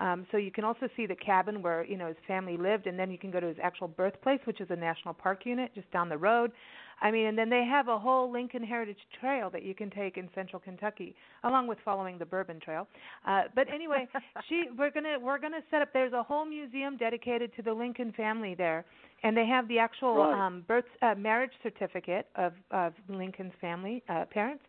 Um 0.00 0.26
so 0.30 0.38
you 0.38 0.50
can 0.50 0.64
also 0.64 0.88
see 0.96 1.04
the 1.04 1.14
cabin 1.14 1.60
where 1.60 1.84
you 1.84 1.98
know 1.98 2.06
his 2.08 2.16
family 2.26 2.56
lived. 2.56 2.86
And 2.86 2.98
then 2.98 3.10
you 3.10 3.18
can 3.18 3.30
go 3.30 3.38
to 3.38 3.46
his 3.46 3.58
actual 3.62 3.88
birthplace 3.88 4.40
which 4.44 4.62
is 4.62 4.68
a 4.70 4.76
national 4.76 5.12
park 5.12 5.44
unit 5.44 5.74
just 5.74 5.90
down 5.90 6.08
the 6.08 6.16
road 6.16 6.52
I 7.00 7.10
mean, 7.10 7.26
and 7.26 7.36
then 7.36 7.50
they 7.50 7.64
have 7.64 7.88
a 7.88 7.98
whole 7.98 8.32
Lincoln 8.32 8.64
Heritage 8.64 8.98
Trail 9.20 9.50
that 9.50 9.62
you 9.62 9.74
can 9.74 9.90
take 9.90 10.16
in 10.16 10.28
Central 10.34 10.60
Kentucky, 10.60 11.14
along 11.44 11.66
with 11.66 11.78
following 11.84 12.18
the 12.18 12.24
Bourbon 12.24 12.58
Trail. 12.58 12.88
Uh, 13.26 13.42
but 13.54 13.68
anyway, 13.72 14.08
she 14.48 14.64
we're 14.78 14.90
gonna 14.90 15.18
we're 15.20 15.38
gonna 15.38 15.60
set 15.70 15.82
up. 15.82 15.92
There's 15.92 16.14
a 16.14 16.22
whole 16.22 16.46
museum 16.46 16.96
dedicated 16.96 17.54
to 17.56 17.62
the 17.62 17.72
Lincoln 17.72 18.12
family 18.16 18.54
there, 18.54 18.84
and 19.22 19.36
they 19.36 19.46
have 19.46 19.68
the 19.68 19.78
actual 19.78 20.16
right. 20.16 20.46
um, 20.46 20.64
birth 20.66 20.84
uh, 21.02 21.14
marriage 21.16 21.52
certificate 21.62 22.26
of 22.34 22.52
of 22.70 22.94
Lincoln's 23.08 23.52
family 23.60 24.02
uh, 24.08 24.24
parents. 24.30 24.64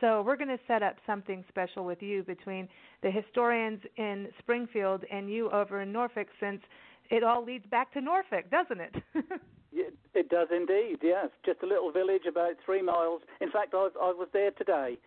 So 0.00 0.22
we're 0.22 0.36
going 0.36 0.48
to 0.48 0.58
set 0.66 0.82
up 0.82 0.96
something 1.06 1.44
special 1.48 1.84
with 1.84 2.00
you 2.00 2.22
between 2.22 2.68
the 3.02 3.10
historians 3.10 3.80
in 3.98 4.28
Springfield 4.38 5.04
and 5.12 5.30
you 5.30 5.50
over 5.50 5.82
in 5.82 5.92
Norfolk, 5.92 6.28
since 6.40 6.62
it 7.10 7.22
all 7.22 7.44
leads 7.44 7.66
back 7.66 7.92
to 7.92 8.00
Norfolk, 8.00 8.50
doesn't 8.50 8.80
it? 8.80 8.94
it 9.72 10.28
does 10.28 10.48
indeed. 10.54 10.98
Yes, 11.02 11.28
just 11.44 11.62
a 11.62 11.66
little 11.66 11.92
village 11.92 12.26
about 12.28 12.54
three 12.64 12.82
miles. 12.82 13.22
In 13.40 13.50
fact, 13.50 13.74
I 13.74 13.78
was, 13.78 13.92
I 14.00 14.12
was 14.12 14.28
there 14.32 14.50
today, 14.52 14.98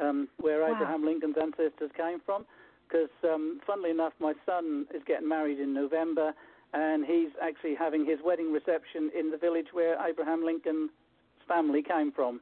um, 0.00 0.28
where 0.38 0.60
wow. 0.60 0.74
Abraham 0.74 1.04
Lincoln's 1.04 1.36
ancestors 1.40 1.90
came 1.96 2.20
from. 2.24 2.44
Because, 2.88 3.10
um, 3.24 3.60
funnily 3.66 3.90
enough, 3.90 4.12
my 4.20 4.32
son 4.46 4.86
is 4.94 5.02
getting 5.06 5.28
married 5.28 5.58
in 5.58 5.74
November, 5.74 6.32
and 6.72 7.04
he's 7.04 7.30
actually 7.42 7.74
having 7.74 8.06
his 8.06 8.18
wedding 8.24 8.52
reception 8.52 9.10
in 9.18 9.30
the 9.30 9.36
village 9.36 9.66
where 9.72 9.96
Abraham 10.06 10.44
Lincoln's 10.44 10.90
family 11.48 11.82
came 11.82 12.12
from. 12.12 12.40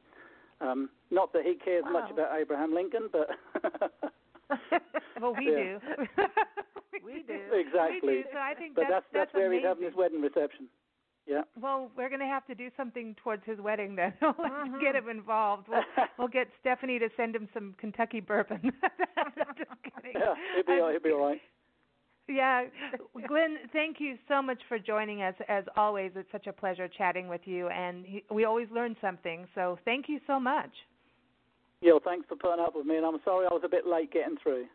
Um, 0.61 0.89
not 1.09 1.33
that 1.33 1.43
he 1.43 1.55
cares 1.55 1.83
wow. 1.85 1.93
much 2.01 2.11
about 2.11 2.29
Abraham 2.39 2.73
Lincoln, 2.73 3.09
but 3.11 3.29
well, 5.21 5.33
we 5.35 5.45
do. 5.45 5.79
we 7.05 7.23
do 7.27 7.39
exactly. 7.51 8.17
We 8.17 8.21
do. 8.21 8.29
So 8.31 8.39
I 8.39 8.53
think 8.53 8.75
but 8.75 8.85
that's 8.89 9.05
that's, 9.11 9.31
that's 9.31 9.33
where 9.33 9.47
amazing. 9.47 9.59
he's 9.61 9.67
having 9.67 9.83
his 9.83 9.95
wedding 9.95 10.21
reception. 10.21 10.67
Yeah. 11.27 11.41
Well, 11.59 11.89
we're 11.97 12.09
going 12.09 12.19
to 12.21 12.27
have 12.27 12.45
to 12.47 12.55
do 12.55 12.69
something 12.77 13.15
towards 13.23 13.43
his 13.45 13.59
wedding 13.59 13.95
then. 13.95 14.13
We'll 14.21 14.33
have 14.33 14.67
Mhm. 14.67 14.81
get 14.81 14.95
him 14.95 15.09
involved. 15.09 15.67
We'll, 15.67 15.83
we'll 16.19 16.27
get 16.27 16.47
Stephanie 16.61 16.99
to 16.99 17.09
send 17.17 17.35
him 17.35 17.49
some 17.53 17.73
Kentucky 17.79 18.19
bourbon. 18.19 18.61
Just 19.57 19.69
kidding. 19.83 20.13
yeah, 20.19 20.35
he'll 20.55 20.63
be, 20.65 20.81
I'm 20.81 20.91
he'll 20.91 20.99
be 21.01 21.11
all 21.11 21.27
right. 21.29 21.41
Yeah, 22.27 22.65
Glynn, 23.27 23.57
thank 23.71 23.99
you 23.99 24.17
so 24.27 24.41
much 24.41 24.57
for 24.67 24.79
joining 24.79 25.21
us. 25.21 25.35
As 25.47 25.63
always, 25.77 26.11
it's 26.15 26.31
such 26.31 26.47
a 26.47 26.53
pleasure 26.53 26.87
chatting 26.87 27.27
with 27.27 27.41
you, 27.45 27.67
and 27.69 28.03
he, 28.03 28.23
we 28.31 28.45
always 28.45 28.67
learn 28.71 28.95
something. 28.99 29.47
So 29.53 29.77
thank 29.85 30.09
you 30.09 30.19
so 30.25 30.39
much. 30.39 30.71
Yeah, 31.81 31.91
well, 31.91 32.01
thanks 32.03 32.27
for 32.27 32.35
putting 32.35 32.63
up 32.63 32.73
with 32.75 32.87
me, 32.87 32.97
and 32.97 33.05
I'm 33.05 33.19
sorry 33.23 33.45
I 33.45 33.53
was 33.53 33.61
a 33.63 33.69
bit 33.69 33.85
late 33.85 34.11
getting 34.11 34.37
through. 34.41 34.65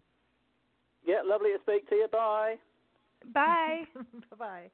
Yeah, 1.07 1.23
lovely 1.25 1.53
to 1.53 1.59
speak 1.63 1.89
to 1.89 1.95
you. 1.95 2.07
Bye. 2.13 2.57
Bye. 3.25 3.87
bye 4.31 4.37
bye 4.39 4.71